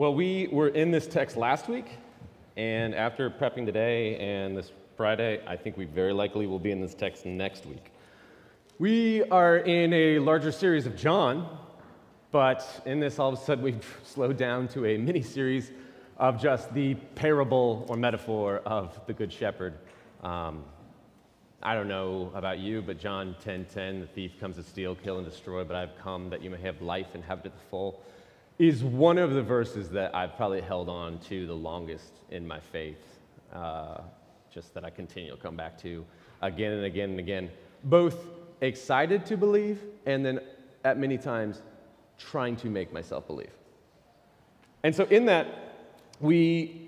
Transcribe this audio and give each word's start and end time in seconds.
Well, 0.00 0.14
we 0.14 0.48
were 0.50 0.68
in 0.68 0.90
this 0.90 1.06
text 1.06 1.36
last 1.36 1.68
week, 1.68 1.84
and 2.56 2.94
after 2.94 3.28
prepping 3.28 3.66
today 3.66 4.16
and 4.16 4.56
this 4.56 4.72
Friday, 4.96 5.42
I 5.46 5.56
think 5.56 5.76
we 5.76 5.84
very 5.84 6.14
likely 6.14 6.46
will 6.46 6.58
be 6.58 6.70
in 6.70 6.80
this 6.80 6.94
text 6.94 7.26
next 7.26 7.66
week. 7.66 7.92
We 8.78 9.24
are 9.24 9.58
in 9.58 9.92
a 9.92 10.18
larger 10.18 10.52
series 10.52 10.86
of 10.86 10.96
John, 10.96 11.58
but 12.32 12.66
in 12.86 12.98
this, 12.98 13.18
all 13.18 13.30
of 13.30 13.38
a 13.38 13.42
sudden, 13.42 13.62
we've 13.62 14.00
slowed 14.02 14.38
down 14.38 14.68
to 14.68 14.86
a 14.86 14.96
mini 14.96 15.20
series 15.20 15.70
of 16.16 16.40
just 16.40 16.72
the 16.72 16.94
parable 16.94 17.84
or 17.90 17.98
metaphor 17.98 18.62
of 18.64 18.98
the 19.06 19.12
Good 19.12 19.30
Shepherd. 19.30 19.74
Um, 20.22 20.64
I 21.62 21.74
don't 21.74 21.88
know 21.88 22.32
about 22.34 22.58
you, 22.58 22.80
but 22.80 22.98
John 22.98 23.36
10:10, 23.44 23.44
10, 23.44 23.64
10, 23.66 24.00
the 24.00 24.06
thief 24.06 24.40
comes 24.40 24.56
to 24.56 24.62
steal, 24.62 24.94
kill, 24.94 25.18
and 25.18 25.28
destroy, 25.28 25.62
but 25.62 25.76
I've 25.76 25.94
come 25.98 26.30
that 26.30 26.40
you 26.40 26.48
may 26.48 26.60
have 26.62 26.80
life 26.80 27.08
and 27.12 27.22
have 27.24 27.40
it 27.40 27.42
to 27.42 27.48
the 27.50 27.64
full, 27.68 28.00
is 28.60 28.84
one 28.84 29.16
of 29.16 29.32
the 29.32 29.42
verses 29.42 29.88
that 29.88 30.14
I've 30.14 30.36
probably 30.36 30.60
held 30.60 30.90
on 30.90 31.18
to 31.20 31.46
the 31.46 31.54
longest 31.54 32.12
in 32.30 32.46
my 32.46 32.60
faith. 32.60 33.18
Uh, 33.50 34.02
just 34.52 34.74
that 34.74 34.84
I 34.84 34.90
continue 34.90 35.30
to 35.30 35.36
come 35.38 35.56
back 35.56 35.78
to 35.78 36.04
again 36.42 36.72
and 36.72 36.84
again 36.84 37.10
and 37.10 37.18
again. 37.18 37.50
Both 37.84 38.26
excited 38.60 39.24
to 39.26 39.38
believe, 39.38 39.80
and 40.04 40.26
then 40.26 40.40
at 40.84 40.98
many 40.98 41.16
times 41.16 41.62
trying 42.18 42.54
to 42.56 42.68
make 42.68 42.92
myself 42.92 43.26
believe. 43.26 43.52
And 44.82 44.94
so, 44.94 45.04
in 45.04 45.24
that, 45.24 45.46
we 46.20 46.79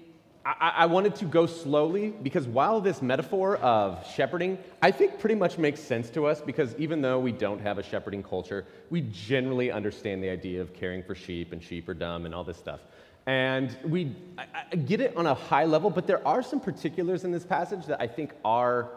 I, 0.45 0.73
I, 0.79 0.87
wanted 0.87 1.15
to 1.17 1.25
go 1.25 1.47
slowly 1.47 2.11
because 2.11 2.49
while 2.49 2.81
this 2.81 3.01
metaphor 3.01 3.59
of 3.59 4.05
shepherding, 4.13 4.59
I 4.81 4.91
think 4.91 5.21
pretty 5.21 5.37
much 5.37 5.57
makes 5.57 5.81
sense 5.81 6.11
to 6.11 6.27
us 6.27 6.41
because 6.41 6.75
even 6.79 7.01
though 7.01 7.21
we 7.21 7.31
don't 7.31 7.61
have 7.61 7.79
a 7.79 7.83
shepherding 7.83 8.25
culture, 8.25 8.67
we 8.91 9.03
generally 9.03 9.71
understand 9.71 10.23
the 10.23 10.31
idea 10.31 10.61
of 10.61 10.75
caring 10.75 11.05
for 11.05 11.15
sheep 11.15 11.53
and 11.53 11.63
sheep 11.63 11.89
are 11.89 11.95
dumb 11.95 12.27
and 12.27 12.35
all 12.35 12.43
this 12.43 12.57
stuff. 12.57 12.81
And 13.27 13.77
we 13.85 14.17
I, 14.37 14.47
I 14.73 14.77
get 14.77 15.01
it 15.01 15.17
on 15.17 15.27
a 15.27 15.35
high 15.35 15.65
level, 15.65 15.91
but 15.91 16.09
there 16.09 16.27
are 16.27 16.43
some 16.43 16.59
particulars 16.59 17.23
in 17.23 17.31
this 17.31 17.45
passage 17.45 17.87
that 17.87 18.01
I 18.01 18.09
think 18.09 18.33
are 18.45 18.91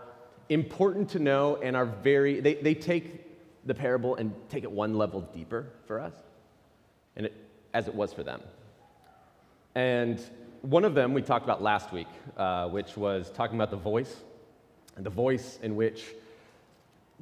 important 0.49 1.09
to 1.09 1.19
know 1.19 1.57
and 1.57 1.75
are 1.75 1.85
very, 1.85 2.39
they, 2.39 2.55
they 2.55 2.73
take 2.73 3.21
the 3.65 3.73
parable 3.73 4.15
and 4.15 4.33
take 4.49 4.63
it 4.63 4.71
one 4.71 4.97
level 4.97 5.21
deeper 5.21 5.67
for 5.87 5.99
us, 5.99 6.13
and 7.15 7.27
it, 7.27 7.33
as 7.73 7.87
it 7.87 7.93
was 7.95 8.13
for 8.13 8.23
them. 8.23 8.41
And 9.75 10.19
one 10.65 10.83
of 10.83 10.95
them 10.95 11.13
we 11.13 11.21
talked 11.21 11.45
about 11.45 11.61
last 11.61 11.91
week, 11.91 12.07
uh, 12.37 12.67
which 12.67 12.97
was 12.97 13.29
talking 13.29 13.55
about 13.55 13.69
the 13.69 13.77
voice, 13.77 14.15
and 14.95 15.05
the 15.05 15.11
voice 15.11 15.59
in 15.61 15.75
which 15.75 16.03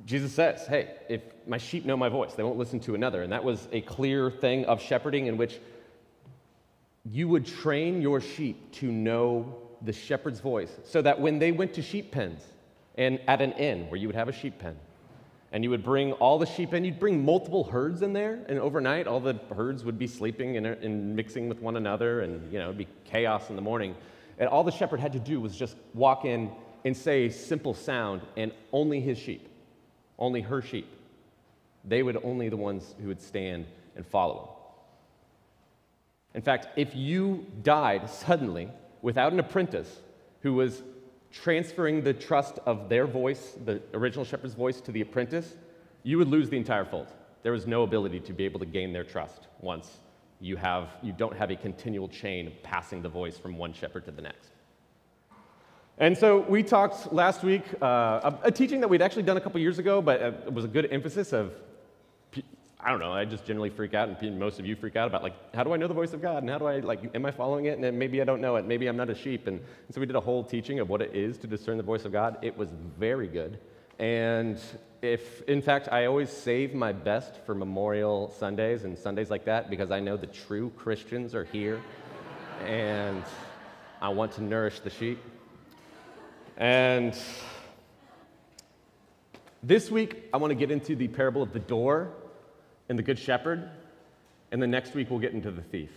Jesus 0.06 0.34
says, 0.34 0.66
Hey, 0.66 0.96
if 1.10 1.22
my 1.46 1.58
sheep 1.58 1.86
know 1.86 1.98
my 1.98 2.10
voice, 2.10 2.34
they 2.34 2.44
won't 2.44 2.58
listen 2.58 2.80
to 2.82 2.96
another. 2.96 3.22
And 3.22 3.32
that 3.32 3.44
was 3.44 3.68
a 3.72 3.82
clear 3.82 4.32
thing 4.32 4.66
of 4.66 4.82
shepherding 4.82 5.28
in 5.28 5.38
which 5.38 5.60
you 7.06 7.28
would 7.28 7.46
train 7.46 8.02
your 8.02 8.22
sheep 8.22 8.72
to 8.74 8.92
know 8.92 9.56
the 9.82 9.94
shepherd's 9.94 10.40
voice 10.40 10.72
so 10.86 11.02
that 11.02 11.20
when 11.20 11.38
they 11.38 11.52
went 11.52 11.74
to 11.74 11.82
sheep 11.82 12.12
pens 12.12 12.42
and 12.98 13.20
at 13.28 13.42
an 13.42 13.52
inn 13.54 13.90
where 13.90 14.00
you 14.00 14.08
would 14.08 14.16
have 14.16 14.30
a 14.30 14.34
sheep 14.34 14.58
pen, 14.58 14.78
and 15.54 15.64
you 15.64 15.70
would 15.70 15.84
bring 15.84 16.14
all 16.14 16.40
the 16.40 16.48
sheep 16.48 16.74
in. 16.74 16.84
You'd 16.84 17.00
bring 17.00 17.24
multiple 17.24 17.64
herds 17.64 18.02
in 18.02 18.12
there, 18.12 18.44
and 18.50 18.58
overnight, 18.58 19.06
all 19.06 19.20
the 19.20 19.40
herds 19.56 19.86
would 19.86 20.00
be 20.00 20.08
sleeping 20.08 20.58
and, 20.58 20.66
and 20.66 21.16
mixing 21.16 21.48
with 21.48 21.62
one 21.62 21.78
another, 21.78 22.22
and 22.22 22.52
you 22.52 22.58
know, 22.58 22.66
it'd 22.66 22.78
be 22.80 22.88
chaos 23.06 23.50
in 23.52 23.56
the 23.56 23.62
morning. 23.62 23.96
And 24.40 24.50
all 24.50 24.64
the 24.64 24.72
shepherd 24.72 25.00
had 25.00 25.14
to 25.14 25.20
do 25.20 25.40
was 25.40 25.56
just 25.56 25.78
walk 25.94 26.26
in 26.26 26.52
and 26.84 26.98
say 26.98 27.30
simple 27.30 27.76
sound, 27.76 28.22
and 28.36 28.52
only 28.72 29.00
his 29.00 29.18
sheep, 29.18 29.48
only 30.18 30.42
her 30.42 30.62
sheep, 30.62 30.88
they 31.86 32.02
would 32.02 32.18
only 32.24 32.50
the 32.50 32.58
ones 32.58 32.96
who 33.00 33.08
would 33.10 33.22
stand 33.22 33.68
and 33.96 34.06
follow 34.06 34.42
him. 34.42 34.50
In 36.34 36.42
fact, 36.42 36.68
if 36.76 36.96
you 36.96 37.46
died 37.62 38.10
suddenly 38.10 38.70
without 39.04 39.34
an 39.34 39.40
apprentice 39.40 40.02
who 40.42 40.56
was 40.56 40.82
transferring 41.34 42.04
the 42.04 42.14
trust 42.14 42.60
of 42.66 42.88
their 42.88 43.08
voice, 43.08 43.58
the 43.66 43.82
original 43.94 44.24
shepherd's 44.24 44.54
voice, 44.54 44.80
to 44.80 44.92
the 44.92 45.02
apprentice, 45.02 45.56
you 46.04 46.18
would 46.18 46.28
lose 46.28 46.50
the 46.50 46.58
entire 46.58 46.86
fold. 46.86 47.08
There 47.42 47.52
was 47.52 47.68
no 47.68 47.84
ability 47.84 48.20
to 48.22 48.34
be 48.34 48.46
able 48.46 48.60
to 48.60 48.66
gain 48.66 48.94
their 48.94 49.04
trust 49.04 49.48
once 49.60 50.00
you, 50.40 50.56
have, 50.58 50.90
you 51.02 51.12
don't 51.12 51.36
have 51.36 51.50
a 51.50 51.56
continual 51.56 52.08
chain 52.08 52.48
of 52.48 52.64
passing 52.64 53.02
the 53.02 53.10
voice 53.10 53.38
from 53.38 53.58
one 53.58 53.74
shepherd 53.74 54.06
to 54.06 54.12
the 54.12 54.22
next. 54.22 54.52
And 55.98 56.18
so 56.18 56.40
we 56.42 56.64
talked 56.64 57.12
last 57.14 57.44
week, 57.44 57.64
uh, 57.82 57.86
a, 57.86 58.40
a, 58.44 58.52
teaching 58.52 58.80
that 58.82 58.88
we'd 58.88 59.02
actually 59.02 59.24
done 59.24 59.38
a 59.38 59.42
couple 59.42 59.60
years 59.60 59.80
ago, 59.80 60.02
but 60.02 60.22
it 60.22 60.54
was 60.54 60.66
a 60.66 60.68
good 60.68 60.92
emphasis 60.92 61.34
of 61.34 61.54
I 62.86 62.90
don't 62.90 63.00
know, 63.00 63.14
I 63.14 63.24
just 63.24 63.46
generally 63.46 63.70
freak 63.70 63.94
out, 63.94 64.10
and 64.10 64.40
most 64.40 64.60
of 64.60 64.66
you 64.66 64.76
freak 64.76 64.98
out 64.98 65.08
about, 65.08 65.24
like, 65.24 65.56
how 65.56 65.64
do 65.64 65.74
I 65.74 65.78
know 65.78 65.88
the 65.88 65.94
voice 65.94 66.12
of 66.12 66.22
God? 66.22 66.44
And 66.44 66.50
how 66.50 66.58
do 66.58 66.66
I, 66.66 66.80
like, 66.80 67.16
am 67.16 67.26
I 67.26 67.32
following 67.32 67.66
it? 67.66 67.80
And 67.80 67.98
maybe 67.98 68.22
I 68.22 68.26
don't 68.26 68.42
know 68.42 68.58
it. 68.58 68.66
Maybe 68.66 68.88
I'm 68.88 68.98
not 68.98 69.10
a 69.10 69.16
sheep. 69.16 69.48
And, 69.48 69.60
and 69.60 69.96
so 69.96 70.02
we 70.02 70.06
did 70.06 70.18
a 70.18 70.22
whole 70.22 70.44
teaching 70.44 70.80
of 70.80 70.90
what 70.90 71.02
it 71.02 71.16
is 71.16 71.38
to 71.40 71.48
discern 71.48 71.78
the 71.78 71.84
voice 71.84 72.04
of 72.04 72.12
God. 72.12 72.38
It 72.42 72.58
was 72.58 72.70
very 73.00 73.28
good. 73.28 73.58
And 74.00 74.60
if, 75.02 75.44
in 75.44 75.62
fact, 75.62 75.88
I 75.94 76.08
always 76.08 76.30
save 76.30 76.74
my 76.74 76.92
best 76.92 77.38
for 77.46 77.56
Memorial 77.56 78.34
Sundays 78.38 78.84
and 78.84 78.98
Sundays 78.98 79.30
like 79.30 79.46
that 79.46 79.70
because 79.70 79.90
I 79.90 80.02
know 80.02 80.18
the 80.18 80.28
true 80.28 80.70
Christians 80.76 81.34
are 81.36 81.46
here 81.46 81.82
and 82.66 83.24
I 84.02 84.10
want 84.10 84.34
to 84.34 84.44
nourish 84.44 84.82
the 84.82 84.90
sheep. 84.90 85.20
And 86.58 87.16
this 89.62 89.90
week, 89.90 90.30
I 90.34 90.38
want 90.38 90.52
to 90.52 90.56
get 90.56 90.70
into 90.70 90.98
the 90.98 91.08
parable 91.08 91.42
of 91.42 91.54
the 91.54 91.60
door 91.60 92.12
and 92.90 92.98
the 92.98 93.04
Good 93.04 93.20
Shepherd, 93.20 93.70
and 94.52 94.62
then 94.62 94.72
next 94.72 94.94
week 94.94 95.10
we'll 95.10 95.20
get 95.20 95.34
into 95.34 95.52
the 95.52 95.62
thief. 95.62 95.92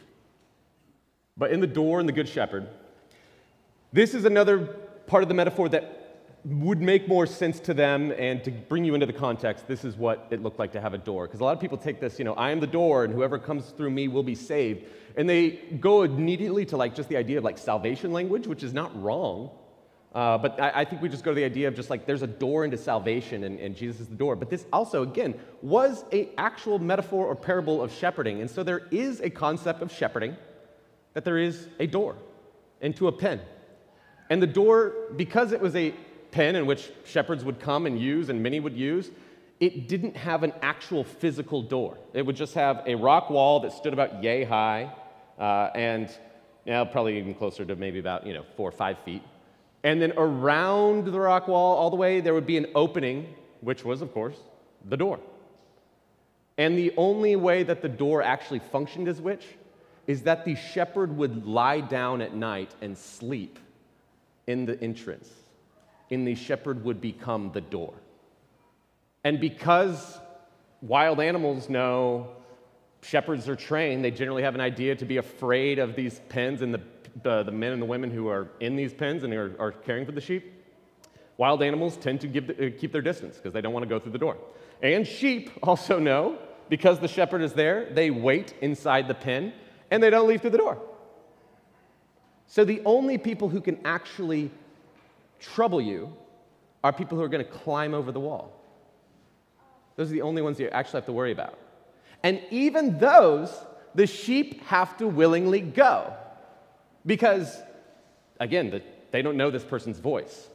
But 1.36 1.50
in 1.50 1.60
the 1.60 1.66
door 1.66 2.00
and 2.00 2.08
the 2.08 2.12
Good 2.12 2.28
Shepherd, 2.28 2.69
this 3.92 4.14
is 4.14 4.24
another 4.24 4.58
part 5.06 5.22
of 5.22 5.28
the 5.28 5.34
metaphor 5.34 5.69
that 5.69 6.06
would 6.44 6.80
make 6.80 7.08
more 7.08 7.26
sense 7.26 7.58
to 7.58 7.75
them 7.75 8.12
and 8.12 8.42
to 8.44 8.52
bring 8.52 8.84
you 8.84 8.94
into 8.94 9.06
the 9.06 9.12
context 9.12 9.66
this 9.66 9.84
is 9.84 9.96
what 9.96 10.28
it 10.30 10.41
looked 10.42 10.60
like 10.60 10.70
to 10.72 10.80
have 10.80 10.94
a 10.94 10.98
door. 10.98 11.26
Because 11.26 11.41
a 11.41 11.44
lot 11.44 11.52
of 11.52 11.60
people 11.60 11.76
take 11.76 12.00
this 12.00 12.19
you 12.19 12.25
know 12.25 12.34
i 12.34 12.50
am 12.50 12.60
the 12.60 12.66
door 12.69 13.04
and 13.04 13.12
whoever 13.12 13.38
comes 13.38 13.70
through 13.70 13.91
me 13.91 14.06
will 14.06 14.22
be 14.22 14.34
saved. 14.34 14.84
And 15.16 15.28
they 15.28 15.50
go 15.80 16.02
immediately 16.02 16.64
to 16.66 16.76
like 16.76 16.94
just 16.94 17.08
the 17.08 17.16
idea 17.16 17.38
of 17.38 17.44
like 17.44 17.58
salvation 17.58 18.12
language 18.12 18.46
which 18.46 18.62
is 18.62 18.72
not 18.72 18.91
wrong 19.02 19.50
uh, 20.16 20.38
but 20.38 20.59
I, 20.59 20.72
I, 20.77 20.84
think 20.87 21.03
we 21.03 21.10
just 21.10 21.25
go 21.25 21.31
to 21.31 21.34
the 21.34 21.44
idea 21.44 21.69
of 21.69 21.75
just 21.75 21.91
like 21.91 22.06
there's 22.06 22.22
a 22.22 22.27
door 22.27 22.65
into 22.65 22.78
salvation 22.78 23.44
and, 23.44 23.60
and 23.60 23.77
Jesus 23.77 24.00
is 24.00 24.06
the 24.06 24.15
door. 24.15 24.34
But 24.34 24.49
this 24.49 24.65
also, 24.72 25.03
again, 25.03 25.38
was 25.60 26.06
a 26.10 26.31
actual 26.38 26.78
metaphor 26.78 27.27
or 27.27 27.37
parable 27.37 27.82
of 27.82 27.93
shepherding. 27.93 28.41
And 28.41 28.50
so 28.50 28.62
there 28.62 28.87
is 28.91 29.21
a 29.21 29.28
concept 29.28 29.82
of 29.82 29.93
shepherding 29.93 30.34
that 31.12 31.26
there 31.26 31.37
is 31.37 31.69
a 31.78 31.87
door 31.87 32.16
into 32.81 33.09
a 33.09 33.12
pen. 33.12 33.43
And 34.31 34.41
the 34.41 34.47
door, 34.47 34.94
because 35.16 35.53
it 35.53 35.60
was 35.60 35.76
a 35.76 35.93
pen 36.31 36.56
in 36.56 36.65
which 36.65 36.91
shepherds 37.05 37.44
would 37.44 37.60
come 37.60 37.84
and 37.84 38.00
use 38.00 38.31
and 38.31 38.43
many 38.43 38.59
would 38.59 38.75
use, 38.75 39.10
it 39.60 39.87
didn't 39.87 40.16
have 40.16 40.44
an 40.44 40.55
actual 40.62 41.05
physical 41.05 41.60
door. 41.60 41.99
It 42.15 42.25
would 42.25 42.37
just 42.37 42.55
have 42.55 42.82
a 42.87 42.94
rock 42.94 43.28
wall 43.28 43.60
that 43.60 43.72
stood 43.75 43.93
about 43.93 44.22
yay 44.25 44.44
high 44.44 44.91
uh, 45.38 45.69
and 45.75 46.09
you 46.65 46.72
know, 46.72 46.87
probably 46.87 47.19
even 47.19 47.34
closer 47.34 47.66
to 47.66 47.76
maybe 47.76 47.99
about 47.99 48.26
you 48.26 48.32
know, 48.32 48.47
four 48.56 48.66
or 48.66 48.72
five 48.72 48.99
feet. 49.00 49.21
And 49.86 50.02
then 50.02 50.12
around 50.16 51.04
the 51.04 51.20
rock 51.20 51.47
wall, 51.47 51.76
all 51.76 51.91
the 51.91 51.97
way, 51.97 52.20
there 52.20 52.34
would 52.34 52.44
be 52.44 52.56
an 52.56 52.66
opening, 52.74 53.32
which 53.60 53.84
was, 53.84 54.02
of 54.02 54.12
course, 54.12 54.34
the 54.84 54.97
door. 54.97 55.20
And 56.58 56.76
the 56.76 56.92
only 56.97 57.36
way 57.36 57.62
that 57.62 57.82
the 57.82 57.88
door 57.88 58.20
actually 58.20 58.58
functioned 58.58 59.06
as 59.06 59.20
which 59.20 59.46
is 60.08 60.22
that 60.22 60.44
the 60.44 60.56
shepherd 60.56 61.16
would 61.16 61.46
lie 61.46 61.78
down 61.78 62.20
at 62.20 62.34
night 62.34 62.75
and 62.82 62.98
sleep 62.98 63.60
in 64.48 64.66
the 64.66 64.80
entrance, 64.82 65.30
and 66.10 66.26
the 66.26 66.34
shepherd 66.34 66.84
would 66.84 67.00
become 67.00 67.52
the 67.52 67.60
door. 67.60 67.94
And 69.22 69.38
because 69.38 70.19
wild 70.82 71.20
animals 71.20 71.69
know 71.69 72.30
shepherds 73.06 73.49
are 73.49 73.56
trained, 73.56 74.05
they 74.05 74.11
generally 74.11 74.43
have 74.43 74.55
an 74.55 74.61
idea 74.61 74.97
to 74.97 75.05
be 75.05 75.17
afraid 75.17 75.78
of 75.78 75.94
these 75.94 76.21
pens 76.29 76.62
and 76.62 76.75
the 76.75 76.81
the, 77.23 77.43
the 77.43 77.53
men 77.53 77.73
and 77.73 77.81
the 77.81 77.87
women 77.87 78.11
who 78.11 78.29
are 78.29 78.49
in 78.61 78.76
these 78.76 78.93
pens 78.93 79.25
and 79.25 79.32
are, 79.32 79.55
are 79.58 79.73
caring 79.73 80.05
for 80.05 80.12
the 80.12 80.20
sheep, 80.20 80.53
wild 81.37 81.62
animals 81.62 81.97
tend 81.97 82.20
to 82.20 82.29
the, 82.29 82.67
uh, 82.67 82.70
keep 82.79 82.93
their 82.93 83.03
distance 83.03 83.37
because 83.37 83.53
they 83.53 83.61
don't 83.61 83.73
want 83.73 83.82
to 83.82 83.88
go 83.88 83.99
through 83.99 84.12
the 84.12 84.19
door. 84.19 84.37
And 84.82 85.06
sheep 85.06 85.50
also 85.62 85.99
know 85.99 86.38
because 86.69 86.99
the 86.99 87.08
shepherd 87.08 87.43
is 87.43 87.53
there, 87.53 87.88
they 87.93 88.11
wait 88.11 88.55
inside 88.61 89.09
the 89.09 89.14
pen 89.14 89.52
and 89.91 90.02
they 90.02 90.11
don't 90.11 90.29
leave 90.29 90.41
through 90.41 90.50
the 90.50 90.59
door. 90.59 90.79
So 92.49 92.64
the 92.64 92.82
only 92.85 93.19
people 93.19 93.49
who 93.49 93.61
can 93.61 93.79
actually 93.85 94.50
trouble 95.41 95.81
you 95.81 96.14
are 96.85 96.93
people 96.93 97.19
who 97.19 97.25
are 97.25 97.29
going 97.29 97.44
to 97.44 97.50
climb 97.50 97.94
over 97.94 98.12
the 98.12 98.20
wall. 98.20 98.52
Those 99.97 100.11
are 100.11 100.14
the 100.14 100.23
only 100.23 100.43
ones 100.43 100.61
you 100.61 100.69
actually 100.69 100.99
have 100.99 101.06
to 101.06 101.12
worry 101.12 101.32
about. 101.32 101.59
And 102.26 102.40
even 102.50 102.99
those, 102.99 103.56
the 103.94 104.05
sheep 104.05 104.61
have 104.64 104.96
to 104.96 105.06
willingly 105.06 105.61
go. 105.61 106.12
Because, 107.06 107.56
again, 108.40 108.69
the, 108.69 108.82
they 109.12 109.23
don't 109.23 109.37
know 109.37 109.52
this 109.52 109.62
person's 109.62 110.00
voice. 110.00 110.49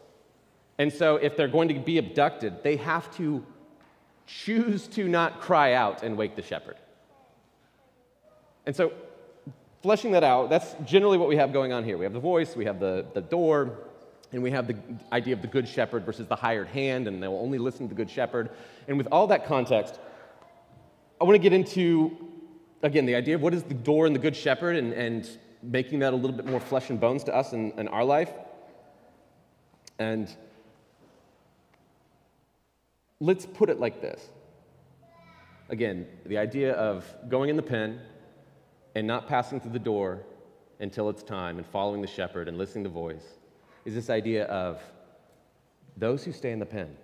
And 0.78 0.92
so, 0.92 1.16
if 1.16 1.38
they're 1.38 1.48
going 1.48 1.70
to 1.70 1.80
be 1.80 1.98
abducted, 1.98 2.62
they 2.62 2.76
have 2.76 3.10
to 3.16 3.46
choose 4.28 4.86
to 4.88 5.08
not 5.08 5.40
cry 5.40 5.72
out 5.72 6.04
and 6.04 6.18
wake 6.18 6.36
the 6.36 6.42
shepherd. 6.42 6.76
And 8.66 8.76
so, 8.76 8.92
fleshing 9.82 10.12
that 10.12 10.26
out, 10.26 10.50
that's 10.50 10.76
generally 10.84 11.18
what 11.18 11.30
we 11.30 11.38
have 11.38 11.54
going 11.54 11.72
on 11.72 11.86
here. 11.86 11.98
We 11.98 12.04
have 12.04 12.12
the 12.12 12.20
voice, 12.20 12.54
we 12.54 12.66
have 12.66 12.82
the, 12.82 13.06
the 13.14 13.22
door, 13.22 13.78
and 14.34 14.44
we 14.44 14.52
have 14.52 14.68
the 14.68 14.76
idea 15.14 15.36
of 15.36 15.42
the 15.42 15.48
good 15.48 15.70
shepherd 15.70 16.06
versus 16.06 16.28
the 16.28 16.36
hired 16.36 16.68
hand, 16.68 17.08
and 17.08 17.24
they'll 17.24 17.32
only 17.32 17.60
listen 17.60 17.88
to 17.88 17.96
the 17.96 17.98
good 17.98 18.12
shepherd. 18.12 18.50
And 18.90 18.98
with 18.98 19.08
all 19.10 19.28
that 19.28 19.46
context, 19.46 20.02
I 21.22 21.24
want 21.24 21.36
to 21.36 21.40
get 21.40 21.54
into, 21.54 22.18
again, 22.82 23.06
the 23.06 23.14
idea 23.14 23.36
of 23.36 23.44
what 23.44 23.54
is 23.54 23.62
the 23.62 23.76
door 23.76 24.08
and 24.08 24.16
the 24.16 24.20
good 24.20 24.36
shepherd 24.36 24.76
and, 24.76 24.92
and 24.92 25.30
making 25.62 26.00
that 26.00 26.14
a 26.14 26.16
little 26.16 26.36
bit 26.36 26.48
more 26.48 26.60
flesh 26.60 26.90
and 26.90 27.00
bones 27.00 27.24
to 27.26 27.36
us 27.36 27.54
in, 27.54 27.72
in 27.78 27.88
our 27.90 28.04
life. 28.04 28.32
And 30.00 30.36
let's 33.20 33.46
put 33.46 33.70
it 33.70 33.80
like 33.80 34.02
this. 34.02 34.30
Again, 35.70 36.08
the 36.26 36.40
idea 36.40 36.74
of 36.74 37.06
going 37.30 37.52
in 37.52 37.56
the 37.56 37.62
pen 37.62 38.00
and 38.96 39.06
not 39.06 39.28
passing 39.28 39.60
through 39.60 39.74
the 39.74 39.80
door 39.80 40.24
until 40.80 41.08
it's 41.08 41.22
time 41.22 41.60
and 41.60 41.68
following 41.68 42.02
the 42.02 42.08
shepherd 42.08 42.48
and 42.48 42.58
listening 42.58 42.84
to 42.84 42.90
the 42.90 42.96
voice 42.96 43.38
is 43.86 43.94
this 43.94 44.10
idea 44.10 44.46
of 44.46 44.82
those 45.98 46.24
who 46.24 46.32
stay 46.32 46.52
in 46.52 46.58
the 46.58 46.66
pen. 46.66 46.98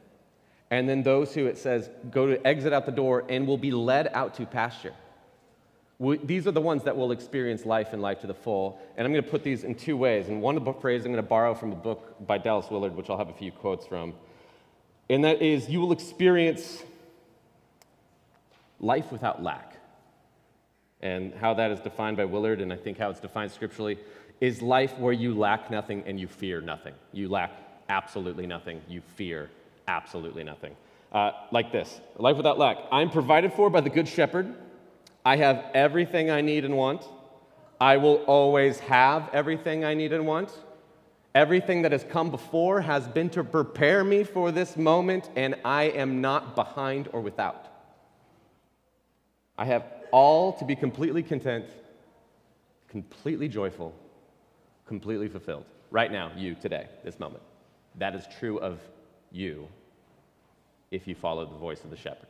And 0.69 0.87
then 0.87 1.03
those 1.03 1.33
who, 1.33 1.45
it 1.45 1.57
says, 1.57 1.89
go 2.11 2.27
to 2.27 2.45
exit 2.45 2.73
out 2.73 2.85
the 2.85 2.91
door 2.91 3.23
and 3.29 3.47
will 3.47 3.57
be 3.57 3.71
led 3.71 4.09
out 4.13 4.33
to 4.35 4.45
pasture. 4.45 4.93
We, 5.99 6.17
these 6.17 6.45
are 6.45 6.51
the 6.51 6.61
ones 6.61 6.83
that 6.83 6.95
will 6.95 7.11
experience 7.11 7.65
life 7.65 7.93
and 7.93 8.01
life 8.01 8.19
to 8.21 8.27
the 8.27 8.33
full. 8.33 8.79
And 8.97 9.05
I'm 9.05 9.13
going 9.13 9.23
to 9.23 9.29
put 9.29 9.43
these 9.43 9.63
in 9.63 9.75
two 9.75 9.95
ways. 9.95 10.27
And 10.27 10.41
one 10.41 10.57
of 10.57 10.65
the 10.65 10.73
phrase 10.73 11.05
I'm 11.05 11.11
going 11.11 11.23
to 11.23 11.27
borrow 11.27 11.55
from 11.55 11.71
a 11.71 11.75
book 11.75 12.15
by 12.27 12.37
Dallas 12.37 12.69
Willard, 12.69 12.95
which 12.95 13.09
I'll 13.09 13.17
have 13.17 13.29
a 13.29 13.33
few 13.33 13.51
quotes 13.51 13.87
from. 13.87 14.13
And 15.09 15.23
that 15.23 15.41
is, 15.41 15.69
you 15.69 15.79
will 15.79 15.93
experience 15.93 16.83
life 18.79 19.11
without 19.11 19.41
lack. 19.41 19.77
And 21.01 21.33
how 21.33 21.53
that 21.53 21.71
is 21.71 21.79
defined 21.79 22.17
by 22.17 22.25
Willard, 22.25 22.59
and 22.59 22.73
I 22.73 22.75
think 22.75 22.97
how 22.97 23.09
it's 23.09 23.19
defined 23.19 23.51
scripturally, 23.51 23.97
is 24.41 24.61
life 24.61 24.97
where 24.97 25.13
you 25.13 25.33
lack 25.33 25.71
nothing 25.71 26.03
and 26.05 26.19
you 26.19 26.27
fear 26.27 26.59
nothing. 26.59 26.93
You 27.13 27.29
lack 27.29 27.51
absolutely 27.89 28.45
nothing, 28.45 28.81
you 28.87 29.01
fear 29.15 29.49
absolutely 29.87 30.43
nothing. 30.43 30.75
Uh, 31.11 31.31
like 31.51 31.71
this 31.71 32.01
life 32.17 32.35
without 32.35 32.59
lack. 32.59 32.77
I'm 32.91 33.09
provided 33.09 33.53
for 33.53 33.69
by 33.69 33.81
the 33.81 33.89
Good 33.89 34.07
Shepherd. 34.07 34.53
I 35.23 35.37
have 35.37 35.65
everything 35.73 36.29
I 36.29 36.41
need 36.41 36.65
and 36.65 36.75
want. 36.75 37.03
I 37.79 37.97
will 37.97 38.17
always 38.25 38.79
have 38.79 39.29
everything 39.33 39.85
I 39.85 39.93
need 39.93 40.11
and 40.11 40.25
want. 40.25 40.51
Everything 41.33 41.83
that 41.83 41.91
has 41.91 42.03
come 42.03 42.31
before 42.31 42.81
has 42.81 43.07
been 43.07 43.29
to 43.29 43.43
prepare 43.43 44.03
me 44.03 44.23
for 44.23 44.51
this 44.51 44.75
moment, 44.75 45.29
and 45.35 45.55
I 45.63 45.83
am 45.83 46.19
not 46.19 46.55
behind 46.55 47.09
or 47.13 47.21
without. 47.21 47.67
I 49.57 49.65
have 49.65 49.85
all 50.11 50.53
to 50.53 50.65
be 50.65 50.75
completely 50.75 51.23
content, 51.23 51.65
completely 52.89 53.47
joyful, 53.47 53.93
completely 54.87 55.27
fulfilled. 55.27 55.65
Right 55.91 56.11
now, 56.11 56.31
you, 56.35 56.55
today, 56.55 56.87
this 57.03 57.19
moment. 57.19 57.43
That 57.95 58.15
is 58.15 58.25
true 58.39 58.57
of 58.59 58.79
you 59.31 59.67
if 60.91 61.07
you 61.07 61.15
follow 61.15 61.45
the 61.45 61.57
voice 61.57 61.83
of 61.83 61.89
the 61.89 61.97
shepherd. 61.97 62.27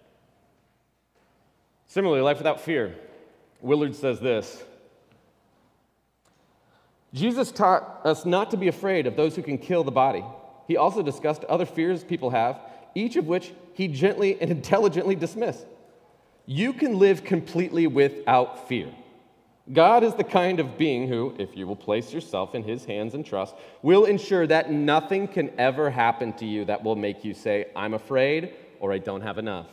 Similarly, 1.87 2.21
life 2.21 2.37
without 2.37 2.61
fear. 2.61 2.95
Willard 3.61 3.95
says 3.95 4.19
this 4.19 4.63
Jesus 7.13 7.51
taught 7.51 8.01
us 8.03 8.25
not 8.25 8.51
to 8.51 8.57
be 8.57 8.67
afraid 8.67 9.07
of 9.07 9.15
those 9.15 9.35
who 9.35 9.41
can 9.41 9.57
kill 9.57 9.83
the 9.83 9.91
body. 9.91 10.23
He 10.67 10.77
also 10.77 11.01
discussed 11.01 11.43
other 11.45 11.65
fears 11.65 12.03
people 12.03 12.29
have, 12.31 12.59
each 12.93 13.15
of 13.15 13.27
which 13.27 13.53
he 13.73 13.87
gently 13.87 14.39
and 14.41 14.51
intelligently 14.57 15.15
dismissed. 15.15 15.65
You 16.45 16.73
can 16.73 16.97
live 16.99 17.23
completely 17.23 17.87
without 17.87 18.67
fear. 18.67 18.89
God 19.73 20.03
is 20.03 20.13
the 20.13 20.23
kind 20.23 20.61
of 20.61 20.77
being 20.77 21.07
who, 21.07 21.35
if 21.37 21.57
you 21.57 21.67
will 21.67 21.75
place 21.75 22.13
yourself 22.13 22.55
in 22.55 22.63
his 22.63 22.85
hands 22.85 23.13
and 23.13 23.25
trust, 23.25 23.53
will 23.81 24.05
ensure 24.05 24.47
that 24.47 24.71
nothing 24.71 25.27
can 25.27 25.51
ever 25.59 25.89
happen 25.89 26.31
to 26.33 26.45
you 26.45 26.63
that 26.65 26.83
will 26.83 26.95
make 26.95 27.25
you 27.25 27.33
say, 27.33 27.67
I'm 27.75 27.93
afraid 27.93 28.53
or 28.79 28.93
I 28.93 28.97
don't 28.97 29.21
have 29.21 29.37
enough. 29.37 29.67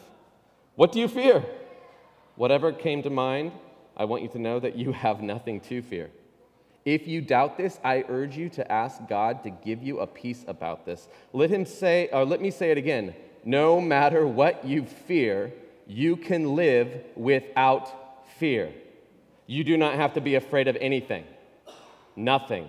What 0.74 0.90
do 0.90 0.98
you 0.98 1.06
fear? 1.06 1.44
Whatever 2.34 2.72
came 2.72 3.02
to 3.04 3.10
mind, 3.10 3.52
I 3.96 4.06
want 4.06 4.22
you 4.22 4.28
to 4.30 4.38
know 4.38 4.58
that 4.58 4.74
you 4.74 4.90
have 4.90 5.22
nothing 5.22 5.60
to 5.60 5.80
fear. 5.80 6.10
If 6.84 7.06
you 7.06 7.20
doubt 7.20 7.56
this, 7.56 7.78
I 7.84 8.04
urge 8.08 8.36
you 8.36 8.48
to 8.50 8.72
ask 8.72 9.00
God 9.08 9.44
to 9.44 9.50
give 9.50 9.82
you 9.82 10.00
a 10.00 10.06
peace 10.06 10.44
about 10.48 10.84
this. 10.84 11.08
Let 11.32 11.50
him 11.50 11.64
say, 11.64 12.08
or 12.12 12.24
let 12.24 12.40
me 12.40 12.50
say 12.50 12.72
it 12.72 12.78
again. 12.78 13.14
No 13.44 13.80
matter 13.80 14.26
what 14.26 14.64
you 14.64 14.84
fear, 14.84 15.52
you 15.86 16.16
can 16.16 16.56
live 16.56 17.04
without 17.14 18.26
fear. 18.38 18.72
You 19.46 19.64
do 19.64 19.76
not 19.76 19.94
have 19.94 20.14
to 20.14 20.20
be 20.20 20.34
afraid 20.34 20.68
of 20.68 20.76
anything. 20.76 21.24
Nothing. 22.16 22.68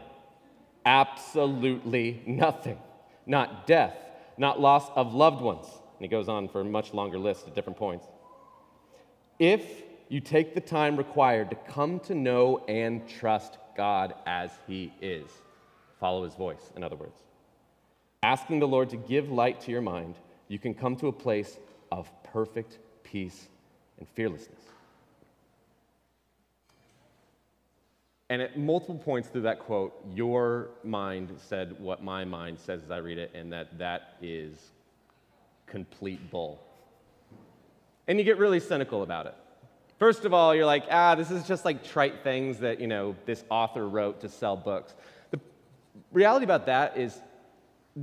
Absolutely 0.86 2.22
nothing. 2.26 2.78
Not 3.26 3.66
death, 3.66 3.96
not 4.38 4.60
loss 4.60 4.90
of 4.96 5.14
loved 5.14 5.42
ones. 5.42 5.66
And 5.68 6.02
he 6.02 6.08
goes 6.08 6.28
on 6.28 6.48
for 6.50 6.62
a 6.62 6.66
much 6.66 6.94
longer 6.94 7.18
list 7.18 7.48
at 7.48 7.56
different 7.56 7.78
points. 7.78 8.06
If 9.40 9.84
you 10.10 10.20
take 10.20 10.54
the 10.54 10.62
time 10.62 10.98
required 10.98 11.50
to 11.50 11.56
come 11.56 12.00
to 12.02 12.16
know 12.16 12.64
and 12.68 13.08
trust 13.08 13.58
God 13.76 14.14
as 14.26 14.52
He 14.68 14.94
is, 15.02 15.28
follow 16.00 16.24
His 16.24 16.36
voice, 16.36 16.72
in 16.76 16.84
other 16.84 16.96
words. 16.96 17.18
Asking 18.24 18.60
the 18.60 18.68
Lord 18.68 18.90
to 18.92 18.98
give 18.98 19.32
light 19.32 19.62
to 19.62 19.72
your 19.72 19.82
mind, 19.82 20.16
you 20.48 20.60
can 20.60 20.74
come 20.74 20.96
to 20.98 21.08
a 21.08 21.12
place 21.12 21.58
of 21.92 22.10
perfect 22.24 22.80
peace 23.04 23.48
and 23.98 24.08
fearlessness. 24.10 24.62
And 28.30 28.42
at 28.42 28.58
multiple 28.58 28.98
points 28.98 29.30
through 29.30 29.42
that 29.42 29.60
quote, 29.60 29.94
your 30.14 30.70
mind 30.84 31.30
said 31.38 31.80
what 31.80 32.04
my 32.04 32.26
mind 32.26 32.60
says 32.60 32.82
as 32.84 32.92
I 32.92 32.98
read 32.98 33.20
it, 33.20 33.32
and 33.36 33.54
that 33.54 33.78
that 33.78 34.16
is 34.22 34.72
complete 35.68 36.32
bull. 36.32 36.60
And 38.08 38.18
you 38.18 38.26
get 38.26 38.38
really 38.38 38.60
cynical 38.60 39.04
about 39.04 39.28
it. 39.28 39.36
First 40.00 40.26
of 40.26 40.34
all, 40.34 40.54
you're 40.54 40.66
like, 40.66 40.86
ah, 40.92 41.16
this 41.16 41.32
is 41.32 41.48
just 41.48 41.66
like 41.66 41.84
trite 41.84 42.24
things 42.24 42.60
that, 42.60 42.82
you 42.82 42.88
know, 42.88 43.16
this 43.26 43.44
author 43.50 43.88
wrote 43.88 44.22
to 44.22 44.30
sell 44.30 44.58
books. 44.58 44.94
The 45.32 45.40
reality 46.12 46.44
about 46.44 46.66
that 46.66 46.98
is 46.98 47.18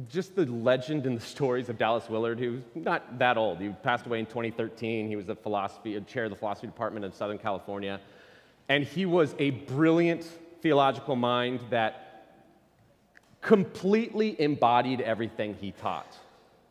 just 0.09 0.35
the 0.35 0.47
legend 0.47 1.05
and 1.05 1.17
the 1.17 1.25
stories 1.37 1.69
of 1.69 1.79
Dallas 1.79 2.09
Willard, 2.09 2.39
who's 2.39 2.63
not 2.75 3.19
that 3.19 3.37
old. 3.37 3.61
He 3.61 3.69
passed 3.69 4.07
away 4.07 4.21
in 4.21 4.27
2013. 4.27 5.09
He 5.09 5.17
was 5.17 5.29
a 5.29 5.35
philosophy, 5.35 5.97
a 5.97 6.01
chair 6.01 6.25
of 6.25 6.31
the 6.31 6.37
philosophy 6.37 6.67
department 6.69 7.05
in 7.05 7.13
Southern 7.13 7.39
California. 7.39 8.01
And 8.69 8.85
he 8.85 9.06
was 9.06 9.35
a 9.38 9.50
brilliant 9.50 10.25
theological 10.61 11.17
mind 11.17 11.61
that 11.70 12.03
completely 13.41 14.41
embodied 14.41 15.01
everything 15.01 15.56
he 15.60 15.72
taught. 15.72 16.17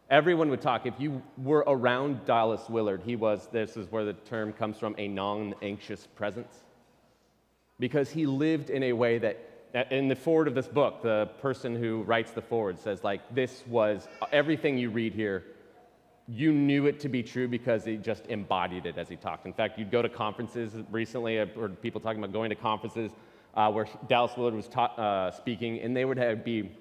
Everyone 0.09 0.49
would 0.49 0.61
talk. 0.61 0.85
If 0.85 0.93
you 0.99 1.21
were 1.37 1.63
around 1.67 2.25
Dallas 2.25 2.69
Willard, 2.69 3.01
he 3.05 3.15
was, 3.15 3.47
this 3.51 3.77
is 3.77 3.91
where 3.91 4.03
the 4.03 4.13
term 4.13 4.51
comes 4.53 4.77
from, 4.77 4.95
a 4.97 5.07
non 5.07 5.53
anxious 5.61 6.07
presence. 6.15 6.63
Because 7.79 8.09
he 8.09 8.25
lived 8.25 8.69
in 8.69 8.83
a 8.83 8.93
way 8.93 9.17
that, 9.19 9.37
in 9.89 10.07
the 10.07 10.15
foreword 10.15 10.47
of 10.47 10.55
this 10.55 10.67
book, 10.67 11.01
the 11.01 11.29
person 11.41 11.75
who 11.75 12.03
writes 12.03 12.31
the 12.31 12.41
foreword 12.41 12.79
says, 12.79 13.03
like, 13.03 13.21
this 13.33 13.63
was 13.67 14.07
everything 14.31 14.77
you 14.77 14.89
read 14.89 15.13
here 15.13 15.43
you 16.31 16.53
knew 16.53 16.85
it 16.85 16.99
to 17.01 17.09
be 17.09 17.21
true 17.21 17.47
because 17.47 17.83
he 17.83 17.97
just 17.97 18.25
embodied 18.27 18.85
it 18.85 18.97
as 18.97 19.09
he 19.09 19.17
talked. 19.17 19.45
In 19.45 19.53
fact, 19.53 19.77
you'd 19.77 19.91
go 19.91 20.01
to 20.01 20.07
conferences 20.07 20.73
recently, 20.89 21.41
I've 21.41 21.53
heard 21.53 21.81
people 21.81 21.99
talking 21.99 22.23
about 22.23 22.31
going 22.31 22.49
to 22.49 22.55
conferences 22.55 23.11
uh, 23.53 23.69
where 23.69 23.85
Dallas 24.07 24.31
Willard 24.37 24.53
was 24.53 24.69
ta- 24.69 24.93
uh, 24.95 25.31
speaking, 25.31 25.81
and 25.81 25.95
they 25.95 26.05
would 26.05 26.17
have, 26.17 26.45
be 26.45 26.71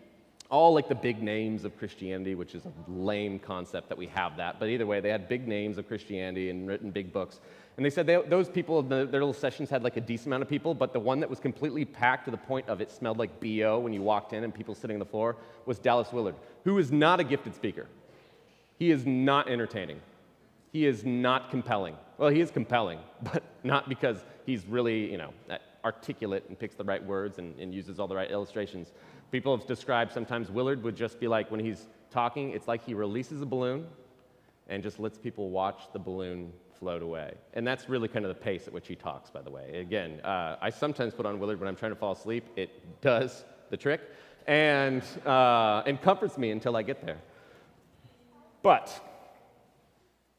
all 0.50 0.72
like 0.72 0.88
the 0.88 0.94
big 0.94 1.20
names 1.20 1.64
of 1.64 1.76
Christianity, 1.78 2.36
which 2.36 2.54
is 2.54 2.64
a 2.64 2.72
lame 2.88 3.40
concept 3.40 3.88
that 3.88 3.98
we 3.98 4.06
have 4.06 4.36
that. 4.36 4.60
But 4.60 4.68
either 4.68 4.86
way, 4.86 5.00
they 5.00 5.08
had 5.08 5.28
big 5.28 5.48
names 5.48 5.78
of 5.78 5.88
Christianity 5.88 6.50
and 6.50 6.68
written 6.68 6.92
big 6.92 7.12
books. 7.12 7.40
And 7.76 7.84
they 7.84 7.90
said 7.90 8.06
they, 8.06 8.20
those 8.28 8.48
people, 8.48 8.82
the, 8.82 9.06
their 9.06 9.20
little 9.20 9.32
sessions 9.32 9.68
had 9.68 9.82
like 9.82 9.96
a 9.96 10.00
decent 10.00 10.28
amount 10.28 10.42
of 10.42 10.48
people, 10.48 10.74
but 10.74 10.92
the 10.92 11.00
one 11.00 11.18
that 11.20 11.30
was 11.30 11.40
completely 11.40 11.84
packed 11.84 12.26
to 12.26 12.30
the 12.30 12.36
point 12.36 12.68
of 12.68 12.80
it 12.80 12.92
smelled 12.92 13.18
like 13.18 13.40
BO 13.40 13.80
when 13.80 13.92
you 13.92 14.02
walked 14.02 14.32
in 14.32 14.44
and 14.44 14.54
people 14.54 14.74
sitting 14.74 14.96
on 14.96 15.00
the 15.00 15.06
floor 15.06 15.36
was 15.66 15.78
Dallas 15.78 16.12
Willard, 16.12 16.34
who 16.64 16.78
is 16.78 16.92
not 16.92 17.18
a 17.18 17.24
gifted 17.24 17.54
speaker. 17.54 17.86
He 18.80 18.90
is 18.90 19.04
not 19.04 19.48
entertaining. 19.48 20.00
He 20.72 20.86
is 20.86 21.04
not 21.04 21.50
compelling. 21.50 21.96
Well, 22.16 22.30
he 22.30 22.40
is 22.40 22.50
compelling, 22.50 22.98
but 23.22 23.44
not 23.62 23.88
because 23.90 24.24
he's 24.46 24.64
really, 24.66 25.12
you 25.12 25.18
know, 25.18 25.32
articulate 25.84 26.44
and 26.48 26.58
picks 26.58 26.74
the 26.74 26.84
right 26.84 27.04
words 27.04 27.38
and, 27.38 27.58
and 27.60 27.74
uses 27.74 28.00
all 28.00 28.08
the 28.08 28.16
right 28.16 28.30
illustrations. 28.30 28.92
People 29.30 29.56
have 29.56 29.66
described 29.66 30.12
sometimes 30.12 30.50
Willard 30.50 30.82
would 30.82 30.96
just 30.96 31.20
be 31.20 31.28
like, 31.28 31.50
when 31.50 31.60
he's 31.60 31.88
talking, 32.10 32.50
it's 32.50 32.66
like 32.66 32.82
he 32.84 32.94
releases 32.94 33.42
a 33.42 33.46
balloon 33.46 33.86
and 34.68 34.82
just 34.82 34.98
lets 34.98 35.18
people 35.18 35.50
watch 35.50 35.82
the 35.92 35.98
balloon 35.98 36.50
float 36.78 37.02
away. 37.02 37.34
And 37.52 37.66
that's 37.66 37.90
really 37.90 38.08
kind 38.08 38.24
of 38.24 38.30
the 38.30 38.40
pace 38.40 38.66
at 38.66 38.72
which 38.72 38.88
he 38.88 38.94
talks, 38.94 39.28
by 39.28 39.42
the 39.42 39.50
way. 39.50 39.80
Again, 39.80 40.20
uh, 40.20 40.56
I 40.58 40.70
sometimes 40.70 41.12
put 41.12 41.26
on 41.26 41.38
Willard 41.38 41.60
when 41.60 41.68
I'm 41.68 41.76
trying 41.76 41.92
to 41.92 41.96
fall 41.96 42.12
asleep. 42.12 42.46
It 42.56 42.70
does 43.02 43.44
the 43.68 43.76
trick 43.76 44.00
and, 44.46 45.02
uh, 45.26 45.82
and 45.84 46.00
comforts 46.00 46.38
me 46.38 46.50
until 46.50 46.76
I 46.76 46.82
get 46.82 47.04
there. 47.04 47.18
But 48.62 48.90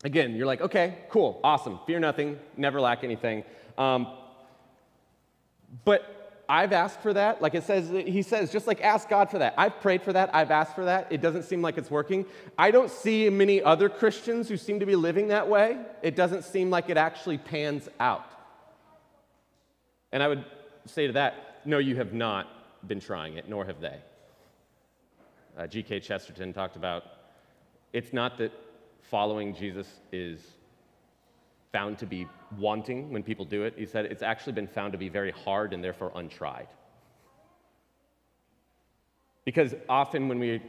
again, 0.04 0.36
you're 0.36 0.48
like, 0.48 0.62
okay, 0.62 1.00
cool, 1.10 1.40
awesome, 1.44 1.80
fear 1.86 2.00
nothing, 2.00 2.40
never 2.58 2.80
lack 2.82 3.04
anything. 3.04 3.44
Um, 3.78 4.08
But 5.86 6.44
I've 6.50 6.74
asked 6.74 7.02
for 7.02 7.14
that. 7.14 7.42
Like 7.42 7.56
it 7.56 7.64
says, 7.64 7.90
he 7.90 8.22
says, 8.22 8.52
just 8.52 8.68
like 8.68 8.82
ask 8.82 9.08
God 9.08 9.32
for 9.32 9.40
that. 9.40 9.54
I've 9.58 9.80
prayed 9.80 10.02
for 10.02 10.12
that. 10.12 10.36
I've 10.36 10.52
asked 10.52 10.76
for 10.76 10.84
that. 10.84 11.08
It 11.10 11.22
doesn't 11.22 11.44
seem 11.44 11.62
like 11.62 11.78
it's 11.78 11.90
working. 11.90 12.26
I 12.58 12.72
don't 12.72 12.92
see 12.92 13.30
many 13.30 13.64
other 13.64 13.88
Christians 13.88 14.50
who 14.50 14.58
seem 14.58 14.82
to 14.82 14.86
be 14.86 14.98
living 14.98 15.30
that 15.30 15.48
way. 15.48 15.78
It 16.02 16.18
doesn't 16.18 16.44
seem 16.44 16.70
like 16.70 16.90
it 16.90 16.98
actually 16.98 17.38
pans 17.38 17.88
out. 18.02 18.26
And 20.12 20.22
I 20.22 20.28
would 20.28 20.44
say 20.86 21.08
to 21.08 21.14
that, 21.14 21.62
no, 21.66 21.78
you 21.78 21.96
have 21.96 22.12
not 22.12 22.48
been 22.86 23.00
trying 23.00 23.38
it, 23.38 23.48
nor 23.48 23.64
have 23.64 23.80
they. 23.80 24.00
Uh, 25.58 25.68
G.K. 25.68 26.02
Chesterton 26.02 26.52
talked 26.52 26.76
about 26.76 27.04
it's 27.94 28.14
not 28.14 28.38
that 28.38 28.52
following 29.02 29.54
Jesus 29.54 29.88
is 30.12 30.40
found 31.72 31.98
to 32.00 32.06
be 32.06 32.28
wanting 32.58 33.12
when 33.12 33.24
people 33.24 33.46
do 33.46 33.64
it. 33.64 33.74
He 33.78 33.86
said 33.86 34.06
it's 34.06 34.24
actually 34.24 34.54
been 34.54 34.68
found 34.68 34.92
to 34.92 34.98
be 34.98 35.10
very 35.10 35.32
hard 35.32 35.74
and 35.74 35.84
therefore 35.84 36.12
untried. 36.16 36.68
Because 39.46 39.74
often 39.90 40.28
when 40.28 40.40
we 40.40 40.62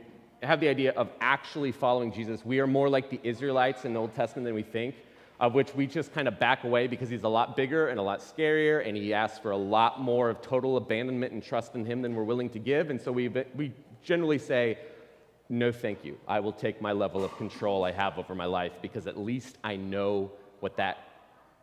have 0.42 0.60
the 0.60 0.68
idea 0.68 0.92
of 0.92 1.08
actually 1.20 1.72
following 1.72 2.12
Jesus, 2.12 2.44
we 2.44 2.58
are 2.60 2.66
more 2.66 2.88
like 2.88 3.10
the 3.10 3.20
Israelites 3.22 3.84
in 3.84 3.92
the 3.92 4.00
Old 4.00 4.14
Testament 4.14 4.44
than 4.46 4.54
we 4.54 4.62
think, 4.62 4.94
of 5.40 5.54
which 5.54 5.74
we 5.74 5.86
just 5.86 6.12
kind 6.12 6.26
of 6.26 6.38
back 6.38 6.64
away 6.64 6.86
because 6.86 7.08
he's 7.08 7.24
a 7.24 7.28
lot 7.28 7.56
bigger 7.56 7.88
and 7.88 7.98
a 7.98 8.02
lot 8.02 8.20
scarier, 8.20 8.86
and 8.86 8.96
he 8.96 9.12
asks 9.12 9.38
for 9.38 9.50
a 9.50 9.56
lot 9.56 10.00
more 10.00 10.30
of 10.30 10.40
total 10.40 10.76
abandonment 10.76 11.32
and 11.32 11.42
trust 11.42 11.74
in 11.74 11.84
him 11.84 12.00
than 12.02 12.14
we're 12.14 12.24
willing 12.24 12.48
to 12.50 12.58
give. 12.58 12.90
And 12.90 13.00
so 13.00 13.12
we, 13.12 13.28
we 13.54 13.72
generally 14.02 14.38
say, 14.38 14.78
no, 15.48 15.70
thank 15.70 16.04
you. 16.04 16.18
I 16.26 16.40
will 16.40 16.52
take 16.52 16.80
my 16.80 16.92
level 16.92 17.24
of 17.24 17.36
control 17.36 17.84
I 17.84 17.92
have 17.92 18.18
over 18.18 18.34
my 18.34 18.46
life 18.46 18.72
because 18.80 19.06
at 19.06 19.18
least 19.18 19.58
I 19.62 19.76
know 19.76 20.30
what 20.60 20.76
that 20.76 21.08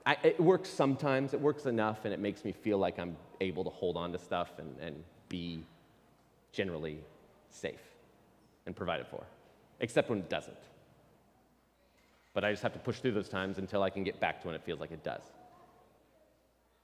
I, 0.05 0.17
it 0.24 0.39
works 0.39 0.69
sometimes 0.69 1.33
it 1.33 1.41
works 1.41 1.65
enough 1.65 2.05
and 2.05 2.13
it 2.13 2.19
makes 2.19 2.43
me 2.43 2.51
feel 2.51 2.77
like 2.77 3.00
i'm 3.00 3.15
able 3.41 3.63
to 3.63 3.69
hold 3.69 3.95
on 3.95 4.12
to 4.12 4.17
stuff 4.17 4.51
and, 4.57 4.75
and 4.79 5.03
be 5.27 5.63
generally 6.51 7.00
safe 7.50 7.81
and 8.65 8.75
provided 8.75 9.07
for 9.07 9.24
except 9.79 10.09
when 10.09 10.19
it 10.19 10.29
doesn't. 10.29 10.57
But 12.33 12.43
i 12.43 12.51
just 12.51 12.63
have 12.63 12.74
to 12.74 12.79
push 12.79 13.00
through 13.00 13.12
those 13.12 13.29
times 13.29 13.57
until 13.57 13.83
i 13.83 13.89
can 13.89 14.03
get 14.03 14.19
back 14.19 14.41
to 14.41 14.48
when 14.48 14.55
it 14.55 14.63
feels 14.63 14.79
like 14.79 14.91
it 14.91 15.03
does. 15.03 15.21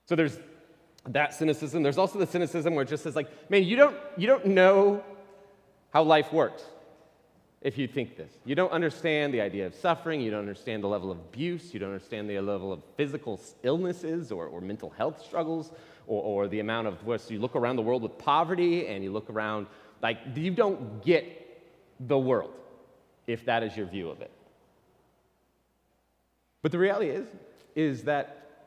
So 0.06 0.16
there's 0.16 0.38
that 1.08 1.34
cynicism. 1.34 1.84
There's 1.84 1.98
also 1.98 2.20
the 2.20 2.28
cynicism 2.28 2.76
where 2.76 2.84
it 2.84 2.90
just 2.90 3.04
says 3.04 3.16
like 3.16 3.50
man 3.50 3.64
you 3.64 3.76
don't 3.76 3.96
you 4.18 4.28
don't 4.28 4.46
know 4.46 5.04
how 5.92 6.04
life 6.04 6.32
works 6.32 6.64
if 7.66 7.80
you 7.80 7.88
think 7.88 8.16
this. 8.16 8.32
You 8.46 8.54
don't 8.54 8.72
understand 8.72 9.34
the 9.34 9.42
idea 9.42 9.66
of 9.66 9.74
suffering, 9.74 10.22
you 10.22 10.30
don't 10.30 10.42
understand 10.42 10.84
the 10.84 10.88
level 10.88 11.10
of 11.10 11.18
abuse, 11.18 11.74
you 11.74 11.80
don't 11.80 11.94
understand 11.94 12.30
the 12.30 12.40
level 12.40 12.72
of 12.72 12.84
physical 12.96 13.42
illnesses 13.64 14.32
or, 14.32 14.46
or 14.46 14.62
mental 14.62 14.92
health 14.92 15.26
struggles, 15.26 15.72
or, 16.06 16.22
or 16.22 16.48
the 16.48 16.60
amount 16.60 16.88
of 16.88 17.04
where 17.04 17.18
so 17.18 17.34
you 17.34 17.40
look 17.40 17.56
around 17.56 17.76
the 17.76 17.82
world 17.82 18.04
with 18.04 18.20
poverty 18.20 18.86
and 18.86 19.04
you 19.04 19.12
look 19.12 19.32
around, 19.32 19.66
like, 20.04 20.20
you 20.36 20.52
don't 20.52 21.04
get 21.04 21.26
the 22.00 22.18
world 22.18 22.54
if 23.26 23.44
that 23.46 23.64
is 23.64 23.76
your 23.76 23.88
view 23.88 24.12
of 24.12 24.22
it. 24.22 24.32
But 26.62 26.72
the 26.72 26.78
reality 26.78 27.10
is, 27.10 27.28
is 27.74 28.04
that 28.04 28.62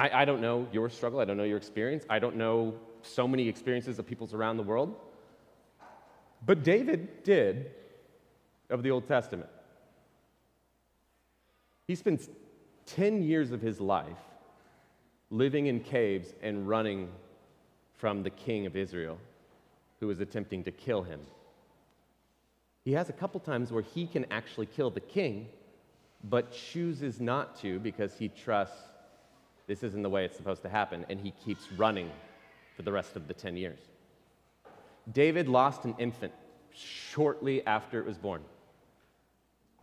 I, 0.00 0.22
I 0.22 0.24
don't 0.24 0.40
know 0.40 0.66
your 0.72 0.90
struggle, 0.90 1.20
I 1.20 1.24
don't 1.24 1.36
know 1.36 1.44
your 1.44 1.58
experience, 1.58 2.04
I 2.10 2.18
don't 2.18 2.34
know 2.34 2.74
so 3.02 3.28
many 3.28 3.46
experiences 3.46 4.00
of 4.00 4.06
people's 4.08 4.34
around 4.34 4.56
the 4.56 4.64
world. 4.64 4.96
But 6.44 6.64
David 6.64 7.22
did 7.22 7.70
of 8.72 8.82
the 8.82 8.90
Old 8.90 9.06
Testament. 9.06 9.50
He 11.86 11.94
spends 11.94 12.28
10 12.86 13.22
years 13.22 13.52
of 13.52 13.60
his 13.60 13.80
life 13.80 14.16
living 15.30 15.66
in 15.66 15.80
caves 15.80 16.34
and 16.42 16.66
running 16.66 17.08
from 17.96 18.22
the 18.22 18.30
king 18.30 18.66
of 18.66 18.76
Israel 18.76 19.18
who 20.00 20.10
is 20.10 20.20
attempting 20.20 20.64
to 20.64 20.72
kill 20.72 21.02
him. 21.02 21.20
He 22.84 22.92
has 22.92 23.08
a 23.08 23.12
couple 23.12 23.38
times 23.40 23.70
where 23.70 23.82
he 23.82 24.06
can 24.06 24.26
actually 24.30 24.66
kill 24.66 24.90
the 24.90 25.00
king, 25.00 25.48
but 26.24 26.50
chooses 26.50 27.20
not 27.20 27.60
to 27.60 27.78
because 27.78 28.18
he 28.18 28.28
trusts 28.28 28.88
this 29.68 29.82
isn't 29.84 30.02
the 30.02 30.10
way 30.10 30.24
it's 30.24 30.36
supposed 30.36 30.62
to 30.62 30.68
happen, 30.68 31.06
and 31.08 31.20
he 31.20 31.32
keeps 31.44 31.70
running 31.72 32.10
for 32.76 32.82
the 32.82 32.90
rest 32.90 33.16
of 33.16 33.28
the 33.28 33.34
10 33.34 33.56
years. 33.56 33.78
David 35.12 35.48
lost 35.48 35.84
an 35.84 35.94
infant 35.98 36.32
shortly 36.74 37.64
after 37.66 38.00
it 38.00 38.06
was 38.06 38.18
born 38.18 38.42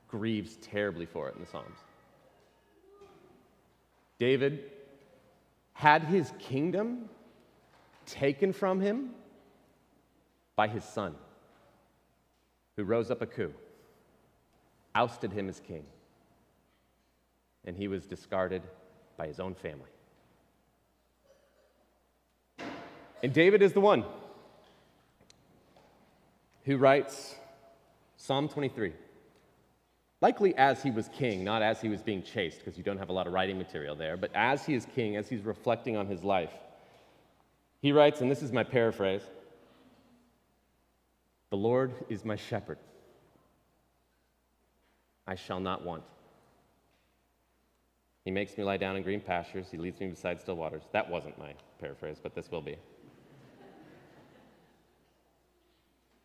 grieves 0.10 0.58
terribly 0.58 1.06
for 1.06 1.30
it 1.30 1.36
in 1.36 1.42
the 1.42 1.48
Psalms. 1.48 1.78
David 4.18 4.64
had 5.74 6.04
his 6.04 6.34
kingdom 6.40 7.10
taken 8.06 8.52
from 8.52 8.82
him 8.82 9.12
by 10.56 10.68
his 10.68 10.84
son, 10.84 11.16
who 12.76 12.84
rose 12.84 13.10
up 13.10 13.22
a 13.22 13.26
coup, 13.26 13.54
ousted 14.94 15.32
him 15.32 15.48
as 15.48 15.62
king, 15.62 15.86
and 17.64 17.78
he 17.78 17.88
was 17.88 18.06
discarded 18.06 18.62
by 19.16 19.28
his 19.28 19.40
own 19.40 19.54
family. 19.54 19.90
And 23.22 23.34
David 23.34 23.62
is 23.62 23.74
the 23.74 23.82
one 23.82 24.04
who 26.64 26.78
writes 26.78 27.36
Psalm 28.18 28.50
23. 28.50 28.94
Likely 30.22 30.56
as 30.56 30.84
he 30.84 30.92
was 30.92 31.10
king, 31.10 31.44
not 31.44 31.62
as 31.62 31.80
he 31.80 31.88
was 31.88 32.02
being 32.02 32.22
chased, 32.22 32.60
because 32.60 32.78
you 32.78 32.84
don't 32.84 32.98
have 32.98 33.10
a 33.10 33.14
lot 33.14 33.26
of 33.26 33.34
writing 33.34 33.58
material 33.58 33.96
there, 33.96 34.18
but 34.18 34.32
as 34.36 34.66
he 34.66 34.74
is 34.74 34.86
king, 34.94 35.16
as 35.16 35.30
he's 35.30 35.44
reflecting 35.44 35.96
on 35.96 36.08
his 36.08 36.24
life, 36.24 36.52
he 37.82 37.94
writes, 37.94 38.20
and 38.20 38.30
this 38.30 38.42
is 38.42 38.52
my 38.52 38.64
paraphrase 38.64 39.22
The 41.50 41.58
Lord 41.58 41.94
is 42.10 42.26
my 42.26 42.36
shepherd. 42.36 42.78
I 45.26 45.36
shall 45.36 45.60
not 45.60 45.86
want. 45.86 46.04
He 48.26 48.32
makes 48.32 48.58
me 48.58 48.64
lie 48.64 48.78
down 48.78 48.98
in 48.98 49.04
green 49.04 49.22
pastures. 49.22 49.68
He 49.72 49.78
leads 49.78 50.00
me 50.00 50.08
beside 50.08 50.42
still 50.42 50.56
waters. 50.56 50.84
That 50.92 51.10
wasn't 51.10 51.38
my 51.40 51.54
paraphrase, 51.80 52.18
but 52.22 52.36
this 52.36 52.52
will 52.52 52.62
be. 52.62 52.76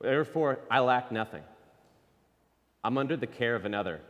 Therefore, 0.00 0.58
I 0.70 0.80
lack 0.80 1.12
nothing. 1.12 1.42
I'm 2.84 2.98
under 2.98 3.16
the 3.16 3.26
care 3.26 3.56
of 3.56 3.64
another. 3.64 4.02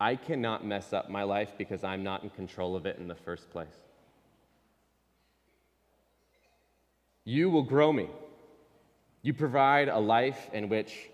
I 0.00 0.16
cannot 0.16 0.66
mess 0.66 0.92
up 0.92 1.08
my 1.08 1.22
life 1.22 1.52
because 1.56 1.84
I'm 1.84 2.02
not 2.02 2.24
in 2.24 2.30
control 2.30 2.74
of 2.74 2.84
it 2.84 2.98
in 2.98 3.06
the 3.06 3.14
first 3.14 3.48
place. 3.50 3.76
You 7.24 7.48
will 7.48 7.62
grow 7.62 7.92
me. 7.92 8.10
You 9.22 9.32
provide 9.32 9.88
a 9.88 9.98
life 9.98 10.50
in 10.52 10.68
which 10.68 11.08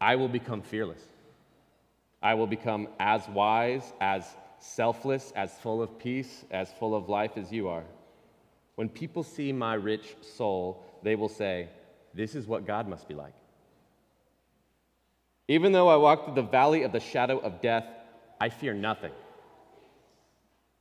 I 0.00 0.16
will 0.16 0.28
become 0.28 0.60
fearless. 0.60 1.02
I 2.20 2.34
will 2.34 2.48
become 2.48 2.88
as 2.98 3.26
wise, 3.28 3.92
as 4.00 4.26
selfless, 4.58 5.32
as 5.36 5.52
full 5.60 5.80
of 5.80 5.98
peace, 5.98 6.44
as 6.50 6.70
full 6.78 6.94
of 6.94 7.08
life 7.08 7.36
as 7.36 7.50
you 7.52 7.68
are. 7.68 7.84
When 8.74 8.88
people 8.88 9.22
see 9.22 9.52
my 9.52 9.74
rich 9.74 10.16
soul, 10.20 10.84
they 11.02 11.14
will 11.14 11.28
say, 11.28 11.68
This 12.12 12.34
is 12.34 12.46
what 12.46 12.66
God 12.66 12.88
must 12.88 13.08
be 13.08 13.14
like. 13.14 13.34
Even 15.50 15.72
though 15.72 15.88
I 15.88 15.96
walk 15.96 16.24
through 16.24 16.36
the 16.36 16.42
valley 16.42 16.84
of 16.84 16.92
the 16.92 17.00
shadow 17.00 17.38
of 17.38 17.60
death, 17.60 17.84
I 18.40 18.50
fear 18.50 18.72
nothing. 18.72 19.10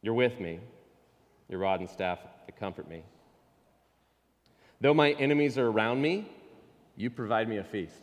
You're 0.03 0.13
with 0.13 0.39
me. 0.39 0.59
Your 1.49 1.57
rod 1.57 1.79
and 1.79 1.89
staff, 1.89 2.19
they 2.45 2.53
comfort 2.53 2.87
me. 2.87 3.01
Though 4.79 4.93
my 4.93 5.13
enemies 5.13 5.57
are 5.57 5.67
around 5.67 6.03
me, 6.03 6.29
you 6.95 7.09
provide 7.09 7.49
me 7.49 7.57
a 7.57 7.63
feast. 7.63 7.97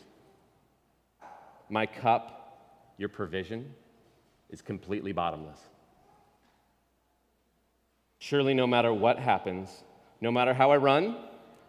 My 1.69 1.87
cup, 1.87 2.95
your 2.99 3.11
provision, 3.11 3.73
is 4.51 4.61
completely 4.61 5.13
bottomless. 5.13 5.61
Surely, 8.19 8.55
no 8.55 8.67
matter 8.67 8.93
what 8.93 9.21
happens, 9.21 9.85
no 10.21 10.33
matter 10.33 10.53
how 10.53 10.73
I 10.73 10.79
run, 10.79 11.17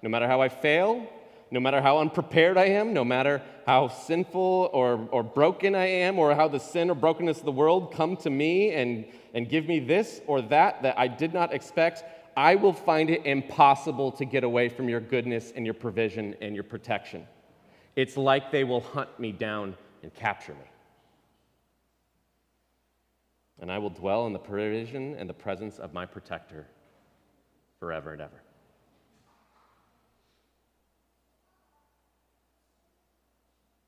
no 0.02 0.10
matter 0.10 0.28
how 0.28 0.42
I 0.42 0.50
fail, 0.50 1.08
no 1.52 1.60
matter 1.60 1.82
how 1.82 2.00
unprepared 2.00 2.58
I 2.58 2.66
am, 2.66 2.94
no 2.94 3.06
matter 3.06 3.42
how 3.66 3.88
sinful 3.88 4.70
or, 4.74 5.08
or 5.12 5.24
broken 5.24 5.76
I 5.76 5.86
am, 5.86 6.20
or 6.20 6.36
how 6.36 6.48
the 6.48 6.60
sin 6.60 6.90
or 6.90 6.96
brokenness 6.96 7.40
of 7.40 7.46
the 7.46 7.52
world 7.52 7.94
come 7.94 8.18
to 8.18 8.30
me 8.30 8.74
and, 8.74 9.06
and 9.34 9.50
give 9.50 9.66
me 9.68 9.80
this 9.80 10.22
or 10.28 10.42
that 10.44 10.82
that 10.84 11.00
I 11.00 11.08
did 11.08 11.34
not 11.34 11.54
expect, 11.54 12.04
I 12.36 12.56
will 12.56 12.74
find 12.74 13.10
it 13.10 13.26
impossible 13.26 14.12
to 14.14 14.26
get 14.26 14.44
away 14.44 14.70
from 14.70 14.90
your 14.90 15.00
goodness 15.00 15.54
and 15.56 15.66
your 15.66 15.74
provision 15.74 16.36
and 16.42 16.54
your 16.54 16.64
protection. 16.64 17.26
It's 17.96 18.16
like 18.16 18.52
they 18.52 18.64
will 18.64 18.82
hunt 18.82 19.20
me 19.20 19.32
down 19.32 19.76
and 20.04 20.14
capture 20.14 20.54
me. 20.54 20.70
And 23.60 23.72
I 23.72 23.80
will 23.80 23.90
dwell 23.90 24.28
in 24.28 24.34
the 24.34 24.40
provision 24.40 25.16
and 25.16 25.28
the 25.28 25.34
presence 25.34 25.80
of 25.80 25.94
my 25.94 26.06
protector 26.06 26.68
forever 27.80 28.12
and 28.14 28.22
ever. 28.22 28.42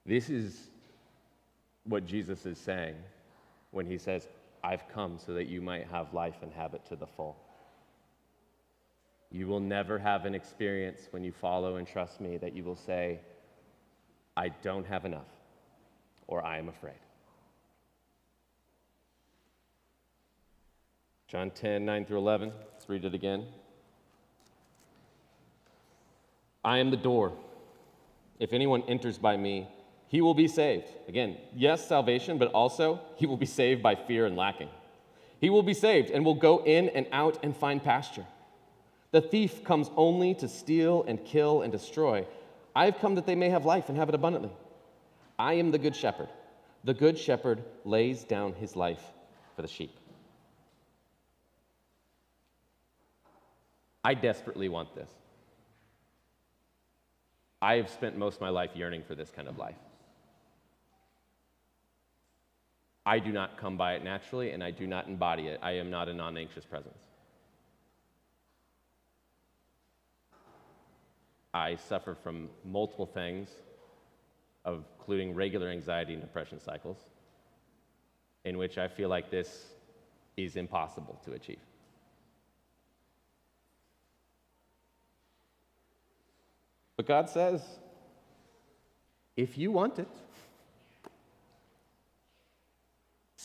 This 0.05 0.29
is 0.29 0.69
what 1.83 2.05
Jesus 2.05 2.45
is 2.45 2.57
saying 2.57 2.95
when 3.71 3.85
he 3.85 3.97
says, 3.97 4.27
I've 4.63 4.87
come 4.89 5.17
so 5.17 5.33
that 5.33 5.47
you 5.47 5.61
might 5.61 5.87
have 5.87 6.13
life 6.13 6.37
and 6.41 6.51
have 6.53 6.73
it 6.73 6.85
to 6.87 6.95
the 6.95 7.07
full. 7.07 7.37
You 9.31 9.47
will 9.47 9.59
never 9.59 9.99
have 9.99 10.25
an 10.25 10.33
experience 10.33 11.07
when 11.11 11.23
you 11.23 11.31
follow 11.31 11.75
and 11.75 11.87
trust 11.87 12.19
me 12.19 12.37
that 12.37 12.55
you 12.55 12.63
will 12.63 12.75
say, 12.75 13.19
I 14.35 14.49
don't 14.49 14.85
have 14.85 15.05
enough, 15.05 15.29
or 16.27 16.43
I 16.43 16.57
am 16.57 16.69
afraid. 16.69 16.93
John 21.27 21.51
10, 21.51 21.85
9 21.85 22.05
through 22.05 22.17
11. 22.17 22.51
Let's 22.73 22.89
read 22.89 23.05
it 23.05 23.13
again. 23.13 23.45
I 26.65 26.79
am 26.79 26.89
the 26.89 26.97
door. 26.97 27.33
If 28.39 28.51
anyone 28.51 28.81
enters 28.87 29.19
by 29.19 29.37
me, 29.37 29.67
he 30.09 30.21
will 30.21 30.33
be 30.33 30.47
saved. 30.47 30.89
Again, 31.07 31.37
yes, 31.55 31.87
salvation, 31.87 32.39
but 32.39 32.51
also 32.51 32.99
he 33.15 33.27
will 33.27 33.37
be 33.37 33.45
saved 33.45 33.83
by 33.83 33.93
fear 33.93 34.25
and 34.25 34.35
lacking. 34.35 34.69
He 35.39 35.51
will 35.51 35.63
be 35.63 35.75
saved 35.75 36.09
and 36.09 36.25
will 36.25 36.33
go 36.35 36.63
in 36.65 36.89
and 36.89 37.05
out 37.11 37.37
and 37.43 37.55
find 37.55 37.81
pasture. 37.81 38.25
The 39.11 39.21
thief 39.21 39.63
comes 39.63 39.89
only 39.95 40.33
to 40.35 40.47
steal 40.49 41.03
and 41.07 41.23
kill 41.23 41.61
and 41.61 41.71
destroy. 41.71 42.25
I 42.75 42.85
have 42.85 42.97
come 42.97 43.15
that 43.15 43.27
they 43.27 43.35
may 43.35 43.49
have 43.49 43.65
life 43.65 43.87
and 43.87 43.97
have 43.97 44.09
it 44.09 44.15
abundantly. 44.15 44.51
I 45.37 45.53
am 45.53 45.69
the 45.69 45.77
good 45.77 45.95
shepherd. 45.95 46.29
The 46.83 46.95
good 46.95 47.17
shepherd 47.17 47.63
lays 47.85 48.23
down 48.23 48.53
his 48.53 48.75
life 48.75 49.03
for 49.55 49.61
the 49.61 49.67
sheep. 49.67 49.95
I 54.03 54.15
desperately 54.15 54.69
want 54.69 54.95
this. 54.95 55.09
I 57.61 57.75
have 57.75 57.89
spent 57.89 58.17
most 58.17 58.35
of 58.35 58.41
my 58.41 58.49
life 58.49 58.71
yearning 58.73 59.03
for 59.03 59.13
this 59.13 59.29
kind 59.29 59.47
of 59.47 59.57
life. 59.57 59.75
I 63.09 63.17
do 63.17 63.31
not 63.31 63.57
come 63.57 63.75
by 63.75 63.95
it 63.95 64.03
naturally, 64.03 64.51
and 64.51 64.63
I 64.63 64.69
do 64.69 64.85
not 64.85 65.07
embody 65.07 65.47
it. 65.47 65.59
I 65.63 65.71
am 65.71 65.89
not 65.89 66.09
a 66.09 66.13
non 66.13 66.37
anxious 66.37 66.63
presence. 66.63 66.99
I 71.51 71.75
suffer 71.75 72.13
from 72.13 72.49
multiple 72.63 73.07
things, 73.07 73.49
including 74.63 75.33
regular 75.33 75.69
anxiety 75.69 76.13
and 76.13 76.21
depression 76.21 76.59
cycles, 76.59 76.97
in 78.45 78.59
which 78.59 78.77
I 78.77 78.87
feel 78.87 79.09
like 79.09 79.31
this 79.31 79.65
is 80.37 80.55
impossible 80.55 81.19
to 81.25 81.33
achieve. 81.33 81.65
But 86.95 87.07
God 87.07 87.27
says, 87.27 87.63
if 89.35 89.57
you 89.57 89.71
want 89.71 89.97
it, 89.97 90.07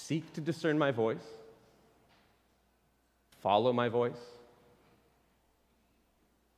seek 0.06 0.30
to 0.34 0.40
discern 0.40 0.78
my 0.78 0.90
voice, 0.90 1.24
follow 3.40 3.72
my 3.72 3.88
voice, 3.88 4.20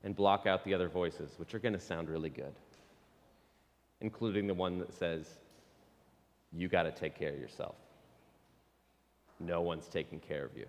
and 0.03 0.17
block 0.17 0.47
out 0.47 0.65
the 0.65 0.75
other 0.75 0.89
voices, 0.89 1.31
which 1.37 1.55
are 1.55 1.61
going 1.61 1.73
to 1.73 1.81
sound 1.81 2.09
really 2.09 2.31
good, 2.31 2.55
including 4.01 4.49
the 4.49 4.55
one 4.55 4.79
that 4.79 4.93
says, 4.93 5.27
you 6.53 6.69
got 6.69 6.85
to 6.85 6.93
take 6.93 7.17
care 7.17 7.33
of 7.33 7.39
yourself. 7.39 7.77
No 9.39 9.61
one's 9.61 9.87
taking 9.87 10.19
care 10.19 10.45
of 10.45 10.57
you. 10.57 10.67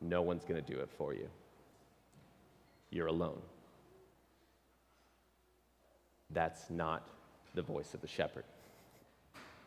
No 0.00 0.22
one's 0.22 0.44
going 0.44 0.62
to 0.62 0.72
do 0.72 0.80
it 0.80 0.88
for 0.96 1.12
you. 1.12 1.28
You're 2.90 3.08
alone. 3.08 3.40
That's 6.30 6.70
not 6.70 7.06
the 7.54 7.62
voice 7.62 7.92
of 7.92 8.00
the 8.00 8.08
shepherd, 8.08 8.44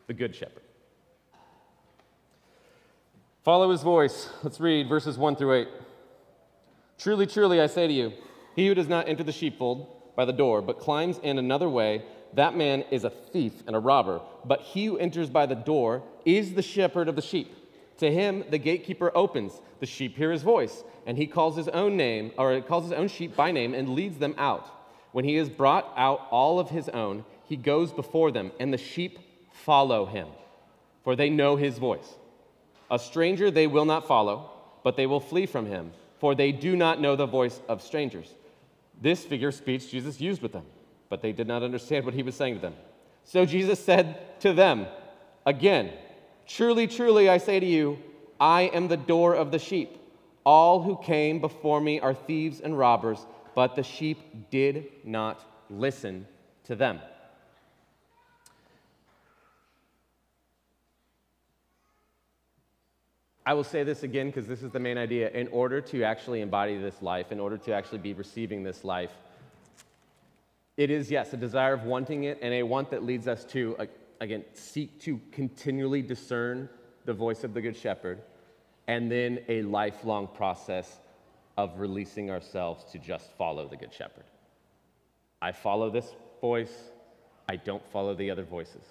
the 0.08 0.14
good 0.14 0.34
shepherd. 0.34 0.62
Follow 3.46 3.70
his 3.70 3.84
voice. 3.84 4.28
Let's 4.42 4.58
read 4.58 4.88
verses 4.88 5.16
1 5.16 5.36
through 5.36 5.54
8. 5.54 5.68
Truly, 6.98 7.28
truly, 7.28 7.60
I 7.60 7.68
say 7.68 7.86
to 7.86 7.92
you, 7.92 8.12
he 8.56 8.66
who 8.66 8.74
does 8.74 8.88
not 8.88 9.06
enter 9.06 9.22
the 9.22 9.30
sheepfold 9.30 9.86
by 10.16 10.24
the 10.24 10.32
door, 10.32 10.60
but 10.60 10.80
climbs 10.80 11.20
in 11.22 11.38
another 11.38 11.68
way, 11.68 12.02
that 12.34 12.56
man 12.56 12.82
is 12.90 13.04
a 13.04 13.10
thief 13.10 13.52
and 13.68 13.76
a 13.76 13.78
robber. 13.78 14.20
But 14.44 14.62
he 14.62 14.86
who 14.86 14.98
enters 14.98 15.30
by 15.30 15.46
the 15.46 15.54
door 15.54 16.02
is 16.24 16.54
the 16.54 16.62
shepherd 16.62 17.08
of 17.08 17.14
the 17.14 17.22
sheep. 17.22 17.54
To 17.98 18.10
him 18.10 18.42
the 18.50 18.58
gatekeeper 18.58 19.12
opens. 19.14 19.52
The 19.78 19.86
sheep 19.86 20.16
hear 20.16 20.32
his 20.32 20.42
voice, 20.42 20.82
and 21.06 21.16
he 21.16 21.28
calls 21.28 21.56
his 21.56 21.68
own 21.68 21.96
name, 21.96 22.32
or 22.36 22.60
calls 22.62 22.82
his 22.82 22.94
own 22.94 23.06
sheep 23.06 23.36
by 23.36 23.52
name, 23.52 23.74
and 23.74 23.90
leads 23.90 24.18
them 24.18 24.34
out. 24.38 24.66
When 25.12 25.24
he 25.24 25.36
has 25.36 25.48
brought 25.48 25.92
out 25.96 26.26
all 26.32 26.58
of 26.58 26.70
his 26.70 26.88
own, 26.88 27.24
he 27.44 27.54
goes 27.54 27.92
before 27.92 28.32
them, 28.32 28.50
and 28.58 28.72
the 28.72 28.76
sheep 28.76 29.20
follow 29.52 30.04
him, 30.04 30.26
for 31.04 31.14
they 31.14 31.30
know 31.30 31.54
his 31.54 31.78
voice. 31.78 32.16
A 32.90 32.98
stranger 32.98 33.50
they 33.50 33.66
will 33.66 33.84
not 33.84 34.06
follow, 34.06 34.50
but 34.82 34.96
they 34.96 35.06
will 35.06 35.20
flee 35.20 35.46
from 35.46 35.66
him, 35.66 35.92
for 36.18 36.34
they 36.34 36.52
do 36.52 36.76
not 36.76 37.00
know 37.00 37.16
the 37.16 37.26
voice 37.26 37.60
of 37.68 37.82
strangers. 37.82 38.34
This 39.00 39.24
figure 39.24 39.48
of 39.48 39.54
speech 39.54 39.90
Jesus 39.90 40.20
used 40.20 40.42
with 40.42 40.52
them, 40.52 40.64
but 41.08 41.22
they 41.22 41.32
did 41.32 41.46
not 41.46 41.62
understand 41.62 42.04
what 42.04 42.14
he 42.14 42.22
was 42.22 42.34
saying 42.34 42.54
to 42.54 42.60
them. 42.60 42.74
So 43.24 43.44
Jesus 43.44 43.84
said 43.84 44.40
to 44.40 44.52
them, 44.52 44.86
Again, 45.44 45.92
truly, 46.46 46.86
truly, 46.86 47.28
I 47.28 47.38
say 47.38 47.60
to 47.60 47.66
you, 47.66 47.98
I 48.38 48.62
am 48.62 48.88
the 48.88 48.96
door 48.96 49.34
of 49.34 49.50
the 49.50 49.58
sheep. 49.58 49.98
All 50.44 50.82
who 50.82 50.96
came 51.02 51.40
before 51.40 51.80
me 51.80 52.00
are 52.00 52.14
thieves 52.14 52.60
and 52.60 52.78
robbers 52.78 53.26
but 53.56 53.74
the 53.74 53.82
sheep 53.82 54.50
did 54.50 54.84
not 55.02 55.42
listen 55.70 56.28
to 56.64 56.76
them. 56.76 57.00
I 63.46 63.54
will 63.54 63.64
say 63.64 63.84
this 63.84 64.02
again 64.02 64.26
because 64.26 64.48
this 64.48 64.64
is 64.64 64.72
the 64.72 64.80
main 64.80 64.98
idea. 64.98 65.30
In 65.30 65.46
order 65.48 65.80
to 65.80 66.02
actually 66.02 66.40
embody 66.40 66.76
this 66.78 67.00
life, 67.00 67.30
in 67.30 67.38
order 67.38 67.56
to 67.58 67.72
actually 67.72 67.98
be 67.98 68.12
receiving 68.12 68.64
this 68.64 68.82
life, 68.82 69.12
it 70.76 70.90
is, 70.90 71.12
yes, 71.12 71.32
a 71.32 71.36
desire 71.36 71.72
of 71.72 71.84
wanting 71.84 72.24
it 72.24 72.40
and 72.42 72.52
a 72.52 72.64
want 72.64 72.90
that 72.90 73.04
leads 73.04 73.28
us 73.28 73.44
to, 73.44 73.76
again, 74.20 74.44
seek 74.52 75.00
to 75.02 75.20
continually 75.30 76.02
discern 76.02 76.68
the 77.04 77.14
voice 77.14 77.44
of 77.44 77.54
the 77.54 77.60
Good 77.60 77.76
Shepherd, 77.76 78.20
and 78.88 79.10
then 79.10 79.38
a 79.48 79.62
lifelong 79.62 80.26
process 80.26 80.98
of 81.56 81.78
releasing 81.78 82.32
ourselves 82.32 82.84
to 82.90 82.98
just 82.98 83.30
follow 83.38 83.68
the 83.68 83.76
Good 83.76 83.94
Shepherd. 83.94 84.24
I 85.40 85.52
follow 85.52 85.88
this 85.88 86.12
voice, 86.40 86.90
I 87.48 87.56
don't 87.56 87.86
follow 87.92 88.12
the 88.12 88.28
other 88.28 88.42
voices. 88.42 88.82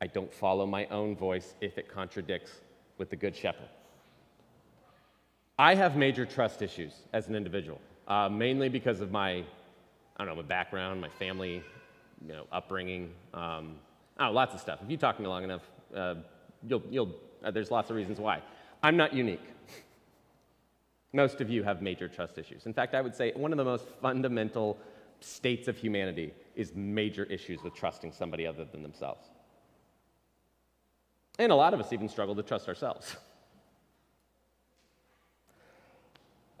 I 0.00 0.06
don't 0.06 0.32
follow 0.32 0.64
my 0.64 0.86
own 0.86 1.16
voice 1.16 1.54
if 1.60 1.76
it 1.76 1.88
contradicts 1.88 2.52
with 2.98 3.10
the 3.10 3.16
Good 3.16 3.36
Shepherd. 3.36 3.68
I 5.58 5.74
have 5.74 5.96
major 5.96 6.26
trust 6.26 6.62
issues 6.62 6.92
as 7.12 7.28
an 7.28 7.34
individual, 7.34 7.80
uh, 8.08 8.28
mainly 8.28 8.68
because 8.68 9.00
of 9.00 9.10
my, 9.10 9.32
I 9.32 9.44
don't 10.18 10.26
know, 10.26 10.36
my 10.36 10.42
background, 10.42 11.00
my 11.00 11.08
family, 11.08 11.62
you 12.26 12.32
know, 12.32 12.46
upbringing, 12.50 13.12
um, 13.32 13.76
oh, 14.18 14.30
lots 14.30 14.54
of 14.54 14.60
stuff. 14.60 14.80
If 14.82 14.90
you 14.90 14.96
talk 14.96 15.16
to 15.16 15.22
me 15.22 15.28
long 15.28 15.44
enough, 15.44 15.62
uh, 15.94 16.14
you'll, 16.66 16.82
you'll, 16.90 17.14
uh, 17.44 17.50
there's 17.50 17.70
lots 17.70 17.90
of 17.90 17.96
reasons 17.96 18.18
why. 18.18 18.42
I'm 18.82 18.96
not 18.96 19.12
unique. 19.14 19.42
Most 21.12 21.40
of 21.40 21.48
you 21.48 21.62
have 21.62 21.80
major 21.80 22.08
trust 22.08 22.38
issues. 22.38 22.66
In 22.66 22.72
fact, 22.72 22.94
I 22.94 23.00
would 23.00 23.14
say 23.14 23.32
one 23.36 23.52
of 23.52 23.58
the 23.58 23.64
most 23.64 23.86
fundamental 24.02 24.76
states 25.20 25.68
of 25.68 25.76
humanity 25.76 26.34
is 26.56 26.74
major 26.74 27.24
issues 27.24 27.62
with 27.62 27.74
trusting 27.74 28.12
somebody 28.12 28.46
other 28.46 28.64
than 28.64 28.82
themselves. 28.82 29.26
And 31.38 31.50
a 31.50 31.54
lot 31.54 31.74
of 31.74 31.80
us 31.80 31.92
even 31.92 32.08
struggle 32.08 32.34
to 32.36 32.42
trust 32.42 32.68
ourselves. 32.68 33.16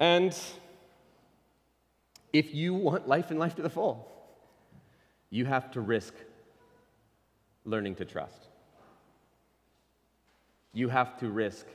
And 0.00 0.36
if 2.32 2.54
you 2.54 2.74
want 2.74 3.06
life 3.06 3.30
and 3.30 3.38
life 3.38 3.54
to 3.56 3.62
the 3.62 3.70
full, 3.70 4.10
you 5.30 5.44
have 5.44 5.70
to 5.72 5.80
risk 5.80 6.14
learning 7.64 7.94
to 7.96 8.04
trust. 8.04 8.48
You 10.72 10.88
have 10.88 11.16
to 11.20 11.28
risk 11.28 11.66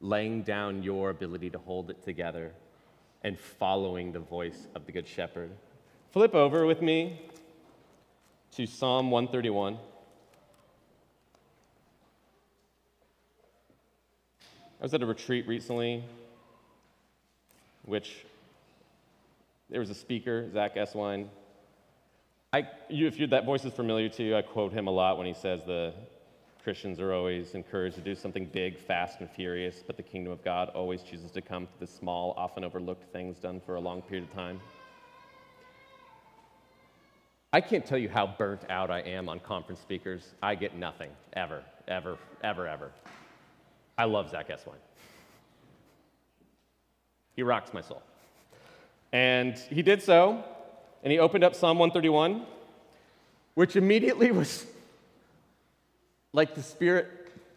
laying 0.00 0.42
down 0.42 0.82
your 0.82 1.10
ability 1.10 1.50
to 1.50 1.58
hold 1.58 1.90
it 1.90 2.02
together 2.04 2.52
and 3.24 3.38
following 3.38 4.12
the 4.12 4.20
voice 4.20 4.68
of 4.74 4.86
the 4.86 4.92
Good 4.92 5.08
Shepherd. 5.08 5.50
Flip 6.12 6.34
over 6.34 6.66
with 6.66 6.82
me 6.82 7.20
to 8.52 8.66
Psalm 8.66 9.10
131. 9.10 9.78
I 14.80 14.84
was 14.84 14.94
at 14.94 15.02
a 15.02 15.06
retreat 15.06 15.48
recently, 15.48 16.04
which 17.84 18.24
there 19.68 19.80
was 19.80 19.90
a 19.90 19.94
speaker, 19.94 20.48
Zach 20.52 20.76
Eswine. 20.76 21.26
I, 22.52 22.68
you, 22.88 23.08
if 23.08 23.18
that 23.30 23.44
voice 23.44 23.64
is 23.64 23.72
familiar 23.72 24.08
to 24.10 24.22
you, 24.22 24.36
I 24.36 24.42
quote 24.42 24.72
him 24.72 24.86
a 24.86 24.90
lot 24.92 25.18
when 25.18 25.26
he 25.26 25.34
says 25.34 25.62
the 25.66 25.92
Christians 26.62 27.00
are 27.00 27.12
always 27.12 27.54
encouraged 27.54 27.96
to 27.96 28.02
do 28.02 28.14
something 28.14 28.46
big, 28.46 28.78
fast, 28.78 29.18
and 29.18 29.28
furious, 29.28 29.82
but 29.84 29.96
the 29.96 30.02
kingdom 30.02 30.32
of 30.32 30.44
God 30.44 30.68
always 30.68 31.02
chooses 31.02 31.32
to 31.32 31.42
come 31.42 31.66
through 31.66 31.86
the 31.86 31.92
small, 31.92 32.32
often 32.36 32.62
overlooked 32.62 33.12
things 33.12 33.36
done 33.38 33.60
for 33.66 33.74
a 33.74 33.80
long 33.80 34.00
period 34.00 34.28
of 34.28 34.32
time. 34.32 34.60
I 37.52 37.60
can't 37.60 37.84
tell 37.84 37.98
you 37.98 38.08
how 38.08 38.28
burnt 38.38 38.62
out 38.70 38.92
I 38.92 39.00
am 39.00 39.28
on 39.28 39.40
conference 39.40 39.80
speakers. 39.80 40.34
I 40.40 40.54
get 40.54 40.76
nothing, 40.76 41.10
ever, 41.32 41.64
ever, 41.88 42.16
ever, 42.44 42.68
ever. 42.68 42.92
I 43.98 44.04
love 44.04 44.30
Zach 44.30 44.48
Eswine. 44.48 44.78
He 47.34 47.42
rocks 47.42 47.74
my 47.74 47.80
soul. 47.80 48.02
And 49.12 49.58
he 49.70 49.82
did 49.82 50.02
so, 50.02 50.44
and 51.02 51.12
he 51.12 51.18
opened 51.18 51.42
up 51.42 51.54
Psalm 51.54 51.78
131, 51.78 52.46
which 53.54 53.74
immediately 53.74 54.30
was 54.32 54.66
like 56.32 56.54
the 56.54 56.62
Spirit 56.62 57.08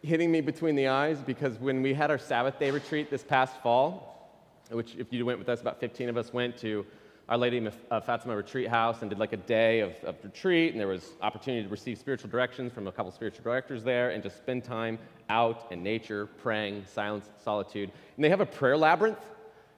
hitting 0.02 0.32
me 0.32 0.40
between 0.40 0.74
the 0.74 0.88
eyes 0.88 1.18
because 1.24 1.58
when 1.58 1.80
we 1.80 1.94
had 1.94 2.10
our 2.10 2.18
Sabbath 2.18 2.58
day 2.58 2.72
retreat 2.72 3.10
this 3.10 3.22
past 3.22 3.56
fall, 3.62 4.30
which 4.70 4.96
if 4.96 5.12
you 5.12 5.24
went 5.24 5.38
with 5.38 5.48
us, 5.48 5.60
about 5.60 5.78
15 5.78 6.08
of 6.08 6.16
us 6.16 6.32
went 6.32 6.56
to 6.58 6.84
Our 7.32 7.38
Lady 7.38 7.66
of 7.90 8.04
Fatima 8.04 8.36
Retreat 8.36 8.68
House 8.68 9.00
and 9.00 9.08
did 9.08 9.18
like 9.18 9.32
a 9.32 9.38
day 9.38 9.80
of, 9.80 9.94
of 10.04 10.16
retreat, 10.22 10.72
and 10.72 10.78
there 10.78 10.86
was 10.86 11.12
opportunity 11.22 11.62
to 11.64 11.70
receive 11.70 11.96
spiritual 11.96 12.28
directions 12.28 12.74
from 12.74 12.86
a 12.88 12.92
couple 12.92 13.10
spiritual 13.10 13.42
directors 13.42 13.82
there 13.82 14.10
and 14.10 14.22
just 14.22 14.36
spend 14.36 14.64
time 14.64 14.98
out 15.30 15.66
in 15.72 15.82
nature, 15.82 16.26
praying, 16.26 16.84
silence, 16.84 17.30
solitude. 17.42 17.90
And 18.16 18.22
they 18.22 18.28
have 18.28 18.42
a 18.42 18.46
prayer 18.46 18.76
labyrinth, 18.76 19.16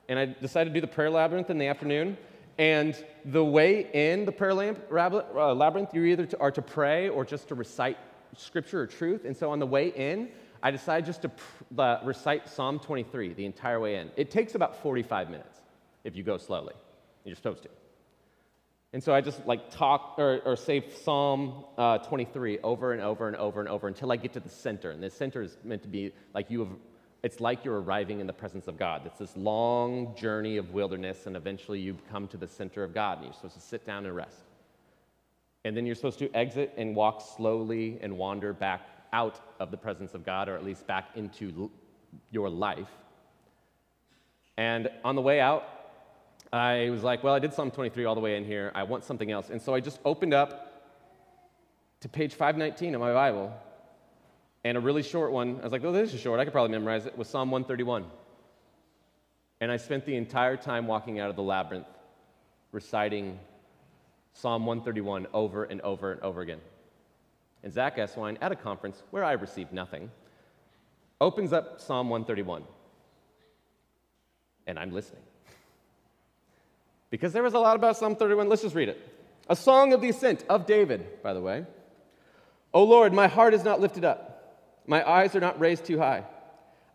and 0.08 0.18
I 0.18 0.24
decided 0.24 0.70
to 0.70 0.74
do 0.74 0.80
the 0.80 0.92
prayer 0.92 1.10
labyrinth 1.10 1.48
in 1.48 1.58
the 1.58 1.68
afternoon. 1.68 2.18
And 2.58 2.96
the 3.24 3.44
way 3.44 3.88
in 3.92 4.24
the 4.24 4.32
prayer 4.32 4.50
uh, 4.50 5.54
labyrinth, 5.54 5.94
you 5.94 6.02
either 6.06 6.26
are 6.40 6.50
to 6.50 6.62
pray 6.62 7.08
or 7.08 7.24
just 7.24 7.46
to 7.50 7.54
recite 7.54 7.98
scripture 8.36 8.80
or 8.80 8.88
truth. 8.88 9.26
And 9.26 9.36
so 9.36 9.52
on 9.52 9.60
the 9.60 9.66
way 9.66 9.90
in, 9.90 10.28
I 10.60 10.72
decided 10.72 11.06
just 11.06 11.22
to 11.22 11.28
pr- 11.28 11.80
uh, 11.80 12.00
recite 12.02 12.48
Psalm 12.48 12.80
23 12.80 13.34
the 13.34 13.46
entire 13.46 13.78
way 13.78 13.94
in. 13.94 14.10
It 14.16 14.32
takes 14.32 14.56
about 14.56 14.82
45 14.82 15.30
minutes 15.30 15.60
if 16.02 16.16
you 16.16 16.24
go 16.24 16.36
slowly. 16.36 16.74
You're 17.24 17.36
supposed 17.36 17.62
to. 17.64 17.70
And 18.92 19.02
so 19.02 19.12
I 19.12 19.20
just 19.20 19.44
like 19.44 19.70
talk 19.70 20.14
or, 20.18 20.40
or 20.44 20.54
say 20.54 20.84
Psalm 21.02 21.64
uh, 21.76 21.98
23 21.98 22.60
over 22.60 22.92
and 22.92 23.02
over 23.02 23.26
and 23.26 23.36
over 23.36 23.58
and 23.58 23.68
over 23.68 23.88
until 23.88 24.12
I 24.12 24.16
get 24.16 24.32
to 24.34 24.40
the 24.40 24.48
center. 24.48 24.92
And 24.92 25.02
the 25.02 25.10
center 25.10 25.42
is 25.42 25.56
meant 25.64 25.82
to 25.82 25.88
be 25.88 26.12
like 26.32 26.48
you 26.48 26.60
have, 26.60 26.68
it's 27.24 27.40
like 27.40 27.64
you're 27.64 27.80
arriving 27.80 28.20
in 28.20 28.28
the 28.28 28.32
presence 28.32 28.68
of 28.68 28.78
God. 28.78 29.02
It's 29.04 29.18
this 29.18 29.36
long 29.36 30.14
journey 30.14 30.58
of 30.58 30.70
wilderness, 30.72 31.26
and 31.26 31.36
eventually 31.36 31.80
you 31.80 31.96
come 32.08 32.28
to 32.28 32.36
the 32.36 32.46
center 32.46 32.84
of 32.84 32.94
God, 32.94 33.18
and 33.18 33.26
you're 33.26 33.34
supposed 33.34 33.54
to 33.56 33.60
sit 33.60 33.84
down 33.84 34.06
and 34.06 34.14
rest. 34.14 34.44
And 35.64 35.76
then 35.76 35.86
you're 35.86 35.96
supposed 35.96 36.20
to 36.20 36.32
exit 36.32 36.72
and 36.76 36.94
walk 36.94 37.20
slowly 37.36 37.98
and 38.00 38.16
wander 38.16 38.52
back 38.52 38.82
out 39.12 39.40
of 39.58 39.72
the 39.72 39.76
presence 39.76 40.14
of 40.14 40.24
God, 40.24 40.48
or 40.48 40.54
at 40.54 40.62
least 40.62 40.86
back 40.86 41.08
into 41.16 41.68
your 42.30 42.48
life. 42.48 42.90
And 44.56 44.88
on 45.02 45.16
the 45.16 45.22
way 45.22 45.40
out, 45.40 45.64
I 46.54 46.90
was 46.90 47.02
like, 47.02 47.24
well, 47.24 47.34
I 47.34 47.40
did 47.40 47.52
Psalm 47.52 47.70
23 47.70 48.04
all 48.04 48.14
the 48.14 48.20
way 48.20 48.36
in 48.36 48.44
here. 48.44 48.70
I 48.74 48.84
want 48.84 49.04
something 49.04 49.30
else. 49.30 49.50
And 49.50 49.60
so 49.60 49.74
I 49.74 49.80
just 49.80 49.98
opened 50.04 50.32
up 50.32 50.70
to 52.00 52.08
page 52.08 52.34
519 52.34 52.94
of 52.94 53.00
my 53.00 53.12
Bible, 53.12 53.52
and 54.62 54.76
a 54.76 54.80
really 54.80 55.02
short 55.02 55.32
one. 55.32 55.58
I 55.60 55.64
was 55.64 55.72
like, 55.72 55.82
oh, 55.84 55.90
this 55.90 56.14
is 56.14 56.20
short. 56.20 56.38
I 56.38 56.44
could 56.44 56.52
probably 56.52 56.70
memorize 56.70 57.06
it. 57.06 57.18
Was 57.18 57.28
Psalm 57.28 57.50
131. 57.50 58.04
And 59.60 59.72
I 59.72 59.76
spent 59.78 60.04
the 60.04 60.14
entire 60.16 60.56
time 60.56 60.86
walking 60.86 61.18
out 61.18 61.30
of 61.30 61.36
the 61.36 61.42
labyrinth 61.42 61.86
reciting 62.72 63.38
Psalm 64.32 64.66
131 64.66 65.26
over 65.32 65.64
and 65.64 65.80
over 65.80 66.12
and 66.12 66.20
over 66.20 66.40
again. 66.40 66.60
And 67.62 67.72
Zach 67.72 67.96
Eswine, 67.96 68.36
at 68.40 68.52
a 68.52 68.56
conference 68.56 69.02
where 69.10 69.24
I 69.24 69.32
received 69.32 69.72
nothing, 69.72 70.10
opens 71.20 71.52
up 71.52 71.80
Psalm 71.80 72.10
131. 72.10 72.62
And 74.66 74.78
I'm 74.78 74.92
listening. 74.92 75.22
Because 77.10 77.32
there 77.32 77.42
was 77.42 77.54
a 77.54 77.58
lot 77.58 77.76
about 77.76 77.96
Psalm 77.96 78.16
31. 78.16 78.48
Let's 78.48 78.62
just 78.62 78.74
read 78.74 78.88
it. 78.88 79.00
A 79.48 79.56
song 79.56 79.92
of 79.92 80.00
the 80.00 80.08
ascent 80.08 80.44
of 80.48 80.66
David, 80.66 81.22
by 81.22 81.34
the 81.34 81.40
way. 81.40 81.66
O 82.72 82.82
Lord, 82.84 83.12
my 83.12 83.28
heart 83.28 83.54
is 83.54 83.62
not 83.62 83.80
lifted 83.80 84.04
up, 84.04 84.58
my 84.86 85.08
eyes 85.08 85.36
are 85.36 85.40
not 85.40 85.60
raised 85.60 85.84
too 85.84 85.98
high. 85.98 86.24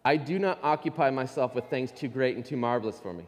I 0.03 0.17
do 0.17 0.39
not 0.39 0.59
occupy 0.63 1.09
myself 1.09 1.55
with 1.55 1.65
things 1.65 1.91
too 1.91 2.07
great 2.07 2.35
and 2.35 2.45
too 2.45 2.57
marvelous 2.57 2.99
for 2.99 3.13
me. 3.13 3.25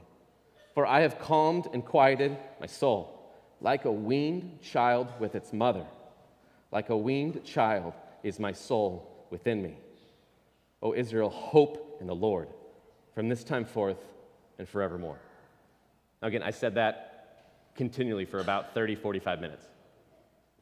For 0.74 0.86
I 0.86 1.02
have 1.02 1.20
calmed 1.20 1.68
and 1.74 1.86
quieted 1.86 2.38
my 2.60 2.66
soul 2.66 3.22
like 3.62 3.86
a 3.86 3.92
weaned 3.92 4.60
child 4.62 5.08
with 5.20 5.36
its 5.36 5.54
mother. 5.54 5.86
Like 6.72 6.90
a 6.90 6.98
weaned 6.98 7.44
child 7.46 7.94
is 8.24 8.40
my 8.40 8.52
soul 8.52 9.26
within 9.30 9.62
me. 9.62 9.78
O 10.82 10.94
Israel, 10.94 11.30
hope 11.30 11.98
in 12.02 12.08
the 12.08 12.16
Lord 12.16 12.48
from 13.14 13.30
this 13.30 13.44
time 13.44 13.66
forth 13.66 14.04
and 14.58 14.68
forevermore. 14.68 15.20
Now, 16.22 16.28
again, 16.28 16.44
I 16.44 16.52
said 16.52 16.76
that 16.76 17.12
continually 17.76 18.26
for 18.26 18.40
about 18.40 18.74
30, 18.74 18.96
45 18.96 19.42
minutes. 19.42 19.66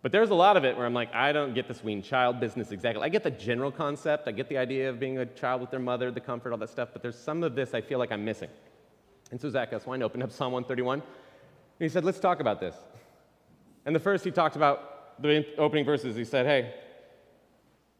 But 0.01 0.13
there's 0.13 0.29
a 0.29 0.35
lot 0.35 0.55
of 0.55 0.63
it 0.63 0.77
where 0.77 0.85
I'm 0.85 0.93
like, 0.93 1.13
I 1.13 1.33
don't 1.33 1.53
get 1.53 1.67
this 1.67 1.83
wean 1.83 2.01
child 2.01 2.39
business 2.39 2.71
exactly. 2.71 3.03
I 3.03 3.09
get 3.09 3.23
the 3.23 3.31
general 3.31 3.71
concept, 3.71 4.27
I 4.27 4.31
get 4.31 4.47
the 4.47 4.57
idea 4.57 4.89
of 4.89 4.99
being 4.99 5.17
a 5.17 5.25
child 5.25 5.59
with 5.59 5.71
their 5.71 5.79
mother, 5.79 6.09
the 6.09 6.21
comfort, 6.21 6.53
all 6.53 6.57
that 6.57 6.69
stuff, 6.69 6.89
but 6.93 7.01
there's 7.01 7.17
some 7.17 7.43
of 7.43 7.55
this 7.55 7.73
I 7.73 7.81
feel 7.81 7.99
like 7.99 8.11
I'm 8.11 8.23
missing. 8.23 8.49
And 9.31 9.41
so 9.41 9.49
Zach 9.49 9.71
Eswine 9.71 10.01
opened 10.01 10.23
up 10.23 10.31
Psalm 10.31 10.53
131, 10.53 10.99
and 10.99 11.05
he 11.79 11.89
said, 11.89 12.05
Let's 12.05 12.19
talk 12.19 12.39
about 12.39 12.61
this. 12.61 12.75
And 13.85 13.93
the 13.93 13.99
first 13.99 14.23
he 14.23 14.31
talked 14.31 14.55
about 14.55 15.21
the 15.21 15.45
opening 15.57 15.83
verses. 15.83 16.15
He 16.15 16.23
said, 16.23 16.45
Hey, 16.45 16.73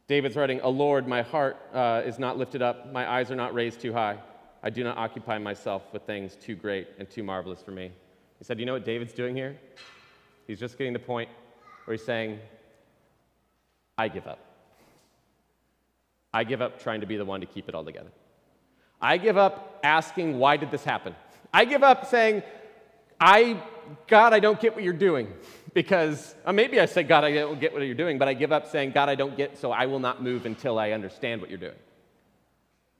David's 0.07 0.37
writing, 0.37 0.61
A 0.61 0.69
Lord, 0.69 1.07
my 1.07 1.21
heart 1.21 1.57
uh, 1.73 2.01
is 2.05 2.17
not 2.17 2.37
lifted 2.37 2.61
up, 2.61 2.91
my 2.93 3.09
eyes 3.09 3.29
are 3.29 3.35
not 3.35 3.53
raised 3.53 3.81
too 3.81 3.91
high. 3.91 4.17
I 4.61 4.69
do 4.69 4.83
not 4.83 4.97
occupy 4.97 5.37
myself 5.37 5.83
with 5.93 6.03
things 6.03 6.35
too 6.35 6.55
great 6.55 6.87
and 6.97 7.09
too 7.09 7.23
marvelous 7.23 7.61
for 7.61 7.71
me. 7.71 7.91
He 8.37 8.43
said, 8.43 8.59
You 8.59 8.65
know 8.65 8.73
what 8.73 8.85
David's 8.85 9.13
doing 9.13 9.35
here? 9.35 9.57
He's 10.47 10.59
just 10.59 10.77
getting 10.77 10.93
the 10.93 10.99
point 10.99 11.29
where 11.85 11.95
he's 11.95 12.05
saying, 12.05 12.39
I 13.97 14.07
give 14.07 14.27
up. 14.27 14.39
I 16.33 16.43
give 16.43 16.61
up 16.61 16.81
trying 16.81 17.01
to 17.01 17.07
be 17.07 17.17
the 17.17 17.25
one 17.25 17.41
to 17.41 17.47
keep 17.47 17.69
it 17.69 17.75
all 17.75 17.83
together. 17.83 18.11
I 19.01 19.17
give 19.17 19.37
up 19.37 19.79
asking, 19.83 20.39
Why 20.39 20.57
did 20.57 20.71
this 20.71 20.83
happen? 20.83 21.15
I 21.53 21.65
give 21.65 21.83
up 21.83 22.05
saying, 22.05 22.43
I, 23.19 23.61
God, 24.07 24.33
I 24.33 24.39
don't 24.39 24.59
get 24.59 24.75
what 24.75 24.83
you're 24.83 24.93
doing. 24.93 25.33
Because 25.73 26.35
uh, 26.45 26.53
maybe 26.53 26.79
I 26.79 26.85
say, 26.85 27.03
God, 27.03 27.23
I 27.23 27.31
don't 27.31 27.59
get 27.59 27.73
what 27.73 27.81
you're 27.83 27.93
doing, 27.93 28.17
but 28.17 28.27
I 28.27 28.33
give 28.33 28.51
up 28.51 28.67
saying, 28.67 28.91
God, 28.91 29.07
I 29.07 29.15
don't 29.15 29.37
get, 29.37 29.57
so 29.57 29.71
I 29.71 29.85
will 29.85 29.99
not 29.99 30.23
move 30.23 30.45
until 30.45 30.79
I 30.79 30.91
understand 30.91 31.41
what 31.41 31.49
you're 31.49 31.59
doing. 31.59 31.75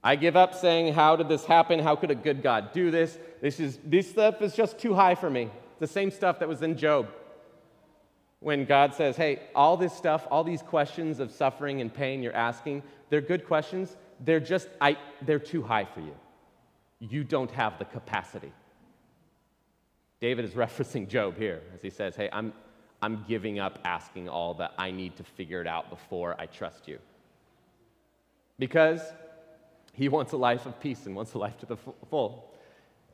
I 0.02 0.16
give 0.16 0.36
up 0.36 0.54
saying, 0.54 0.94
How 0.94 1.16
did 1.16 1.28
this 1.28 1.44
happen? 1.44 1.78
How 1.78 1.96
could 1.96 2.10
a 2.10 2.14
good 2.14 2.42
God 2.42 2.72
do 2.72 2.90
this? 2.90 3.18
This, 3.40 3.60
is, 3.60 3.78
this 3.84 4.10
stuff 4.10 4.40
is 4.42 4.54
just 4.54 4.78
too 4.78 4.94
high 4.94 5.14
for 5.14 5.28
me. 5.28 5.50
The 5.78 5.86
same 5.86 6.10
stuff 6.10 6.38
that 6.38 6.48
was 6.48 6.62
in 6.62 6.76
Job. 6.76 7.08
When 8.40 8.64
God 8.64 8.94
says, 8.94 9.16
Hey, 9.16 9.40
all 9.54 9.76
this 9.76 9.94
stuff, 9.94 10.26
all 10.30 10.44
these 10.44 10.62
questions 10.62 11.20
of 11.20 11.30
suffering 11.30 11.80
and 11.80 11.92
pain 11.92 12.22
you're 12.22 12.34
asking, 12.34 12.82
they're 13.10 13.20
good 13.20 13.46
questions. 13.46 13.96
They're 14.20 14.40
just, 14.40 14.68
I, 14.80 14.96
they're 15.22 15.38
too 15.38 15.62
high 15.62 15.84
for 15.84 16.00
you. 16.00 16.14
You 17.00 17.24
don't 17.24 17.50
have 17.50 17.78
the 17.78 17.84
capacity. 17.84 18.52
David 20.20 20.44
is 20.44 20.50
referencing 20.54 21.08
Job 21.08 21.36
here 21.36 21.60
as 21.74 21.82
he 21.82 21.90
says, 21.90 22.16
Hey, 22.16 22.30
I'm, 22.32 22.54
I'm 23.02 23.24
giving 23.28 23.58
up 23.58 23.78
asking 23.84 24.30
all 24.30 24.54
that 24.54 24.72
I 24.78 24.90
need 24.90 25.16
to 25.16 25.24
figure 25.24 25.60
it 25.60 25.66
out 25.66 25.90
before 25.90 26.36
I 26.38 26.46
trust 26.46 26.88
you. 26.88 26.98
Because 28.58 29.00
he 29.92 30.08
wants 30.08 30.32
a 30.32 30.36
life 30.36 30.66
of 30.66 30.80
peace 30.80 31.06
and 31.06 31.14
wants 31.14 31.34
a 31.34 31.38
life 31.38 31.58
to 31.58 31.66
the 31.66 31.76
full. 31.76 32.54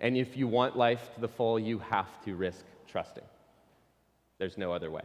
And 0.01 0.17
if 0.17 0.37
you 0.37 0.47
want 0.47 0.77
life 0.77 1.11
to 1.15 1.21
the 1.21 1.29
full, 1.29 1.59
you 1.59 1.79
have 1.79 2.23
to 2.25 2.35
risk 2.35 2.65
trusting. 2.87 3.25
There's 4.39 4.59
no 4.59 4.73
other 4.73 4.91
way. 4.91 5.03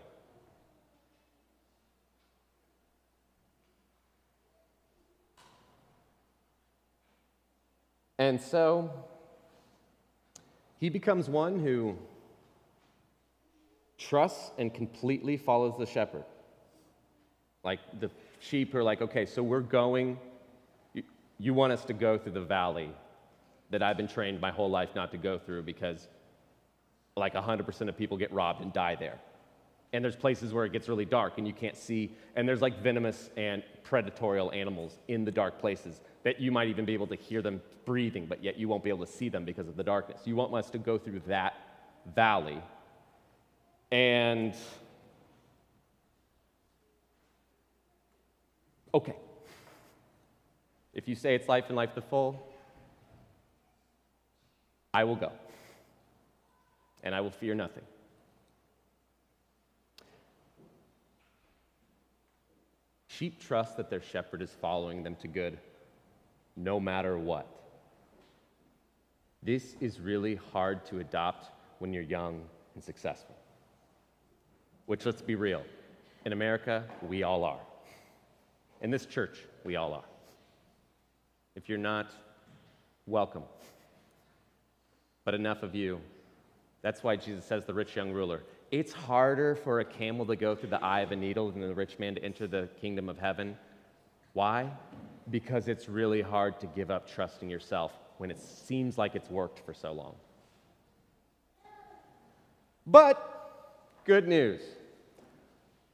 And 8.19 8.39
so 8.39 8.91
he 10.77 10.89
becomes 10.89 11.27
one 11.27 11.59
who 11.59 11.97
trusts 13.97 14.51
and 14.59 14.71
completely 14.71 15.37
follows 15.37 15.73
the 15.79 15.85
shepherd. 15.85 16.25
Like 17.63 17.79
the 17.99 18.11
sheep 18.39 18.75
are 18.75 18.83
like, 18.83 19.01
okay, 19.01 19.25
so 19.25 19.41
we're 19.41 19.61
going 19.61 20.19
you 21.41 21.55
want 21.55 21.73
us 21.73 21.83
to 21.85 21.93
go 21.93 22.19
through 22.19 22.33
the 22.33 22.41
valley 22.41 22.91
that 23.71 23.81
I've 23.81 23.97
been 23.97 24.07
trained 24.07 24.39
my 24.39 24.51
whole 24.51 24.69
life 24.69 24.89
not 24.93 25.09
to 25.11 25.17
go 25.17 25.39
through 25.39 25.63
because 25.63 26.07
like 27.17 27.33
100% 27.33 27.89
of 27.89 27.97
people 27.97 28.15
get 28.15 28.31
robbed 28.31 28.61
and 28.61 28.71
die 28.71 28.95
there. 28.95 29.17
And 29.91 30.05
there's 30.05 30.15
places 30.15 30.53
where 30.53 30.65
it 30.65 30.71
gets 30.71 30.87
really 30.87 31.03
dark 31.03 31.39
and 31.39 31.47
you 31.47 31.53
can't 31.53 31.75
see, 31.75 32.11
and 32.35 32.47
there's 32.47 32.61
like 32.61 32.81
venomous 32.83 33.31
and 33.37 33.63
predatorial 33.83 34.53
animals 34.53 34.99
in 35.07 35.25
the 35.25 35.31
dark 35.31 35.59
places 35.59 35.99
that 36.23 36.39
you 36.39 36.51
might 36.51 36.67
even 36.67 36.85
be 36.85 36.93
able 36.93 37.07
to 37.07 37.15
hear 37.15 37.41
them 37.41 37.59
breathing, 37.85 38.27
but 38.27 38.43
yet 38.43 38.57
you 38.57 38.67
won't 38.67 38.83
be 38.83 38.91
able 38.91 39.03
to 39.03 39.11
see 39.11 39.27
them 39.27 39.43
because 39.43 39.67
of 39.67 39.75
the 39.75 39.83
darkness. 39.83 40.21
You 40.25 40.35
want 40.35 40.53
us 40.53 40.69
to 40.69 40.77
go 40.77 40.99
through 40.99 41.23
that 41.25 41.55
valley. 42.15 42.61
And 43.91 44.53
okay, 48.93 49.15
if 50.93 51.07
you 51.07 51.15
say 51.15 51.35
it's 51.35 51.47
life 51.47 51.65
and 51.67 51.75
life 51.75 51.95
the 51.95 52.01
full, 52.01 52.47
I 54.93 55.03
will 55.03 55.15
go. 55.15 55.31
And 57.03 57.15
I 57.15 57.21
will 57.21 57.31
fear 57.31 57.55
nothing. 57.55 57.83
Sheep 63.07 63.39
trust 63.39 63.77
that 63.77 63.89
their 63.89 64.01
shepherd 64.01 64.41
is 64.41 64.49
following 64.49 65.03
them 65.03 65.15
to 65.17 65.27
good 65.27 65.57
no 66.55 66.79
matter 66.79 67.17
what. 67.17 67.47
This 69.43 69.75
is 69.79 69.99
really 69.99 70.35
hard 70.51 70.85
to 70.87 70.99
adopt 70.99 71.49
when 71.79 71.93
you're 71.93 72.03
young 72.03 72.41
and 72.75 72.83
successful. 72.83 73.35
Which, 74.85 75.05
let's 75.05 75.21
be 75.21 75.35
real, 75.35 75.63
in 76.25 76.33
America, 76.33 76.83
we 77.07 77.23
all 77.23 77.43
are. 77.43 77.59
In 78.81 78.91
this 78.91 79.05
church, 79.05 79.39
we 79.63 79.75
all 79.75 79.93
are. 79.93 80.03
If 81.55 81.67
you're 81.67 81.77
not, 81.77 82.11
welcome. 83.05 83.43
But 85.25 85.33
enough 85.33 85.63
of 85.63 85.75
you. 85.75 85.99
That's 86.81 87.03
why 87.03 87.15
Jesus 87.15 87.45
says, 87.45 87.65
the 87.65 87.73
rich 87.73 87.95
young 87.95 88.11
ruler. 88.11 88.43
It's 88.71 88.93
harder 88.93 89.55
for 89.55 89.81
a 89.81 89.85
camel 89.85 90.25
to 90.27 90.35
go 90.35 90.55
through 90.55 90.69
the 90.69 90.83
eye 90.83 91.01
of 91.01 91.11
a 91.11 91.15
needle 91.15 91.51
than 91.51 91.61
the 91.61 91.73
rich 91.73 91.99
man 91.99 92.15
to 92.15 92.23
enter 92.23 92.47
the 92.47 92.69
kingdom 92.79 93.09
of 93.09 93.19
heaven. 93.19 93.57
Why? 94.33 94.71
Because 95.29 95.67
it's 95.67 95.89
really 95.89 96.21
hard 96.21 96.59
to 96.61 96.67
give 96.67 96.89
up 96.89 97.09
trusting 97.09 97.49
yourself 97.49 97.91
when 98.17 98.31
it 98.31 98.39
seems 98.39 98.97
like 98.97 99.13
it's 99.15 99.29
worked 99.29 99.59
for 99.65 99.73
so 99.73 99.91
long. 99.91 100.15
But, 102.87 103.27
good 104.05 104.27
news 104.27 104.61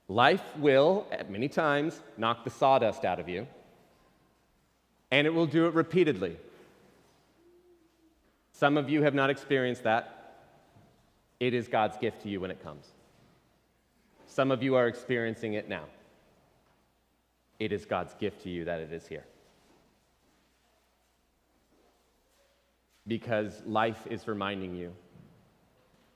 life 0.10 0.44
will, 0.58 1.06
at 1.12 1.30
many 1.30 1.50
times, 1.50 2.00
knock 2.18 2.46
the 2.46 2.50
sawdust 2.50 3.04
out 3.04 3.20
of 3.20 3.28
you, 3.28 3.46
and 5.12 5.26
it 5.28 5.34
will 5.34 5.46
do 5.46 5.68
it 5.68 5.74
repeatedly. 5.74 6.38
Some 8.52 8.78
of 8.78 8.90
you 8.90 9.04
have 9.04 9.14
not 9.14 9.30
experienced 9.30 9.84
that. 9.84 10.14
It 11.40 11.54
is 11.54 11.68
God's 11.68 11.98
gift 11.98 12.24
to 12.24 12.30
you 12.30 12.42
when 12.42 12.52
it 12.52 12.64
comes. 12.64 12.88
Some 14.26 14.52
of 14.52 14.64
you 14.64 14.76
are 14.76 14.88
experiencing 14.88 15.54
it 15.54 15.70
now. 15.70 15.84
It 17.60 17.72
is 17.72 17.86
God's 17.86 18.14
gift 18.16 18.44
to 18.44 18.50
you 18.50 18.66
that 18.66 18.80
it 18.80 18.92
is 18.92 19.08
here. 19.08 19.26
Because 23.08 23.62
life 23.66 24.06
is 24.10 24.28
reminding 24.28 24.76
you. 24.76 24.94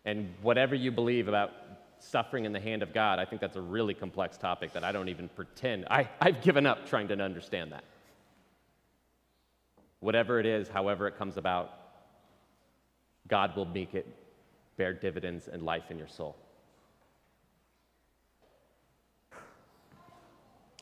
And 0.03 0.33
whatever 0.41 0.75
you 0.75 0.91
believe 0.91 1.27
about 1.27 1.51
suffering 1.99 2.45
in 2.45 2.51
the 2.51 2.59
hand 2.59 2.83
of 2.83 2.93
God, 2.93 3.19
I 3.19 3.25
think 3.25 3.39
that's 3.39 3.55
a 3.55 3.61
really 3.61 3.93
complex 3.93 4.37
topic 4.37 4.73
that 4.73 4.83
I 4.83 4.91
don't 4.91 5.09
even 5.09 5.29
pretend. 5.29 5.85
I, 5.89 6.09
I've 6.19 6.41
given 6.41 6.65
up 6.65 6.87
trying 6.87 7.07
to 7.09 7.21
understand 7.21 7.71
that. 7.71 7.83
Whatever 10.01 10.39
it 10.39 10.45
is, 10.45 10.67
however 10.67 11.07
it 11.07 11.17
comes 11.17 11.37
about, 11.37 11.71
God 13.27 13.55
will 13.55 13.65
make 13.65 13.93
it 13.93 14.07
bear 14.75 14.93
dividends 14.93 15.47
and 15.47 15.61
life 15.61 15.89
in 15.89 15.97
your 15.97 16.07
soul. 16.07 16.35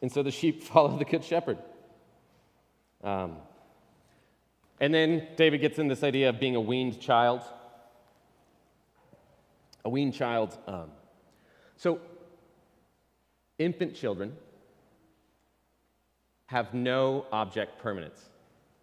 And 0.01 0.11
so 0.11 0.23
the 0.23 0.31
sheep 0.31 0.63
follow 0.71 0.97
the 0.97 1.05
good 1.05 1.23
shepherd. 1.23 1.57
Um, 3.03 3.37
and 4.79 4.93
then 4.93 5.27
David 5.35 5.59
gets 5.59 5.77
in 5.79 5.89
this 5.89 6.03
idea 6.03 6.29
of 6.29 6.39
being 6.39 6.55
a 6.55 6.61
weaned 6.61 7.01
child. 7.01 7.41
A 9.83 9.89
weaned 9.89 10.13
child. 10.13 10.57
Um, 10.65 10.91
so, 11.75 11.99
infant 13.57 13.95
children 13.95 14.33
have 16.45 16.73
no 16.73 17.25
object 17.31 17.79
permanence. 17.79 18.29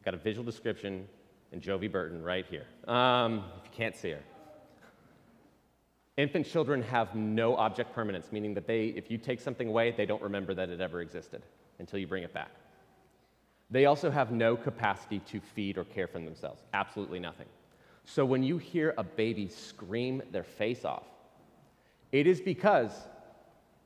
Got 0.07 0.15
a 0.15 0.19
visual 0.19 0.45
description 0.45 1.09
in 1.51 1.61
Jovi 1.61 1.91
Burton 1.91 2.23
right 2.23 2.47
here, 2.47 2.65
um, 2.87 3.43
if 3.59 3.65
you 3.65 3.71
can't 3.77 3.97
see 3.97 4.13
her. 4.13 4.23
Infant 6.17 6.47
children 6.47 6.81
have 6.81 7.17
no 7.17 7.57
object 7.57 7.93
permanence, 7.93 8.31
meaning 8.31 8.55
that 8.55 8.69
they, 8.69 8.85
if 8.87 9.11
you 9.11 9.19
take 9.19 9.41
something 9.41 9.67
away, 9.67 9.91
they 9.97 10.07
don't 10.07 10.23
remember 10.23 10.55
that 10.55 10.69
it 10.69 10.81
ever 10.81 11.01
existed 11.01 11.43
until 11.81 11.99
you 11.99 12.07
bring 12.07 12.23
it 12.23 12.33
back. 12.33 12.53
They 13.69 13.87
also 13.87 14.09
have 14.09 14.31
no 14.31 14.57
capacity 14.57 15.19
to 15.19 15.41
feed 15.41 15.77
or 15.77 15.83
care 15.83 16.07
for 16.07 16.21
themselves, 16.21 16.63
absolutely 16.73 17.19
nothing. 17.19 17.49
So 18.05 18.25
when 18.25 18.45
you 18.45 18.59
hear 18.59 18.95
a 18.99 19.03
baby 19.03 19.49
scream 19.49 20.23
their 20.31 20.45
face 20.45 20.85
off, 20.85 21.07
it 22.13 22.29
is 22.29 22.41
because 22.41 22.93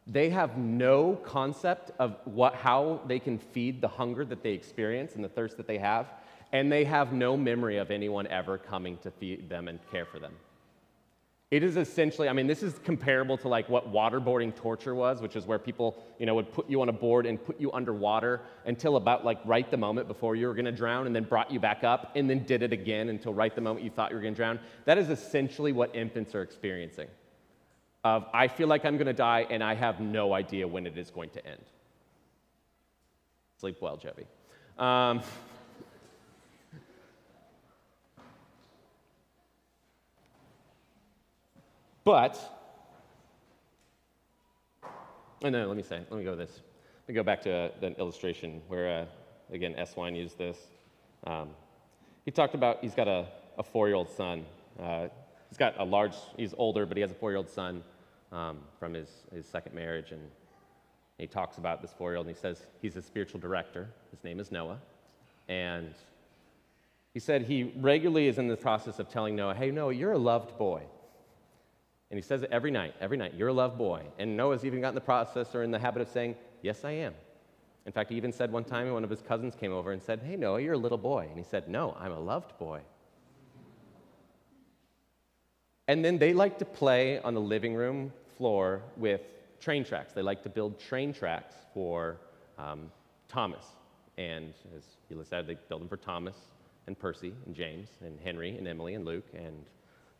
they 0.06 0.30
have 0.30 0.56
no 0.56 1.14
concept 1.24 1.92
of 1.98 2.16
what, 2.24 2.54
how 2.54 3.00
they 3.06 3.18
can 3.18 3.38
feed 3.38 3.80
the 3.80 3.88
hunger 3.88 4.24
that 4.24 4.42
they 4.42 4.52
experience 4.52 5.14
and 5.14 5.24
the 5.24 5.28
thirst 5.28 5.56
that 5.56 5.66
they 5.66 5.78
have, 5.78 6.06
and 6.52 6.70
they 6.70 6.84
have 6.84 7.12
no 7.12 7.36
memory 7.36 7.76
of 7.76 7.90
anyone 7.90 8.26
ever 8.26 8.58
coming 8.58 8.98
to 8.98 9.10
feed 9.10 9.48
them 9.48 9.68
and 9.68 9.78
care 9.90 10.04
for 10.04 10.18
them. 10.18 10.34
It 11.50 11.64
is 11.64 11.76
essentially, 11.76 12.28
I 12.28 12.32
mean, 12.32 12.46
this 12.46 12.62
is 12.62 12.78
comparable 12.78 13.36
to 13.38 13.48
like 13.48 13.68
what 13.68 13.92
waterboarding 13.92 14.54
torture 14.54 14.94
was, 14.94 15.20
which 15.20 15.34
is 15.34 15.46
where 15.46 15.58
people, 15.58 16.00
you 16.20 16.26
know, 16.26 16.36
would 16.36 16.52
put 16.52 16.70
you 16.70 16.80
on 16.80 16.88
a 16.88 16.92
board 16.92 17.26
and 17.26 17.44
put 17.44 17.60
you 17.60 17.72
underwater 17.72 18.42
until 18.66 18.94
about 18.94 19.24
like 19.24 19.40
right 19.44 19.68
the 19.68 19.76
moment 19.76 20.06
before 20.06 20.36
you 20.36 20.46
were 20.46 20.54
going 20.54 20.64
to 20.64 20.72
drown 20.72 21.08
and 21.08 21.14
then 21.14 21.24
brought 21.24 21.50
you 21.50 21.58
back 21.58 21.82
up 21.82 22.12
and 22.14 22.30
then 22.30 22.44
did 22.44 22.62
it 22.62 22.72
again 22.72 23.08
until 23.08 23.34
right 23.34 23.52
the 23.52 23.60
moment 23.60 23.84
you 23.84 23.90
thought 23.90 24.10
you 24.10 24.16
were 24.16 24.22
going 24.22 24.34
to 24.34 24.38
drown. 24.38 24.60
That 24.84 24.96
is 24.96 25.10
essentially 25.10 25.72
what 25.72 25.94
infants 25.94 26.36
are 26.36 26.42
experiencing. 26.42 27.08
Of, 28.02 28.26
I 28.32 28.48
feel 28.48 28.68
like 28.68 28.84
I'm 28.84 28.96
going 28.96 29.06
to 29.06 29.12
die 29.12 29.46
and 29.50 29.62
I 29.62 29.74
have 29.74 30.00
no 30.00 30.32
idea 30.32 30.66
when 30.66 30.86
it 30.86 30.96
is 30.96 31.10
going 31.10 31.30
to 31.30 31.46
end. 31.46 31.64
Sleep 33.58 33.76
well, 33.80 33.96
Joey. 33.96 34.26
Um, 34.78 35.20
But, 42.04 42.40
oh 45.44 45.48
no, 45.48 45.68
let 45.68 45.76
me 45.76 45.82
say, 45.82 46.00
let 46.10 46.18
me 46.18 46.24
go 46.24 46.34
this. 46.34 46.50
Let 46.50 47.08
me 47.08 47.14
go 47.14 47.22
back 47.22 47.42
to 47.42 47.52
uh, 47.52 47.86
an 47.86 47.94
illustration 47.98 48.62
where, 48.68 49.02
uh, 49.02 49.54
again, 49.54 49.74
Eswine 49.78 50.16
used 50.16 50.38
this. 50.38 50.56
Um, 51.24 51.50
he 52.24 52.30
talked 52.30 52.54
about 52.54 52.78
he's 52.80 52.94
got 52.94 53.06
a, 53.06 53.28
a 53.58 53.62
four 53.62 53.86
year 53.86 53.96
old 53.96 54.10
son. 54.10 54.46
Uh, 54.82 55.08
he's 55.50 55.58
got 55.58 55.78
a 55.78 55.84
large, 55.84 56.14
he's 56.36 56.54
older, 56.56 56.86
but 56.86 56.96
he 56.96 57.02
has 57.02 57.10
a 57.10 57.14
four 57.14 57.30
year 57.30 57.36
old 57.36 57.50
son 57.50 57.82
um, 58.32 58.58
from 58.78 58.94
his, 58.94 59.08
his 59.34 59.46
second 59.46 59.74
marriage. 59.74 60.12
And 60.12 60.22
he 61.18 61.26
talks 61.26 61.58
about 61.58 61.82
this 61.82 61.92
four 61.92 62.10
year 62.10 62.16
old 62.16 62.26
and 62.26 62.34
he 62.34 62.40
says 62.40 62.66
he's 62.80 62.96
a 62.96 63.02
spiritual 63.02 63.40
director. 63.40 63.90
His 64.10 64.24
name 64.24 64.40
is 64.40 64.50
Noah. 64.50 64.78
And 65.48 65.94
he 67.12 67.20
said 67.20 67.42
he 67.42 67.72
regularly 67.76 68.28
is 68.28 68.38
in 68.38 68.48
the 68.48 68.56
process 68.56 68.98
of 68.98 69.08
telling 69.08 69.36
Noah, 69.36 69.54
hey, 69.54 69.70
Noah, 69.70 69.92
you're 69.92 70.12
a 70.12 70.18
loved 70.18 70.56
boy. 70.56 70.82
And 72.10 72.18
he 72.18 72.22
says 72.22 72.42
it 72.42 72.50
every 72.50 72.70
night, 72.70 72.94
every 73.00 73.16
night, 73.16 73.34
you're 73.36 73.48
a 73.48 73.52
loved 73.52 73.78
boy. 73.78 74.02
And 74.18 74.36
Noah's 74.36 74.64
even 74.64 74.80
gotten 74.80 74.94
the 74.94 75.00
process 75.00 75.54
or 75.54 75.62
in 75.62 75.70
the 75.70 75.78
habit 75.78 76.02
of 76.02 76.08
saying, 76.08 76.36
yes, 76.62 76.84
I 76.84 76.92
am. 76.92 77.14
In 77.86 77.92
fact, 77.92 78.10
he 78.10 78.16
even 78.16 78.32
said 78.32 78.52
one 78.52 78.64
time 78.64 78.92
one 78.92 79.04
of 79.04 79.10
his 79.10 79.22
cousins 79.22 79.54
came 79.54 79.72
over 79.72 79.92
and 79.92 80.02
said, 80.02 80.20
hey, 80.24 80.36
Noah, 80.36 80.60
you're 80.60 80.74
a 80.74 80.78
little 80.78 80.98
boy. 80.98 81.26
And 81.28 81.38
he 81.38 81.44
said, 81.44 81.68
no, 81.68 81.96
I'm 81.98 82.12
a 82.12 82.20
loved 82.20 82.58
boy. 82.58 82.80
And 85.90 86.04
then 86.04 86.18
they 86.18 86.32
like 86.32 86.56
to 86.60 86.64
play 86.64 87.18
on 87.18 87.34
the 87.34 87.40
living 87.40 87.74
room 87.74 88.12
floor 88.38 88.80
with 88.96 89.22
train 89.60 89.84
tracks. 89.84 90.12
They 90.12 90.22
like 90.22 90.40
to 90.44 90.48
build 90.48 90.78
train 90.78 91.12
tracks 91.12 91.56
for 91.74 92.16
um, 92.58 92.92
Thomas. 93.26 93.64
And 94.16 94.54
as 94.76 94.84
he 95.08 95.16
said, 95.24 95.48
they 95.48 95.56
build 95.68 95.80
them 95.80 95.88
for 95.88 95.96
Thomas 95.96 96.36
and 96.86 96.96
Percy 96.96 97.34
and 97.44 97.56
James 97.56 97.88
and 98.02 98.20
Henry 98.20 98.56
and 98.56 98.68
Emily 98.68 98.94
and 98.94 99.04
Luke 99.04 99.26
and 99.34 99.64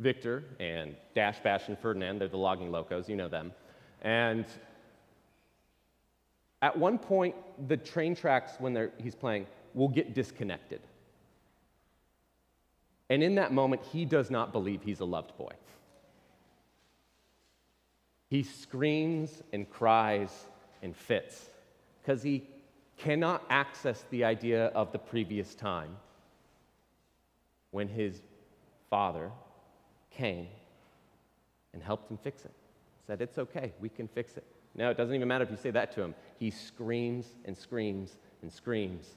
Victor 0.01 0.43
and 0.59 0.97
Dash, 1.15 1.39
Bash, 1.39 1.69
and 1.69 1.79
Ferdinand. 1.79 2.19
They're 2.19 2.27
the 2.27 2.37
logging 2.37 2.73
locos, 2.73 3.09
you 3.09 3.15
know 3.15 3.29
them. 3.29 3.53
And 4.03 4.47
at 6.63 6.77
one 6.77 6.99
point, 6.99 7.37
the 7.69 7.77
train 7.77 8.17
tracks, 8.17 8.55
when 8.59 8.91
he's 8.99 9.15
playing, 9.15 9.47
will 9.75 9.87
get 9.87 10.15
disconnected. 10.15 10.81
And 13.11 13.25
in 13.25 13.35
that 13.35 13.53
moment, 13.53 13.83
he 13.93 14.05
does 14.05 14.31
not 14.31 14.53
believe 14.53 14.83
he's 14.83 15.01
a 15.01 15.05
loved 15.05 15.37
boy. 15.37 15.53
He 18.29 18.45
screams 18.45 19.43
and 19.53 19.69
cries 19.69 20.47
and 20.81 20.97
fits 20.97 21.51
because 22.01 22.23
he 22.23 22.45
cannot 22.97 23.43
access 23.51 24.05
the 24.11 24.23
idea 24.23 24.67
of 24.67 24.93
the 24.93 24.99
previous 24.99 25.57
time 25.57 25.97
when 27.73 27.89
his 27.89 28.21
father 28.89 29.33
came 30.11 30.47
and 31.73 31.83
helped 31.83 32.11
him 32.11 32.19
fix 32.23 32.45
it. 32.45 32.53
Said, 33.07 33.21
It's 33.21 33.39
okay, 33.39 33.73
we 33.81 33.89
can 33.89 34.07
fix 34.07 34.37
it. 34.37 34.45
Now, 34.77 34.91
it 34.91 34.97
doesn't 34.97 35.15
even 35.15 35.27
matter 35.27 35.43
if 35.43 35.51
you 35.51 35.57
say 35.57 35.73
that 35.73 35.93
to 35.93 36.03
him. 36.03 36.15
He 36.39 36.51
screams 36.53 37.27
and 37.45 37.59
screams 37.59 38.19
and 38.43 38.53
screams 38.53 39.17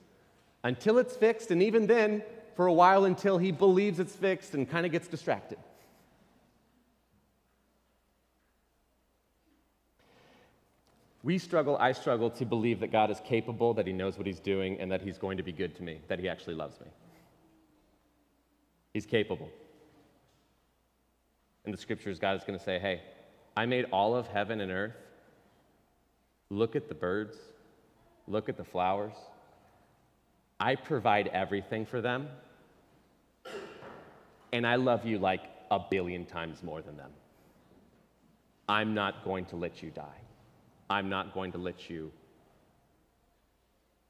until 0.64 0.98
it's 0.98 1.16
fixed, 1.16 1.52
and 1.52 1.62
even 1.62 1.86
then, 1.86 2.24
for 2.56 2.68
a 2.68 2.74
while 2.74 3.06
until 3.06 3.38
he 3.38 3.52
believes 3.52 4.00
it's 4.00 4.16
fixed 4.16 4.54
and 4.54 4.70
kind 4.70 4.86
of 4.86 4.92
gets 4.92 5.08
distracted. 5.08 5.58
We 11.24 11.38
struggle, 11.38 11.78
I 11.78 11.94
struggle 11.94 12.30
to 12.32 12.46
believe 12.46 12.82
that 12.82 12.92
God 12.92 13.10
is 13.10 13.22
capable, 13.24 13.74
that 13.76 13.88
He 13.88 13.94
knows 13.94 14.18
what 14.18 14.28
He's 14.28 14.42
doing, 14.42 14.82
and 14.82 14.92
that 14.92 15.02
He's 15.02 15.18
going 15.18 15.38
to 15.38 15.44
be 15.44 15.54
good 15.54 15.74
to 15.78 15.84
me, 15.84 16.02
that 16.10 16.20
He 16.20 16.28
actually 16.28 16.56
loves 16.56 16.78
me. 16.82 16.88
He's 18.94 19.06
capable 19.06 19.50
in 21.66 21.72
the 21.72 21.78
scriptures, 21.78 22.20
God 22.20 22.36
is 22.36 22.44
going 22.44 22.58
to 22.58 22.63
say, 22.63 22.80
Hey, 22.80 23.02
I 23.56 23.66
made 23.66 23.86
all 23.92 24.16
of 24.16 24.28
heaven 24.28 24.62
and 24.62 24.72
earth. 24.72 24.96
Look 26.50 26.76
at 26.76 26.89
the 26.89 26.96
birds, 26.96 27.38
look 28.28 28.50
at 28.50 28.58
the 28.58 28.63
flowers. 28.63 29.13
I 30.60 30.76
provide 30.76 31.28
everything 31.28 31.86
for 31.86 32.02
them. 32.02 32.28
And 34.54 34.66
I 34.66 34.76
love 34.76 35.04
you 35.04 35.18
like 35.18 35.42
a 35.72 35.80
billion 35.80 36.26
times 36.26 36.63
more 36.63 36.82
than 36.82 36.96
them. 36.96 37.10
I'm 38.70 38.94
not 38.94 39.26
going 39.26 39.46
to 39.46 39.56
let 39.58 39.84
you 39.84 39.89
die. 39.89 40.22
I'm 40.89 41.10
not 41.10 41.34
going 41.34 41.52
to 41.54 41.58
let 41.58 41.89
you. 41.89 42.12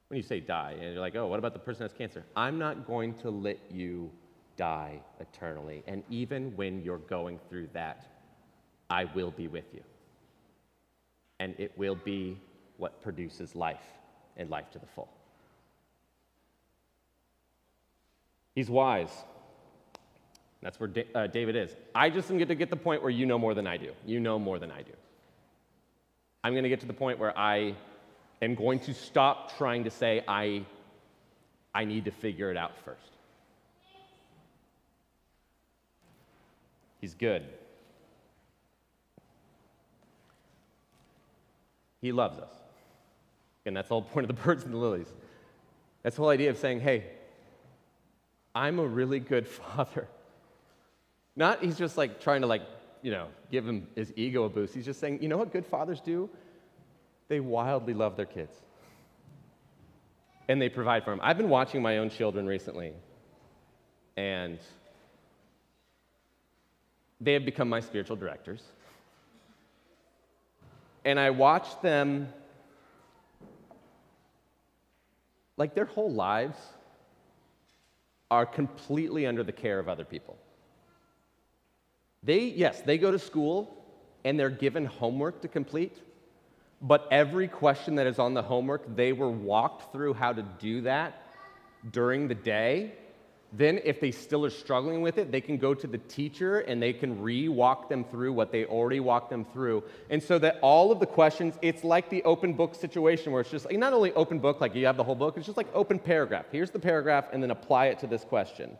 When 0.08 0.18
you 0.18 0.22
say 0.22 0.40
die, 0.40 0.76
and 0.78 0.92
you're 0.92 1.00
like, 1.00 1.16
oh, 1.16 1.26
what 1.26 1.38
about 1.38 1.54
the 1.54 1.58
person 1.58 1.80
who 1.80 1.84
has 1.84 1.92
cancer? 1.96 2.24
I'm 2.36 2.58
not 2.58 2.86
going 2.86 3.14
to 3.14 3.30
let 3.30 3.58
you 3.72 4.10
die 4.56 5.00
eternally. 5.18 5.82
And 5.86 6.04
even 6.10 6.54
when 6.56 6.82
you're 6.82 6.98
going 6.98 7.40
through 7.48 7.68
that, 7.72 8.06
I 8.90 9.06
will 9.06 9.30
be 9.30 9.48
with 9.48 9.64
you. 9.72 9.82
And 11.40 11.54
it 11.58 11.72
will 11.76 11.96
be 11.96 12.38
what 12.76 13.02
produces 13.02 13.56
life 13.56 13.82
and 14.36 14.50
life 14.50 14.70
to 14.72 14.78
the 14.78 14.86
full. 14.86 15.08
He's 18.54 18.68
wise. 18.68 19.24
That's 20.64 20.80
where 20.80 20.90
uh, 21.14 21.26
David 21.26 21.56
is. 21.56 21.76
I 21.94 22.08
just 22.08 22.30
am 22.30 22.38
going 22.38 22.48
to 22.48 22.54
get 22.54 22.70
to 22.70 22.74
the 22.74 22.82
point 22.82 23.02
where 23.02 23.10
you 23.10 23.26
know 23.26 23.38
more 23.38 23.52
than 23.52 23.66
I 23.66 23.76
do. 23.76 23.92
You 24.06 24.18
know 24.18 24.38
more 24.38 24.58
than 24.58 24.72
I 24.72 24.80
do. 24.80 24.92
I'm 26.42 26.54
going 26.54 26.62
to 26.62 26.70
get 26.70 26.80
to 26.80 26.86
the 26.86 26.94
point 26.94 27.18
where 27.18 27.38
I 27.38 27.74
am 28.40 28.54
going 28.54 28.80
to 28.80 28.94
stop 28.94 29.58
trying 29.58 29.84
to 29.84 29.90
say 29.90 30.24
I, 30.26 30.64
I 31.74 31.84
need 31.84 32.06
to 32.06 32.10
figure 32.10 32.50
it 32.50 32.56
out 32.56 32.72
first. 32.82 32.98
He's 37.02 37.12
good. 37.12 37.44
He 42.00 42.10
loves 42.10 42.38
us. 42.38 42.52
And 43.66 43.76
that's 43.76 43.88
the 43.88 43.96
whole 43.96 44.02
point 44.02 44.30
of 44.30 44.34
the 44.34 44.42
birds 44.42 44.64
and 44.64 44.72
the 44.72 44.78
lilies. 44.78 45.12
That's 46.02 46.16
the 46.16 46.22
whole 46.22 46.30
idea 46.30 46.48
of 46.48 46.56
saying, 46.56 46.80
hey, 46.80 47.04
I'm 48.54 48.78
a 48.78 48.86
really 48.86 49.20
good 49.20 49.46
father. 49.76 50.08
Not 51.36 51.62
he's 51.62 51.76
just 51.76 51.96
like 51.96 52.20
trying 52.20 52.42
to 52.42 52.46
like, 52.46 52.62
you 53.02 53.10
know, 53.10 53.28
give 53.50 53.66
him 53.66 53.86
his 53.94 54.12
ego 54.16 54.44
a 54.44 54.48
boost. 54.48 54.74
He's 54.74 54.84
just 54.84 55.00
saying, 55.00 55.22
you 55.22 55.28
know 55.28 55.36
what 55.36 55.52
good 55.52 55.66
fathers 55.66 56.00
do? 56.00 56.30
They 57.28 57.40
wildly 57.40 57.94
love 57.94 58.16
their 58.16 58.26
kids. 58.26 58.54
And 60.48 60.60
they 60.60 60.68
provide 60.68 61.04
for 61.04 61.10
them. 61.10 61.20
I've 61.22 61.38
been 61.38 61.48
watching 61.48 61.80
my 61.80 61.98
own 61.98 62.10
children 62.10 62.46
recently, 62.46 62.92
and 64.16 64.58
they 67.20 67.32
have 67.32 67.44
become 67.44 67.68
my 67.68 67.80
spiritual 67.80 68.16
directors. 68.16 68.62
And 71.06 71.18
I 71.18 71.30
watch 71.30 71.80
them, 71.80 72.28
like 75.56 75.74
their 75.74 75.86
whole 75.86 76.12
lives 76.12 76.58
are 78.30 78.44
completely 78.44 79.26
under 79.26 79.42
the 79.42 79.52
care 79.52 79.78
of 79.78 79.88
other 79.88 80.04
people. 80.04 80.36
They, 82.24 82.40
yes, 82.40 82.80
they 82.80 82.98
go 82.98 83.10
to 83.10 83.18
school 83.18 83.84
and 84.24 84.38
they're 84.38 84.50
given 84.50 84.86
homework 84.86 85.42
to 85.42 85.48
complete, 85.48 85.98
but 86.80 87.06
every 87.10 87.48
question 87.48 87.94
that 87.96 88.06
is 88.06 88.18
on 88.18 88.34
the 88.34 88.42
homework, 88.42 88.96
they 88.96 89.12
were 89.12 89.30
walked 89.30 89.92
through 89.92 90.14
how 90.14 90.32
to 90.32 90.42
do 90.58 90.80
that 90.82 91.22
during 91.90 92.28
the 92.28 92.34
day. 92.34 92.92
Then, 93.56 93.78
if 93.84 94.00
they 94.00 94.10
still 94.10 94.44
are 94.44 94.50
struggling 94.50 95.00
with 95.00 95.16
it, 95.16 95.30
they 95.30 95.40
can 95.40 95.58
go 95.58 95.74
to 95.74 95.86
the 95.86 95.98
teacher 95.98 96.60
and 96.60 96.82
they 96.82 96.92
can 96.92 97.22
re 97.22 97.48
walk 97.48 97.88
them 97.88 98.02
through 98.02 98.32
what 98.32 98.50
they 98.50 98.64
already 98.64 98.98
walked 98.98 99.30
them 99.30 99.44
through. 99.44 99.84
And 100.10 100.20
so 100.20 100.40
that 100.40 100.58
all 100.60 100.90
of 100.90 100.98
the 100.98 101.06
questions, 101.06 101.54
it's 101.62 101.84
like 101.84 102.10
the 102.10 102.24
open 102.24 102.54
book 102.54 102.74
situation 102.74 103.30
where 103.30 103.42
it's 103.42 103.50
just 103.50 103.66
like, 103.66 103.78
not 103.78 103.92
only 103.92 104.12
open 104.14 104.40
book, 104.40 104.60
like 104.60 104.74
you 104.74 104.86
have 104.86 104.96
the 104.96 105.04
whole 105.04 105.14
book, 105.14 105.36
it's 105.36 105.46
just 105.46 105.56
like 105.56 105.68
open 105.72 106.00
paragraph. 106.00 106.46
Here's 106.50 106.70
the 106.70 106.80
paragraph, 106.80 107.26
and 107.32 107.40
then 107.40 107.52
apply 107.52 107.86
it 107.86 108.00
to 108.00 108.08
this 108.08 108.24
question. 108.24 108.76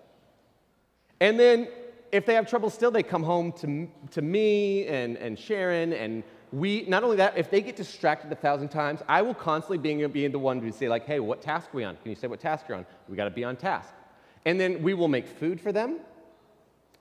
And 1.20 1.38
then 1.38 1.68
if 2.12 2.26
they 2.26 2.34
have 2.34 2.48
trouble 2.48 2.70
still, 2.70 2.90
they 2.90 3.02
come 3.02 3.22
home 3.22 3.52
to, 3.52 3.88
to 4.12 4.22
me 4.22 4.86
and, 4.86 5.16
and 5.16 5.38
Sharon, 5.38 5.92
and 5.92 6.22
we, 6.52 6.84
not 6.86 7.02
only 7.02 7.16
that, 7.16 7.36
if 7.36 7.50
they 7.50 7.60
get 7.60 7.74
distracted 7.74 8.30
a 8.30 8.36
thousand 8.36 8.68
times, 8.68 9.00
I 9.08 9.22
will 9.22 9.34
constantly 9.34 9.78
be, 9.78 10.06
be 10.06 10.26
the 10.28 10.38
one 10.38 10.60
to 10.60 10.72
say, 10.72 10.88
like, 10.88 11.04
hey, 11.04 11.18
what 11.18 11.42
task 11.42 11.74
are 11.74 11.76
we 11.76 11.84
on? 11.84 11.96
Can 11.96 12.10
you 12.10 12.16
say 12.16 12.28
what 12.28 12.40
task 12.40 12.66
you're 12.68 12.78
on? 12.78 12.86
We 13.08 13.16
got 13.16 13.24
to 13.24 13.30
be 13.30 13.42
on 13.42 13.56
task. 13.56 13.92
And 14.44 14.60
then 14.60 14.82
we 14.82 14.94
will 14.94 15.08
make 15.08 15.26
food 15.26 15.60
for 15.60 15.72
them, 15.72 15.98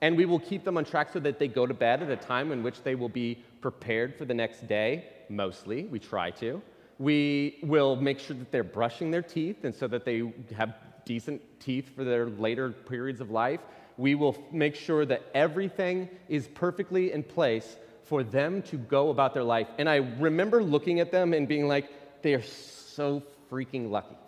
and 0.00 0.16
we 0.16 0.24
will 0.24 0.40
keep 0.40 0.64
them 0.64 0.76
on 0.76 0.84
track 0.84 1.12
so 1.12 1.20
that 1.20 1.38
they 1.38 1.46
go 1.46 1.66
to 1.66 1.74
bed 1.74 2.02
at 2.02 2.10
a 2.10 2.16
time 2.16 2.50
in 2.50 2.62
which 2.62 2.82
they 2.82 2.94
will 2.94 3.08
be 3.08 3.44
prepared 3.60 4.16
for 4.16 4.24
the 4.24 4.34
next 4.34 4.66
day, 4.66 5.04
mostly. 5.28 5.84
We 5.84 6.00
try 6.00 6.30
to. 6.32 6.60
We 6.98 7.58
will 7.62 7.96
make 7.96 8.18
sure 8.18 8.36
that 8.36 8.50
they're 8.50 8.64
brushing 8.64 9.10
their 9.10 9.22
teeth 9.22 9.64
and 9.64 9.74
so 9.74 9.86
that 9.88 10.04
they 10.04 10.32
have 10.56 10.74
decent 11.04 11.42
teeth 11.60 11.94
for 11.94 12.02
their 12.02 12.26
later 12.26 12.70
periods 12.70 13.20
of 13.20 13.30
life 13.30 13.60
we 13.96 14.14
will 14.14 14.36
make 14.50 14.74
sure 14.74 15.04
that 15.06 15.22
everything 15.34 16.08
is 16.28 16.48
perfectly 16.48 17.12
in 17.12 17.22
place 17.22 17.76
for 18.04 18.22
them 18.22 18.62
to 18.62 18.76
go 18.76 19.10
about 19.10 19.34
their 19.34 19.44
life. 19.44 19.68
And 19.78 19.88
I 19.88 19.96
remember 19.96 20.62
looking 20.62 21.00
at 21.00 21.10
them 21.10 21.32
and 21.32 21.48
being 21.48 21.66
like, 21.68 21.88
they 22.22 22.34
are 22.34 22.42
so 22.42 23.22
freaking 23.50 23.90
lucky. 23.90 24.16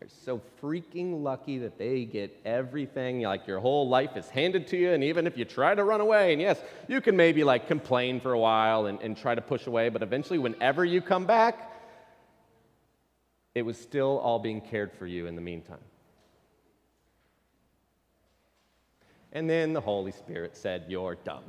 They're 0.00 0.08
so 0.24 0.40
freaking 0.62 1.22
lucky 1.22 1.58
that 1.58 1.78
they 1.78 2.04
get 2.04 2.38
everything, 2.44 3.22
like 3.22 3.46
your 3.46 3.60
whole 3.60 3.88
life 3.88 4.16
is 4.16 4.28
handed 4.28 4.66
to 4.68 4.76
you. 4.76 4.92
And 4.92 5.02
even 5.02 5.26
if 5.26 5.36
you 5.36 5.44
try 5.44 5.74
to 5.74 5.82
run 5.82 6.00
away, 6.00 6.32
and 6.32 6.40
yes, 6.40 6.60
you 6.86 7.00
can 7.00 7.16
maybe 7.16 7.42
like 7.44 7.66
complain 7.66 8.20
for 8.20 8.32
a 8.32 8.38
while 8.38 8.86
and, 8.86 9.00
and 9.00 9.16
try 9.16 9.34
to 9.34 9.40
push 9.40 9.66
away, 9.66 9.88
but 9.88 10.02
eventually, 10.02 10.38
whenever 10.38 10.84
you 10.84 11.00
come 11.00 11.26
back, 11.26 11.75
it 13.56 13.64
was 13.64 13.78
still 13.78 14.18
all 14.18 14.38
being 14.38 14.60
cared 14.60 14.92
for 14.92 15.06
you 15.06 15.26
in 15.26 15.34
the 15.34 15.40
meantime. 15.40 15.80
And 19.32 19.48
then 19.48 19.72
the 19.72 19.80
Holy 19.80 20.12
Spirit 20.12 20.54
said, 20.54 20.84
You're 20.88 21.14
dumb. 21.14 21.44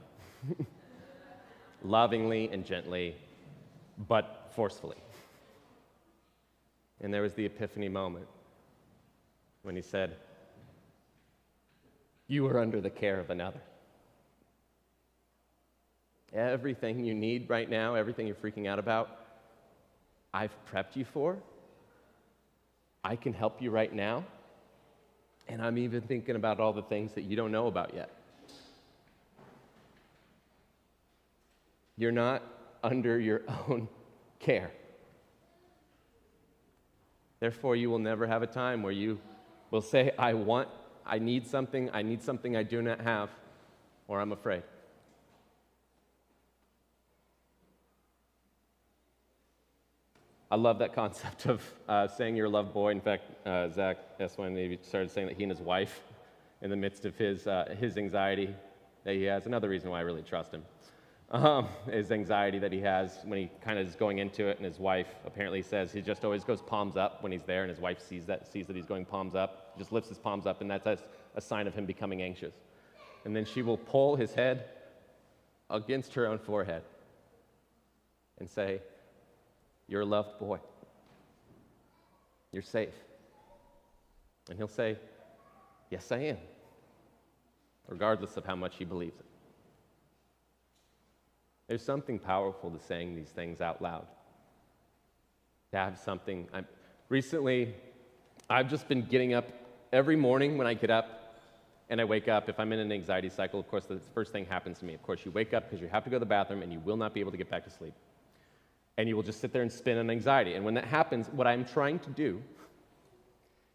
Lovingly 1.84 2.50
and 2.50 2.66
gently, 2.66 3.18
but 4.08 4.50
forcefully. 4.56 4.96
And 7.02 7.14
there 7.14 7.22
was 7.22 7.34
the 7.34 7.46
epiphany 7.46 7.90
moment 7.90 8.28
when 9.64 9.76
he 9.76 9.82
said, 9.82 10.16
You 12.30 12.48
are 12.48 12.58
under 12.58 12.80
the 12.80 12.90
care 12.90 13.20
of 13.20 13.32
another. 13.32 13.60
Everything 16.32 17.04
you 17.04 17.14
need 17.14 17.50
right 17.50 17.70
now, 17.70 17.96
everything 17.96 18.28
you're 18.28 18.36
freaking 18.38 18.66
out 18.66 18.80
about, 18.80 19.26
I've 20.34 20.56
prepped 20.72 20.96
you 20.96 21.04
for 21.04 21.38
I 23.08 23.16
can 23.16 23.32
help 23.32 23.62
you 23.62 23.72
right 23.72 23.94
now. 23.94 24.26
And 25.48 25.62
I'm 25.62 25.78
even 25.78 26.02
thinking 26.02 26.36
about 26.36 26.60
all 26.60 26.74
the 26.74 26.82
things 26.82 27.14
that 27.14 27.22
you 27.22 27.38
don't 27.38 27.54
know 27.54 27.68
about 27.68 27.94
yet. 27.94 28.10
You're 31.96 32.12
not 32.12 32.44
under 32.84 33.18
your 33.18 33.44
own 33.70 33.88
care. 34.40 34.72
Therefore, 37.40 37.78
you 37.78 37.90
will 37.90 38.00
never 38.00 38.28
have 38.28 38.44
a 38.44 38.48
time 38.48 38.84
where 38.84 38.92
you 38.92 39.22
will 39.72 39.82
say, 39.82 40.12
I 40.20 40.34
want, 40.34 40.68
I 41.06 41.18
need 41.18 41.48
something, 41.48 41.90
I 41.94 42.02
need 42.02 42.22
something 42.22 42.58
I 42.58 42.64
do 42.64 42.82
not 42.82 43.00
have, 43.00 43.30
or 44.10 44.20
I'm 44.20 44.34
afraid. 44.34 44.64
I 50.50 50.56
love 50.56 50.80
that 50.80 50.94
concept 50.94 51.46
of 51.46 51.62
uh, 51.90 52.08
saying 52.08 52.38
you're 52.38 52.46
a 52.46 52.50
loved 52.50 52.74
boy. 52.74 52.92
In 52.92 53.02
fact, 53.02 53.24
uh, 53.46 53.68
Zach 53.68 53.98
Eswine 54.18 54.78
started 54.82 55.12
saying 55.12 55.28
that 55.28 55.36
he 55.36 55.44
and 55.44 55.52
his 55.52 55.60
wife, 55.60 56.00
in 56.62 56.70
the 56.70 56.76
midst 56.78 57.04
of 57.04 57.18
his, 57.18 57.48
uh, 57.48 57.76
his 57.78 57.98
anxiety 57.98 58.56
that 59.04 59.14
he 59.14 59.24
has, 59.24 59.46
another 59.46 59.68
reason 59.68 59.90
why 59.90 59.98
I 59.98 60.02
really 60.04 60.22
trust 60.22 60.54
him, 60.54 60.64
um, 61.32 61.68
is 61.92 62.14
anxiety 62.14 62.60
that 62.60 62.72
he 62.72 62.80
has 62.80 63.20
when 63.26 63.40
he 63.40 63.52
kind 63.62 63.78
of 63.78 63.86
is 63.86 63.96
going 63.96 64.20
into 64.20 64.48
it, 64.48 64.56
and 64.56 64.66
his 64.66 64.80
wife 64.80 65.08
apparently 65.26 65.62
says 65.62 65.92
he 65.92 66.02
just 66.02 66.24
always 66.24 66.46
goes 66.46 66.62
palms 66.62 66.96
up 66.96 67.22
when 67.24 67.34
he's 67.34 67.44
there, 67.44 67.64
and 67.64 67.70
his 67.70 67.82
wife 67.82 68.00
sees 68.00 68.26
that, 68.28 68.50
sees 68.50 68.68
that 68.68 68.76
he's 68.78 68.86
going 68.86 69.04
palms 69.04 69.36
up, 69.36 69.74
he 69.76 69.80
just 69.80 69.92
lifts 69.92 70.08
his 70.08 70.18
palms 70.18 70.46
up, 70.46 70.62
and 70.62 70.72
that's 70.72 71.04
a 71.36 71.42
sign 71.42 71.68
of 71.68 71.76
him 71.76 71.86
becoming 71.86 72.22
anxious. 72.22 72.56
And 73.26 73.36
then 73.36 73.44
she 73.44 73.64
will 73.64 73.78
pull 73.78 74.16
his 74.16 74.34
head 74.34 74.70
against 75.70 76.14
her 76.14 76.26
own 76.26 76.40
forehead 76.40 76.84
and 78.40 78.50
say, 78.50 78.80
you're 79.88 80.02
a 80.02 80.06
loved 80.06 80.38
boy. 80.40 80.60
You're 82.52 82.62
safe. 82.62 82.94
And 84.50 84.58
he'll 84.58 84.68
say, 84.68 84.98
Yes, 85.90 86.12
I 86.12 86.18
am, 86.18 86.38
regardless 87.88 88.36
of 88.36 88.46
how 88.46 88.58
much 88.58 88.76
he 88.76 88.84
believes 88.84 89.18
it. 89.18 89.26
There's 91.68 91.84
something 91.84 92.20
powerful 92.20 92.70
to 92.72 92.80
saying 92.80 93.16
these 93.16 93.30
things 93.30 93.62
out 93.62 93.82
loud. 93.82 94.06
To 95.72 95.78
have 95.78 95.98
something. 95.98 96.48
I'm, 96.54 96.66
recently, 97.08 97.74
I've 98.50 98.70
just 98.70 98.90
been 98.90 99.04
getting 99.04 99.34
up 99.34 99.48
every 99.94 100.18
morning 100.18 100.58
when 100.58 100.68
I 100.68 100.74
get 100.74 100.90
up 100.90 101.40
and 101.90 102.02
I 102.02 102.04
wake 102.04 102.28
up. 102.28 102.50
If 102.50 102.60
I'm 102.60 102.74
in 102.74 102.80
an 102.80 102.92
anxiety 102.92 103.30
cycle, 103.30 103.62
of 103.62 103.68
course, 103.70 103.86
the 103.86 104.00
first 104.14 104.34
thing 104.34 104.46
happens 104.46 104.80
to 104.80 104.86
me. 104.86 104.94
Of 104.94 105.04
course, 105.04 105.22
you 105.24 105.32
wake 105.32 105.54
up 105.54 105.70
because 105.70 105.82
you 105.82 105.88
have 105.88 106.04
to 106.04 106.10
go 106.10 106.18
to 106.18 106.20
the 106.20 106.26
bathroom 106.26 106.64
and 106.64 106.74
you 106.74 106.80
will 106.80 106.98
not 106.98 107.14
be 107.14 107.22
able 107.22 107.32
to 107.32 107.38
get 107.38 107.50
back 107.50 107.64
to 107.64 107.70
sleep 107.70 107.94
and 108.98 109.08
you 109.08 109.16
will 109.16 109.24
just 109.24 109.40
sit 109.40 109.54
there 109.54 109.62
and 109.62 109.72
spin 109.72 109.98
on 109.98 110.10
anxiety. 110.10 110.56
And 110.56 110.66
when 110.66 110.74
that 110.74 110.86
happens, 110.86 111.28
what 111.30 111.48
I'm 111.48 111.66
trying 111.66 112.00
to 112.00 112.10
do 112.10 112.42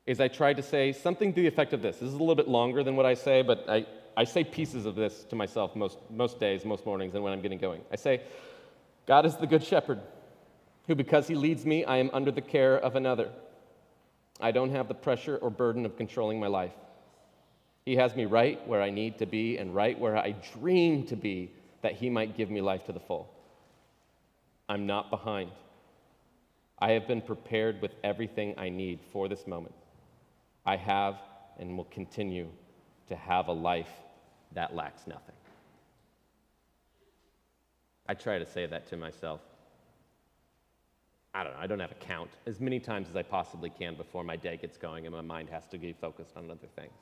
is 0.05 0.21
I 0.21 0.29
try 0.29 0.53
to 0.53 0.63
say 0.63 0.93
something 0.93 1.33
to 1.33 1.41
the 1.41 1.47
effect 1.47 1.73
of 1.73 1.81
this. 1.81 1.99
This 1.99 2.09
is 2.09 2.15
a 2.15 2.19
little 2.19 2.35
bit 2.35 2.49
longer 2.49 2.83
than 2.83 2.97
what 2.97 3.07
I 3.07 3.15
say, 3.15 3.43
but 3.43 3.65
I, 3.69 3.87
I 4.17 4.25
say 4.25 4.43
pieces 4.43 4.85
of 4.85 4.97
this 4.97 5.25
to 5.25 5.37
myself 5.37 5.77
most, 5.77 5.99
most 6.11 6.41
days, 6.41 6.65
most 6.65 6.85
mornings, 6.85 7.15
and 7.15 7.23
when 7.23 7.33
I'm 7.33 7.41
getting 7.41 7.59
going. 7.59 7.83
I 7.93 7.97
say, 7.97 8.21
God 9.07 9.25
is 9.25 9.37
the 9.37 9.47
good 9.47 9.63
shepherd, 9.63 10.01
who, 10.89 10.97
because 10.97 11.29
he 11.29 11.37
leads 11.37 11.65
me, 11.65 11.85
I 11.85 11.99
am 11.99 12.11
under 12.13 12.33
the 12.33 12.41
care 12.41 12.77
of 12.79 12.97
another. 12.97 13.31
I 14.41 14.51
don't 14.51 14.71
have 14.71 14.89
the 14.89 14.95
pressure 14.95 15.37
or 15.37 15.51
burden 15.51 15.87
of 15.87 15.97
controlling 15.97 16.41
my 16.41 16.49
life. 16.49 16.73
He 17.87 17.97
has 17.97 18.17
me 18.17 18.25
right 18.25 18.67
where 18.67 18.83
I 18.83 18.91
need 18.91 19.19
to 19.19 19.27
be 19.27 19.59
and 19.59 19.75
right 19.75 19.99
where 19.99 20.17
I 20.17 20.35
dream 20.59 21.07
to 21.07 21.17
be 21.17 21.53
that 21.83 21.95
he 21.95 22.11
might 22.11 22.37
give 22.37 22.51
me 22.51 22.61
life 22.61 22.85
to 22.87 22.93
the 22.93 23.01
full. 23.01 23.33
I'm 24.69 24.87
not 24.87 25.11
behind. 25.11 25.51
I 26.79 26.93
have 26.93 27.07
been 27.07 27.21
prepared 27.21 27.81
with 27.81 27.93
everything 28.03 28.55
I 28.57 28.69
need 28.69 29.01
for 29.13 29.29
this 29.29 29.47
moment. 29.47 29.75
I 30.65 30.77
have 30.77 31.17
and 31.59 31.77
will 31.77 31.85
continue 31.85 32.49
to 33.09 33.17
have 33.17 33.49
a 33.49 33.53
life 33.53 33.91
that 34.55 34.75
lacks 34.75 35.07
nothing. 35.07 35.35
I 38.09 38.15
try 38.15 38.39
to 38.39 38.47
say 38.47 38.67
that 38.67 38.89
to 38.89 38.97
myself. 38.97 39.41
I 41.35 41.45
don't 41.45 41.55
know, 41.55 41.61
I 41.61 41.67
don't 41.67 41.81
have 41.81 41.93
a 41.93 41.95
count. 41.95 42.31
As 42.47 42.61
many 42.61 42.79
times 42.79 43.09
as 43.09 43.17
I 43.17 43.23
possibly 43.23 43.71
can 43.71 43.95
before 43.95 44.23
my 44.23 44.37
day 44.37 44.57
gets 44.57 44.77
going 44.77 45.07
and 45.07 45.15
my 45.15 45.23
mind 45.23 45.49
has 45.49 45.67
to 45.69 45.79
be 45.79 45.93
focused 45.93 46.37
on 46.37 46.51
other 46.51 46.67
things. 46.77 46.93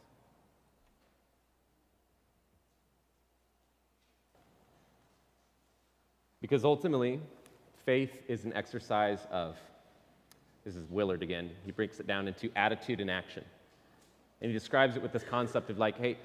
Because 6.40 6.64
ultimately, 6.64 7.20
faith 7.90 8.22
is 8.28 8.44
an 8.44 8.52
exercise 8.52 9.26
of, 9.32 9.56
this 10.64 10.76
is 10.76 10.86
Willard 10.90 11.24
again, 11.24 11.50
he 11.64 11.72
breaks 11.72 11.98
it 11.98 12.06
down 12.06 12.28
into 12.28 12.48
attitude 12.54 13.00
and 13.00 13.10
action. 13.10 13.44
And 14.40 14.48
he 14.48 14.56
describes 14.56 14.94
it 14.94 15.02
with 15.02 15.12
this 15.12 15.24
concept 15.24 15.70
of 15.70 15.78
like, 15.78 15.98
hey, 15.98 16.16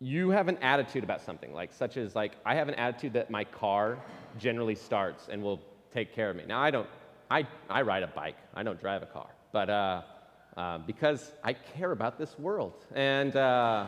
you 0.00 0.28
have 0.28 0.48
an 0.48 0.58
attitude 0.58 1.02
about 1.02 1.22
something, 1.22 1.54
like 1.54 1.72
such 1.72 1.96
as 1.96 2.14
like 2.14 2.32
I 2.44 2.56
have 2.56 2.68
an 2.68 2.74
attitude 2.74 3.14
that 3.14 3.30
my 3.30 3.42
car 3.42 3.96
generally 4.38 4.74
starts 4.74 5.28
and 5.30 5.42
will 5.42 5.62
take 5.94 6.14
care 6.14 6.28
of 6.28 6.36
me. 6.36 6.44
Now 6.46 6.60
I 6.60 6.72
don't, 6.72 6.90
I, 7.30 7.46
I 7.70 7.80
ride 7.80 8.02
a 8.02 8.08
bike. 8.08 8.36
I 8.54 8.62
don't 8.62 8.78
drive 8.78 9.02
a 9.02 9.06
car, 9.06 9.30
but 9.50 9.70
uh, 9.70 10.02
uh, 10.58 10.76
because 10.76 11.32
I 11.42 11.54
care 11.54 11.92
about 11.92 12.18
this 12.18 12.38
world, 12.38 12.84
and 12.94 13.34
uh, 13.34 13.86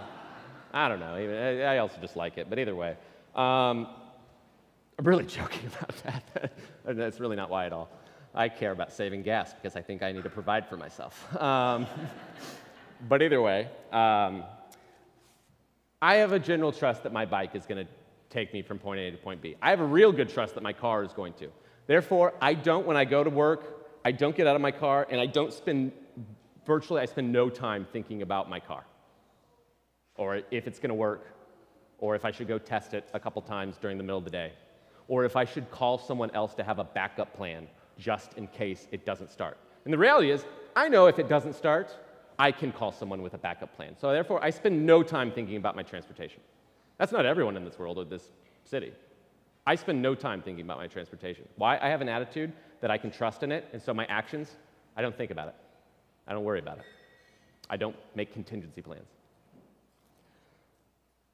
I 0.73 0.89
don't 0.89 1.01
know. 1.01 1.17
I 1.17 1.77
also 1.77 1.99
just 2.01 2.17
like 2.17 2.39
it, 2.39 2.49
but 2.49 2.59
either 2.59 2.75
way, 2.75 2.97
um, 3.35 3.89
I'm 5.01 5.07
really 5.07 5.25
joking 5.41 5.67
about 5.79 5.97
that. 6.05 6.53
That's 6.85 7.21
really 7.21 7.37
not 7.37 7.49
why 7.49 7.65
at 7.65 7.73
all. 7.73 7.89
I 8.35 8.51
care 8.51 8.71
about 8.71 8.93
saving 8.93 9.23
gas 9.23 9.55
because 9.55 9.75
I 9.75 9.81
think 9.81 10.03
I 10.03 10.13
need 10.13 10.25
to 10.25 10.31
provide 10.31 10.69
for 10.69 10.77
myself. 10.77 11.27
Um, 11.41 11.87
but 13.09 13.23
either 13.23 13.41
way. 13.41 13.67
Um, 13.93 14.45
I 16.03 16.17
have 16.17 16.33
a 16.33 16.39
general 16.39 16.71
trust 16.71 17.03
that 17.05 17.15
my 17.15 17.25
bike 17.25 17.55
is 17.55 17.65
going 17.65 17.87
to 17.87 17.91
take 18.29 18.53
me 18.53 18.61
from 18.61 18.79
point 18.79 19.01
A 19.01 19.11
to 19.11 19.17
point 19.17 19.41
B. 19.41 19.57
I 19.63 19.71
have 19.71 19.81
a 19.81 19.87
real 19.87 20.13
good 20.13 20.29
trust 20.29 20.55
that 20.57 20.63
my 20.63 20.75
car 20.75 21.03
is 21.03 21.15
going 21.15 21.33
to. 21.35 21.49
Therefore, 21.87 22.35
I 22.43 22.53
don't, 22.53 22.87
when 22.87 22.99
I 22.99 23.07
go 23.07 23.25
to 23.25 23.31
work, 23.31 23.87
I 24.05 24.13
don't 24.13 24.37
get 24.37 24.47
out 24.47 24.55
of 24.55 24.61
my 24.61 24.71
car 24.71 25.07
and 25.11 25.19
I 25.19 25.25
don't 25.25 25.51
spend, 25.51 25.93
virtually, 26.67 27.01
I 27.01 27.07
spend 27.07 27.33
no 27.33 27.49
time 27.49 27.87
thinking 27.91 28.21
about 28.21 28.51
my 28.51 28.61
car 28.61 28.85
or 30.17 30.43
if 30.51 30.67
it's 30.67 30.79
going 30.79 30.91
to 30.91 30.95
work 30.95 31.27
or 31.99 32.15
if 32.15 32.27
I 32.27 32.33
should 32.33 32.49
go 32.49 32.59
test 32.59 32.93
it 32.93 33.09
a 33.15 33.21
couple 33.21 33.41
times 33.41 33.79
during 33.81 33.97
the 33.97 34.05
middle 34.05 34.19
of 34.19 34.25
the 34.25 34.31
day 34.31 34.53
or 35.11 35.25
if 35.25 35.35
I 35.35 35.45
should 35.45 35.71
call 35.73 35.99
someone 35.99 36.31
else 36.35 36.55
to 36.55 36.63
have 36.63 36.79
a 36.79 36.85
backup 36.85 37.35
plan 37.37 37.67
just 37.99 38.35
in 38.35 38.47
case 38.47 38.87
it 38.93 39.05
doesn't 39.05 39.31
start. 39.31 39.59
And 39.85 39.93
the 39.93 39.99
reality 39.99 40.31
is, 40.31 40.45
I 40.77 40.89
know 40.89 41.07
if 41.07 41.19
it 41.19 41.29
doesn't 41.29 41.55
start, 41.55 41.99
I 42.39 42.53
can 42.53 42.71
call 42.71 42.93
someone 42.93 43.21
with 43.21 43.35
a 43.35 43.39
backup 43.39 43.75
plan. 43.75 43.97
So 44.01 44.13
therefore, 44.13 44.43
I 44.43 44.51
spend 44.51 44.87
no 44.87 45.03
time 45.03 45.33
thinking 45.33 45.57
about 45.57 45.75
my 45.75 45.83
transportation. 45.83 46.41
That's 46.97 47.11
not 47.11 47.27
everyone 47.27 47.57
in 47.57 47.65
this 47.65 47.77
world 47.77 47.99
or 47.99 48.05
this 48.05 48.31
city. 48.65 48.93
I 49.67 49.75
spend 49.75 50.01
no 50.01 50.15
time 50.15 50.43
thinking 50.43 50.65
about 50.65 50.79
my 50.79 50.87
transportation. 50.87 51.47
Why? 51.57 51.77
I 51.79 51.89
have 51.89 52.01
an 52.01 52.09
attitude 52.09 52.53
that 52.81 52.93
I 52.93 52.97
can 52.97 53.11
trust 53.11 53.43
in 53.43 53.51
it, 53.51 53.69
and 53.73 53.83
so 53.83 53.93
my 53.93 54.07
actions, 54.07 54.57
I 54.97 55.03
don't 55.03 55.17
think 55.17 55.33
about 55.33 55.49
it. 55.49 55.55
I 56.29 56.33
don't 56.33 56.45
worry 56.45 56.61
about 56.61 56.79
it. 56.79 56.85
I 57.69 57.77
don't 57.77 57.97
make 58.15 58.33
contingency 58.33 58.81
plans. 58.81 59.09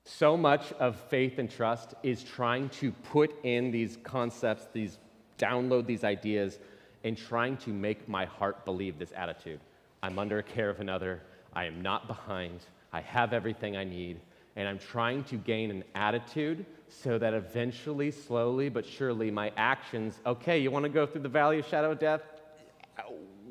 So 0.09 0.37
much 0.37 0.73
of 0.75 0.95
faith 1.11 1.41
and 1.41 1.51
trust 1.51 1.95
is 2.05 2.23
trying 2.23 2.69
to 2.69 2.93
put 2.93 3.35
in 3.43 3.73
these 3.73 3.99
concepts, 4.05 4.69
these 4.73 4.99
download 5.37 5.85
these 5.85 6.05
ideas, 6.05 6.61
and 7.03 7.19
trying 7.19 7.57
to 7.59 7.71
make 7.71 8.09
my 8.09 8.25
heart 8.25 8.65
believe 8.65 9.01
this 9.01 9.13
attitude. 9.17 9.59
I'm 10.05 10.17
under 10.21 10.43
care 10.43 10.71
of 10.71 10.79
another. 10.79 11.23
I 11.53 11.65
am 11.65 11.83
not 11.83 12.07
behind. 12.07 12.61
I 12.93 13.01
have 13.01 13.33
everything 13.33 13.77
I 13.77 13.83
need. 13.83 14.21
And 14.55 14.69
I'm 14.69 14.79
trying 14.79 15.25
to 15.25 15.37
gain 15.39 15.73
an 15.73 15.83
attitude 15.97 16.65
so 16.89 17.19
that 17.19 17.35
eventually, 17.35 18.13
slowly 18.13 18.69
but 18.69 18.87
surely, 18.87 19.33
my 19.33 19.51
actions 19.57 20.21
okay, 20.25 20.61
you 20.61 20.71
want 20.71 20.85
to 20.85 20.89
go 20.89 21.05
through 21.05 21.23
the 21.23 21.29
valley 21.29 21.59
of 21.59 21.67
shadow 21.67 21.91
of 21.91 21.99
death? 21.99 22.21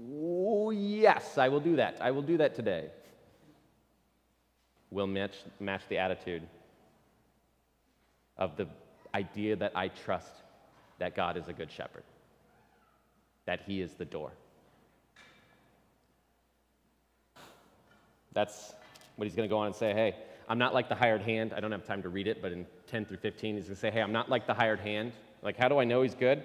Oh, 0.10 0.72
yes, 0.72 1.38
I 1.38 1.49
will 1.49 1.60
do 1.60 1.76
that. 1.76 1.97
I 1.99 2.12
will 2.12 2.22
do 2.22 2.38
that 2.38 2.56
today. 2.56 2.91
Will 4.96 5.08
match, 5.08 5.36
match 5.60 5.82
the 5.89 5.98
attitude 5.98 6.43
of 8.38 8.56
the 8.56 8.66
idea 9.14 9.58
that 9.58 9.74
I 9.76 9.89
trust 9.89 10.34
that 11.00 11.18
God 11.18 11.36
is 11.36 11.50
a 11.50 11.54
good 11.54 11.70
shepherd, 11.70 12.04
that 13.46 13.60
He 13.68 13.82
is 13.82 13.91
the 13.96 14.06
door. 14.06 14.32
That's 18.32 18.74
what 19.18 19.26
he's 19.26 19.36
going 19.36 19.50
to 19.50 19.54
go 19.54 19.60
on 19.60 19.68
and 19.68 19.76
say, 19.76 19.91
hey, 19.91 20.16
I'm 20.48 20.58
not 20.58 20.74
like 20.74 20.88
the 20.88 20.96
hired 20.96 21.22
hand. 21.22 21.52
I 21.54 21.60
don't 21.60 21.74
have 21.74 21.86
time 21.86 22.02
to 22.04 22.10
read 22.10 22.28
it, 22.28 22.41
but 22.41 22.54
in 22.54 22.66
10 22.88 23.04
through 23.04 23.18
15, 23.18 23.56
he's 23.56 23.66
going 23.66 23.76
to 23.76 23.80
say, 23.80 23.91
hey, 23.91 24.02
I'm 24.02 24.14
not 24.14 24.30
like 24.30 24.48
the 24.48 24.54
hired 24.54 24.80
hand. 24.80 25.12
Like, 25.41 25.58
how 25.58 25.68
do 25.68 25.78
I 25.78 25.84
know 25.84 26.04
he's 26.04 26.16
good? 26.16 26.41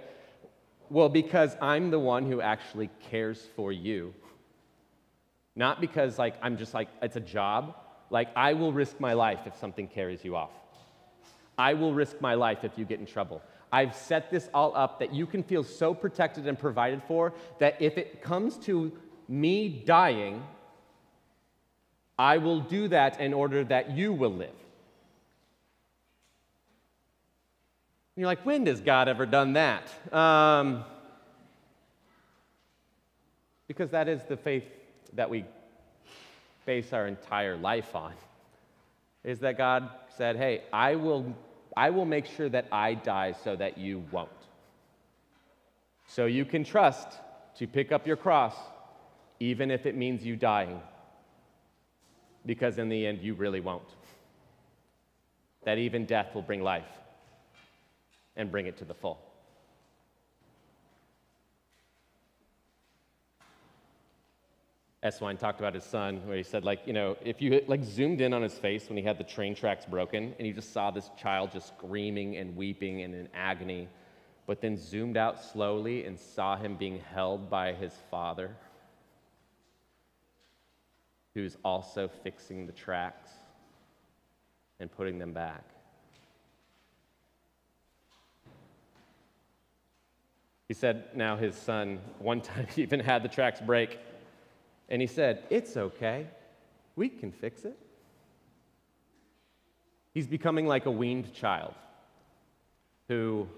Well, 0.89 1.09
because 1.09 1.57
I'm 1.63 1.93
the 1.93 2.01
one 2.01 2.27
who 2.27 2.41
actually 2.41 2.91
cares 3.11 3.47
for 3.55 3.71
you. 3.71 4.13
Not 5.55 5.81
because, 5.81 6.19
like, 6.19 6.35
I'm 6.43 6.57
just 6.57 6.75
like, 6.75 6.89
it's 7.01 7.15
a 7.15 7.21
job. 7.21 7.77
Like, 8.11 8.29
I 8.37 8.55
will 8.55 8.73
risk 8.73 8.99
my 9.01 9.13
life 9.13 9.41
if 9.47 9.57
something 9.57 9.89
carries 9.89 10.25
you 10.25 10.37
off. 10.37 10.51
I 11.57 11.75
will 11.75 11.95
risk 11.95 12.21
my 12.21 12.35
life 12.35 12.65
if 12.65 12.73
you 12.77 12.85
get 12.85 13.01
in 13.01 13.07
trouble. 13.07 13.43
I've 13.73 13.95
set 13.95 14.31
this 14.31 14.49
all 14.53 14.77
up 14.77 14.99
that 14.99 15.15
you 15.15 15.27
can 15.27 15.43
feel 15.43 15.63
so 15.63 15.95
protected 15.95 16.47
and 16.47 16.59
provided 16.59 17.03
for 17.07 17.33
that 17.61 17.81
if 17.81 17.99
it 17.99 18.23
comes 18.23 18.57
to 18.59 18.93
me 19.29 19.69
dying, 19.69 20.43
I 22.19 22.39
will 22.39 22.61
do 22.61 22.89
that 22.89 23.21
in 23.21 23.33
order 23.33 23.63
that 23.65 23.97
you 23.97 24.13
will 24.13 24.35
live. 24.35 24.51
you're 28.21 28.27
like, 28.27 28.45
when 28.45 28.65
does 28.65 28.83
God 28.83 29.09
ever 29.09 29.25
done 29.25 29.55
that? 29.55 29.89
Um, 30.13 30.85
because 33.67 33.91
that 33.91 34.09
is 34.09 34.23
the 34.25 34.37
faith 34.37 34.65
that 35.15 35.31
we 35.31 35.47
base 36.67 36.93
our 36.93 37.07
entire 37.07 37.57
life 37.57 37.95
on. 37.95 38.13
Is 39.25 39.41
that 39.41 39.59
God 39.59 39.91
said, 40.17 40.37
hey, 40.37 40.63
I 40.73 40.95
will, 40.95 41.35
I 41.77 41.91
will 41.91 42.05
make 42.05 42.27
sure 42.27 42.49
that 42.49 42.67
I 42.73 42.95
die 42.95 43.35
so 43.45 43.57
that 43.57 43.79
you 43.79 44.05
won't. 44.11 44.31
So 46.07 46.27
you 46.27 46.45
can 46.45 46.65
trust 46.65 47.09
to 47.57 47.67
pick 47.67 47.93
up 47.93 48.07
your 48.07 48.17
cross, 48.17 48.55
even 49.39 49.71
if 49.71 49.87
it 49.87 49.97
means 49.97 50.25
you 50.25 50.37
dying 50.37 50.81
because 52.47 52.79
in 52.79 52.89
the 52.89 53.07
end, 53.07 53.21
you 53.23 53.35
really 53.35 53.61
won't. 53.61 53.95
That 55.65 55.79
even 55.79 56.07
death 56.07 56.35
will 56.35 56.43
bring 56.43 56.63
life 56.63 56.89
and 58.37 58.51
bring 58.51 58.67
it 58.67 58.79
to 58.79 58.85
the 58.85 58.95
full. 58.95 59.19
Eswine 65.03 65.39
talked 65.39 65.61
about 65.61 65.75
his 65.75 65.85
son, 65.85 66.27
where 66.27 66.37
he 66.37 66.43
said, 66.43 66.63
like, 66.63 66.87
you 66.87 66.93
know, 66.93 67.17
if 67.25 67.41
you 67.41 67.63
like 67.67 67.83
zoomed 67.83 68.21
in 68.21 68.35
on 68.35 68.43
his 68.43 68.59
face 68.59 68.89
when 68.89 68.99
he 68.99 69.03
had 69.03 69.17
the 69.17 69.25
train 69.25 69.55
tracks 69.55 69.87
broken, 69.87 70.35
and 70.39 70.47
you 70.47 70.53
just 70.53 70.75
saw 70.75 70.91
this 70.91 71.11
child 71.19 71.51
just 71.53 71.69
screaming 71.69 72.37
and 72.37 72.55
weeping 72.55 73.03
and 73.03 73.15
in 73.15 73.29
agony, 73.33 73.89
but 74.47 74.61
then 74.61 74.77
zoomed 74.77 75.17
out 75.17 75.43
slowly 75.43 76.05
and 76.05 76.19
saw 76.19 76.57
him 76.57 76.77
being 76.77 76.99
held 76.99 77.49
by 77.49 77.73
his 77.73 77.95
father 78.11 78.55
who's 81.35 81.57
also 81.65 82.11
fixing 82.23 82.67
the 82.67 82.73
tracks 82.73 83.31
and 84.81 84.91
putting 84.91 85.19
them 85.19 85.33
back. 85.33 85.65
He 90.69 90.75
said, 90.75 91.05
now 91.15 91.37
his 91.37 91.55
son, 91.55 92.01
one 92.19 92.41
time 92.43 92.67
he 92.75 92.83
even 92.83 93.01
had 93.01 93.23
the 93.23 93.29
tracks 93.29 93.61
break, 93.61 93.99
and 94.91 95.01
he 95.01 95.07
said, 95.07 95.45
It's 95.49 95.77
okay. 95.77 96.27
We 96.97 97.09
can 97.09 97.33
fix 97.33 97.65
it. 97.65 97.79
He's 100.13 100.27
becoming 100.27 100.67
like 100.67 100.87
a 100.87 100.91
weaned 100.91 101.33
child 101.33 101.75
who, 103.09 103.49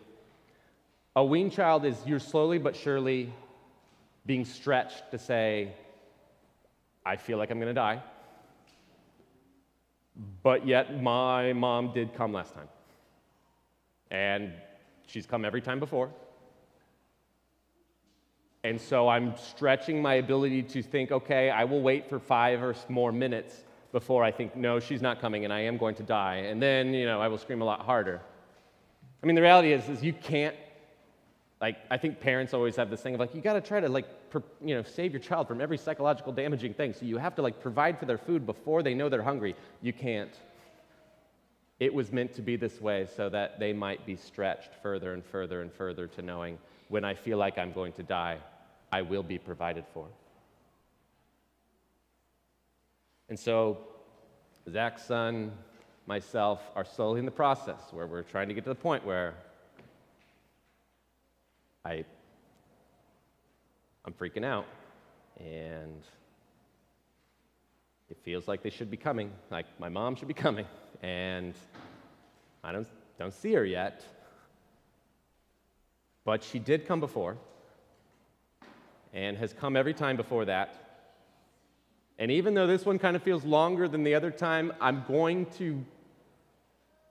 a 1.17 1.25
weaned 1.25 1.53
child 1.53 1.85
is 1.85 1.97
you're 2.07 2.19
slowly 2.19 2.59
but 2.59 2.77
surely 2.77 3.33
being 4.27 4.45
stretched 4.45 5.11
to 5.11 5.19
say, 5.19 5.75
I 7.05 7.17
feel 7.17 7.39
like 7.39 7.51
I'm 7.51 7.59
going 7.59 7.69
to 7.69 7.75
die. 7.75 8.03
But 10.43 10.67
yet, 10.67 11.03
my 11.03 11.53
mom 11.55 11.93
did 11.93 12.15
come 12.15 12.33
last 12.33 12.55
time. 12.55 12.69
And 14.11 14.53
she's 15.07 15.27
come 15.27 15.45
every 15.45 15.63
time 15.63 15.81
before. 15.81 16.11
And 18.65 18.81
so 18.81 19.09
I'm 19.09 19.37
stretching 19.37 20.01
my 20.01 20.15
ability 20.15 20.63
to 20.63 20.83
think, 20.83 21.11
okay, 21.11 21.51
I 21.51 21.65
will 21.65 21.81
wait 21.81 22.09
for 22.09 22.21
five 22.21 22.63
or 22.63 22.77
more 22.89 23.11
minutes 23.11 23.65
before 23.91 24.23
I 24.23 24.31
think, 24.31 24.55
no, 24.55 24.79
she's 24.79 25.03
not 25.03 25.21
coming 25.21 25.45
and 25.45 25.53
I 25.53 25.61
am 25.61 25.77
going 25.77 25.97
to 25.97 26.05
die. 26.05 26.37
And 26.37 26.63
then, 26.63 26.95
you 26.95 27.05
know, 27.05 27.21
I 27.21 27.27
will 27.27 27.39
scream 27.39 27.61
a 27.61 27.65
lot 27.65 27.81
harder. 27.81 28.21
I 29.23 29.27
mean, 29.27 29.35
the 29.35 29.43
reality 29.43 29.73
is, 29.73 29.89
is 29.89 30.03
you 30.03 30.13
can't, 30.13 30.55
like, 31.61 31.77
I 31.91 31.97
think 31.97 32.21
parents 32.21 32.55
always 32.55 32.77
have 32.77 32.89
this 32.89 33.01
thing 33.01 33.15
of 33.15 33.21
like, 33.21 33.35
you 33.35 33.41
got 33.41 33.55
to 33.55 33.61
try 33.61 33.81
to, 33.81 33.89
like, 33.89 34.31
per, 34.31 34.43
you 34.65 34.77
know, 34.77 34.83
save 34.85 35.13
your 35.13 35.21
child 35.21 35.49
from 35.49 35.61
every 35.61 35.77
psychological 35.77 36.33
damaging 36.33 36.73
thing. 36.73 36.93
So 36.93 37.05
you 37.05 37.19
have 37.19 37.35
to, 37.37 37.43
like, 37.43 37.61
provide 37.61 37.99
for 37.99 38.07
their 38.07 38.19
food 38.19 38.47
before 38.47 38.85
they 38.85 38.95
know 38.95 39.09
they're 39.09 39.23
hungry. 39.23 39.57
You 39.81 39.93
can't. 39.93 40.33
It 41.81 41.93
was 41.93 42.13
meant 42.13 42.33
to 42.35 42.43
be 42.43 42.55
this 42.55 42.81
way 42.81 43.09
so 43.17 43.29
that 43.29 43.59
they 43.59 43.73
might 43.73 44.07
be 44.07 44.15
stretched 44.15 44.71
further 44.83 45.15
and 45.15 45.25
further 45.25 45.63
and 45.63 45.73
further 45.73 46.07
to 46.07 46.23
knowing 46.23 46.59
when 46.89 47.05
I 47.05 47.15
feel 47.15 47.39
like 47.39 47.59
I'm 47.59 47.73
going 47.73 47.93
to 47.95 48.03
die, 48.03 48.39
I 48.93 49.01
will 49.01 49.23
be 49.23 49.39
provided 49.39 49.85
for. 49.95 50.07
And 53.31 53.39
so, 53.39 53.79
Zach's 54.71 55.03
son, 55.03 55.53
myself 56.07 56.61
are 56.77 56.85
slowly 56.85 57.19
in 57.19 57.25
the 57.25 57.31
process 57.31 57.81
where 57.91 58.07
we're 58.07 58.23
trying 58.23 58.49
to 58.49 58.55
get 58.55 58.65
to 58.65 58.71
the 58.71 58.75
point 58.75 59.05
where 59.07 59.35
I, 61.87 62.05
I'm 64.05 64.13
freaking 64.13 64.45
out 64.45 64.67
and 65.41 66.03
it 68.11 68.19
feels 68.23 68.47
like 68.47 68.63
they 68.63 68.71
should 68.71 68.91
be 68.91 68.99
coming, 68.99 69.33
like 69.51 69.65
my 69.81 69.89
mom 69.89 70.15
should 70.17 70.29
be 70.29 70.35
coming, 70.35 70.67
and 71.03 71.55
I 72.63 72.73
don't, 72.73 72.87
don't 73.19 73.33
see 73.33 73.55
her 73.55 73.65
yet. 73.65 74.05
But 76.27 76.45
she 76.45 76.59
did 76.59 76.87
come 76.87 77.01
before 77.01 77.39
and 79.13 79.37
has 79.37 79.53
come 79.53 79.77
every 79.77 79.95
time 79.95 80.17
before 80.17 80.45
that. 80.47 80.75
And 82.19 82.31
even 82.31 82.55
though 82.55 82.67
this 82.67 82.85
one 82.85 82.99
kind 82.99 83.17
of 83.17 83.23
feels 83.23 83.45
longer 83.45 83.89
than 83.89 84.05
the 84.05 84.15
other 84.15 84.31
time, 84.31 84.73
I'm 84.81 85.05
going 85.09 85.47
to 85.59 85.85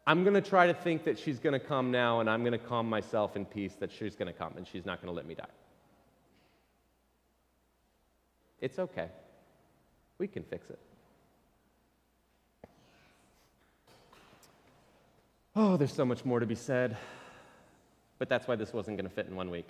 I'm 0.08 0.24
going 0.24 0.34
to 0.34 0.42
try 0.42 0.66
to 0.68 0.74
think 0.74 1.04
that 1.04 1.20
she's 1.20 1.38
going 1.40 1.54
to 1.54 1.60
come 1.60 1.92
now 1.92 2.22
and 2.22 2.30
I'm 2.30 2.42
going 2.42 2.54
to 2.54 2.58
calm 2.58 2.90
myself 2.90 3.36
in 3.36 3.46
peace 3.46 3.76
that 3.80 3.92
she's 3.92 4.16
going 4.16 4.32
to 4.32 4.38
come 4.38 4.54
and 4.58 4.68
she's 4.68 4.86
not 4.86 5.00
going 5.00 5.14
to 5.14 5.16
let 5.16 5.28
me 5.28 5.36
die. 5.36 5.46
It's 8.60 8.80
okay. 8.80 9.10
We 10.18 10.28
can 10.28 10.44
fix 10.44 10.70
it. 10.70 10.80
Oh, 15.56 15.78
there's 15.78 15.94
so 15.94 16.06
much 16.06 16.26
more 16.26 16.40
to 16.40 16.46
be 16.46 16.56
said. 16.56 16.98
But 18.18 18.30
that's 18.30 18.48
why 18.48 18.56
this 18.56 18.74
wasn't 18.74 18.98
going 18.98 19.10
to 19.10 19.14
fit 19.14 19.28
in 19.28 19.36
one 19.36 19.50
week. 19.50 19.68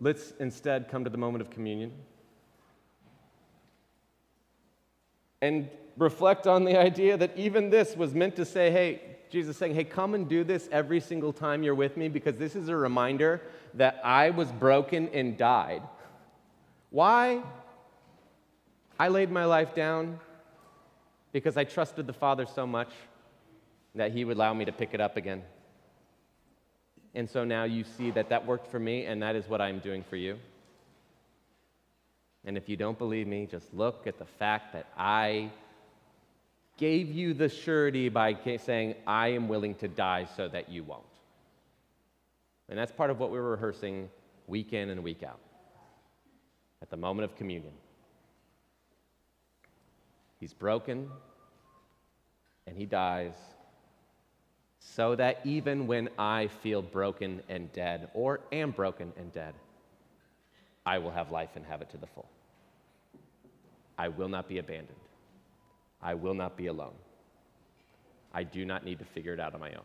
Let's 0.00 0.32
instead 0.40 0.88
come 0.88 1.04
to 1.04 1.10
the 1.10 1.18
moment 1.18 1.42
of 1.42 1.50
communion 1.50 1.92
and 5.42 5.68
reflect 5.96 6.46
on 6.46 6.64
the 6.64 6.78
idea 6.78 7.16
that 7.16 7.36
even 7.36 7.70
this 7.70 7.96
was 7.96 8.14
meant 8.14 8.36
to 8.36 8.44
say, 8.44 8.70
hey, 8.70 9.02
Jesus 9.30 9.56
saying, 9.56 9.74
hey, 9.74 9.84
come 9.84 10.14
and 10.14 10.28
do 10.28 10.42
this 10.42 10.68
every 10.72 11.00
single 11.00 11.32
time 11.32 11.62
you're 11.62 11.74
with 11.74 11.96
me 11.96 12.08
because 12.08 12.36
this 12.36 12.56
is 12.56 12.68
a 12.68 12.76
reminder 12.76 13.40
that 13.74 14.00
I 14.02 14.30
was 14.30 14.50
broken 14.50 15.08
and 15.10 15.36
died. 15.36 15.82
Why? 16.90 17.42
I 18.98 19.08
laid 19.08 19.30
my 19.30 19.44
life 19.44 19.74
down 19.74 20.18
because 21.32 21.56
I 21.56 21.64
trusted 21.64 22.06
the 22.06 22.12
Father 22.12 22.46
so 22.46 22.66
much 22.66 22.90
that 23.94 24.12
He 24.12 24.24
would 24.24 24.36
allow 24.36 24.52
me 24.52 24.64
to 24.64 24.72
pick 24.72 24.94
it 24.94 25.00
up 25.00 25.16
again. 25.16 25.42
And 27.14 27.28
so 27.28 27.44
now 27.44 27.64
you 27.64 27.84
see 27.84 28.10
that 28.12 28.28
that 28.28 28.46
worked 28.46 28.70
for 28.70 28.78
me, 28.78 29.06
and 29.06 29.22
that 29.22 29.34
is 29.36 29.48
what 29.48 29.60
I'm 29.60 29.80
doing 29.80 30.04
for 30.04 30.16
you. 30.16 30.38
And 32.44 32.56
if 32.56 32.68
you 32.68 32.76
don't 32.76 32.98
believe 32.98 33.26
me, 33.26 33.46
just 33.46 33.72
look 33.74 34.06
at 34.06 34.18
the 34.18 34.24
fact 34.24 34.72
that 34.72 34.86
I 34.96 35.50
gave 36.78 37.10
you 37.10 37.34
the 37.34 37.48
surety 37.48 38.08
by 38.08 38.36
saying, 38.56 38.94
I 39.06 39.28
am 39.28 39.48
willing 39.48 39.74
to 39.76 39.88
die 39.88 40.26
so 40.36 40.48
that 40.48 40.70
you 40.70 40.82
won't. 40.82 41.02
And 42.68 42.78
that's 42.78 42.92
part 42.92 43.10
of 43.10 43.18
what 43.18 43.30
we're 43.30 43.42
rehearsing 43.42 44.08
week 44.46 44.72
in 44.72 44.88
and 44.88 45.02
week 45.02 45.22
out 45.22 45.40
at 46.80 46.88
the 46.88 46.96
moment 46.96 47.24
of 47.30 47.36
communion. 47.36 47.72
He's 50.38 50.54
broken 50.54 51.10
and 52.66 52.76
he 52.76 52.86
dies 52.86 53.34
so 54.80 55.14
that 55.14 55.40
even 55.44 55.86
when 55.86 56.08
I 56.18 56.48
feel 56.48 56.80
broken 56.80 57.42
and 57.48 57.70
dead, 57.72 58.08
or 58.14 58.40
am 58.50 58.70
broken 58.70 59.12
and 59.16 59.30
dead, 59.32 59.54
I 60.86 60.98
will 60.98 61.10
have 61.10 61.30
life 61.30 61.50
and 61.54 61.64
have 61.66 61.82
it 61.82 61.90
to 61.90 61.98
the 61.98 62.06
full. 62.06 62.28
I 63.98 64.08
will 64.08 64.28
not 64.28 64.48
be 64.48 64.58
abandoned. 64.58 64.98
I 66.02 66.14
will 66.14 66.32
not 66.32 66.56
be 66.56 66.66
alone. 66.68 66.94
I 68.32 68.42
do 68.42 68.64
not 68.64 68.84
need 68.84 68.98
to 69.00 69.04
figure 69.04 69.34
it 69.34 69.40
out 69.40 69.54
on 69.54 69.60
my 69.60 69.70
own. 69.70 69.84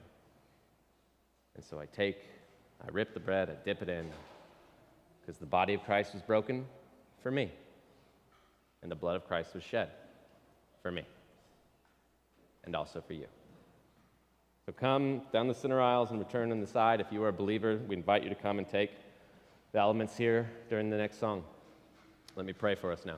And 1.56 1.64
so 1.64 1.78
I 1.80 1.88
take, 1.88 2.20
I 2.82 2.90
rip 2.92 3.14
the 3.14 3.20
bread, 3.20 3.50
I 3.50 3.56
dip 3.66 3.82
it 3.82 3.90
in, 3.90 4.10
because 5.22 5.38
the 5.38 5.46
body 5.46 5.74
of 5.74 5.84
Christ 5.84 6.14
was 6.14 6.22
broken 6.22 6.66
for 7.22 7.32
me, 7.32 7.52
and 8.82 8.90
the 8.90 8.96
blood 8.96 9.18
of 9.18 9.28
Christ 9.28 9.54
was 9.54 9.64
shed 9.64 9.90
for 10.82 10.92
me, 10.92 11.04
and 12.64 12.76
also 12.76 13.02
for 13.06 13.14
you. 13.14 13.28
So 14.66 14.72
come 14.72 15.22
down 15.32 15.48
the 15.48 15.54
center 15.54 15.80
aisles 15.80 16.10
and 16.10 16.18
return 16.18 16.52
on 16.52 16.60
the 16.60 16.66
side. 16.66 17.00
If 17.00 17.12
you 17.12 17.22
are 17.22 17.28
a 17.28 17.34
believer, 17.34 17.80
we 17.88 17.96
invite 17.96 18.24
you 18.24 18.30
to 18.30 18.36
come 18.36 18.58
and 18.58 18.68
take 18.68 18.90
the 19.74 19.78
elements 19.78 20.18
here 20.18 20.50
during 20.72 20.90
the 20.90 20.98
next 20.98 21.20
song. 21.20 21.44
Let 22.36 22.48
me 22.48 22.54
pray 22.54 22.74
for 22.74 22.92
us 22.92 23.06
now. 23.06 23.18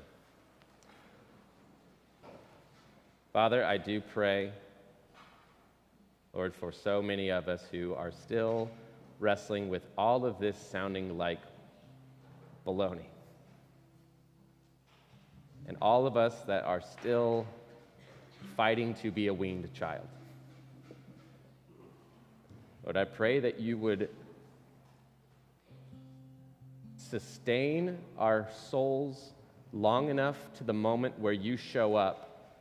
Father, 3.31 3.63
I 3.63 3.77
do 3.77 4.01
pray, 4.01 4.51
Lord, 6.33 6.53
for 6.53 6.73
so 6.73 7.01
many 7.01 7.31
of 7.31 7.47
us 7.47 7.63
who 7.71 7.93
are 7.93 8.11
still 8.11 8.69
wrestling 9.21 9.69
with 9.69 9.85
all 9.97 10.25
of 10.25 10.39
this 10.39 10.57
sounding 10.57 11.17
like 11.17 11.39
baloney. 12.65 13.05
And 15.65 15.77
all 15.81 16.05
of 16.05 16.17
us 16.17 16.41
that 16.41 16.65
are 16.65 16.81
still 16.81 17.47
fighting 18.57 18.93
to 18.95 19.11
be 19.11 19.27
a 19.27 19.33
weaned 19.33 19.73
child. 19.73 20.07
Lord, 22.87 22.95
I 22.95 23.03
pray 23.03 23.41
that 23.41 23.59
you 23.59 23.77
would 23.79 24.07
sustain 26.95 27.97
our 28.17 28.47
souls 28.69 29.33
long 29.73 30.07
enough 30.07 30.37
to 30.53 30.63
the 30.63 30.71
moment 30.71 31.19
where 31.19 31.33
you 31.33 31.57
show 31.57 31.97
up. 31.97 32.55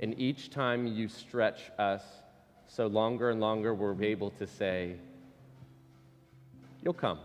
And 0.00 0.18
each 0.18 0.48
time 0.48 0.86
you 0.86 1.08
stretch 1.08 1.60
us, 1.78 2.02
so 2.68 2.86
longer 2.86 3.28
and 3.28 3.38
longer 3.38 3.74
we're 3.74 4.02
able 4.02 4.30
to 4.30 4.46
say, 4.46 4.96
You'll 6.82 6.94
come. 6.94 7.18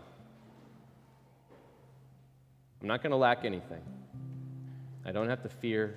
I'm 2.82 2.88
not 2.90 3.02
going 3.02 3.12
to 3.12 3.18
lack 3.18 3.46
anything. 3.46 3.82
I 5.06 5.14
don't 5.14 5.30
have 5.30 5.42
to 5.44 5.50
fear 5.50 5.96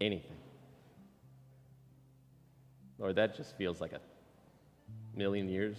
anything. 0.00 0.36
Lord, 3.00 3.16
that 3.16 3.36
just 3.36 3.56
feels 3.56 3.80
like 3.80 3.92
a 3.92 4.00
million 5.14 5.48
years 5.48 5.76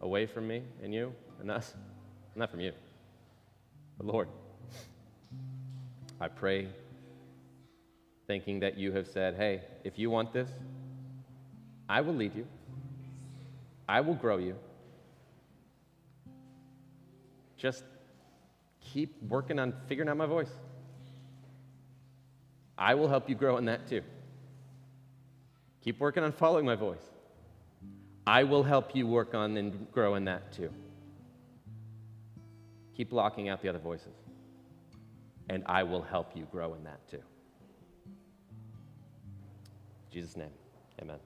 away 0.00 0.26
from 0.26 0.46
me 0.46 0.62
and 0.82 0.94
you 0.94 1.12
and 1.40 1.50
us. 1.50 1.74
Not 2.34 2.50
from 2.50 2.60
you, 2.60 2.72
but 3.96 4.06
Lord. 4.06 4.28
I 6.20 6.28
pray 6.28 6.68
thinking 8.26 8.60
that 8.60 8.76
you 8.76 8.92
have 8.92 9.06
said, 9.06 9.34
hey, 9.34 9.62
if 9.84 9.98
you 9.98 10.10
want 10.10 10.32
this, 10.32 10.50
I 11.88 12.00
will 12.00 12.14
lead 12.14 12.34
you, 12.34 12.46
I 13.88 14.00
will 14.00 14.14
grow 14.14 14.36
you. 14.36 14.56
Just 17.56 17.84
keep 18.80 19.20
working 19.22 19.58
on 19.58 19.72
figuring 19.86 20.08
out 20.08 20.16
my 20.16 20.26
voice. 20.26 20.50
I 22.76 22.94
will 22.94 23.08
help 23.08 23.28
you 23.28 23.34
grow 23.34 23.56
in 23.56 23.64
that 23.64 23.88
too. 23.88 24.02
Keep 25.82 25.98
working 25.98 26.22
on 26.22 26.32
following 26.32 26.66
my 26.66 26.76
voice. 26.76 27.02
I 28.28 28.44
will 28.44 28.62
help 28.62 28.94
you 28.94 29.06
work 29.06 29.32
on 29.32 29.56
and 29.56 29.90
grow 29.90 30.14
in 30.14 30.26
that 30.26 30.52
too. 30.52 30.70
Keep 32.94 33.08
blocking 33.08 33.48
out 33.48 33.62
the 33.62 33.70
other 33.70 33.78
voices, 33.78 34.12
and 35.48 35.62
I 35.64 35.82
will 35.82 36.02
help 36.02 36.36
you 36.36 36.46
grow 36.52 36.74
in 36.74 36.84
that 36.84 37.00
too. 37.10 37.22
In 38.04 38.12
Jesus' 40.12 40.36
name, 40.36 40.50
amen. 41.00 41.16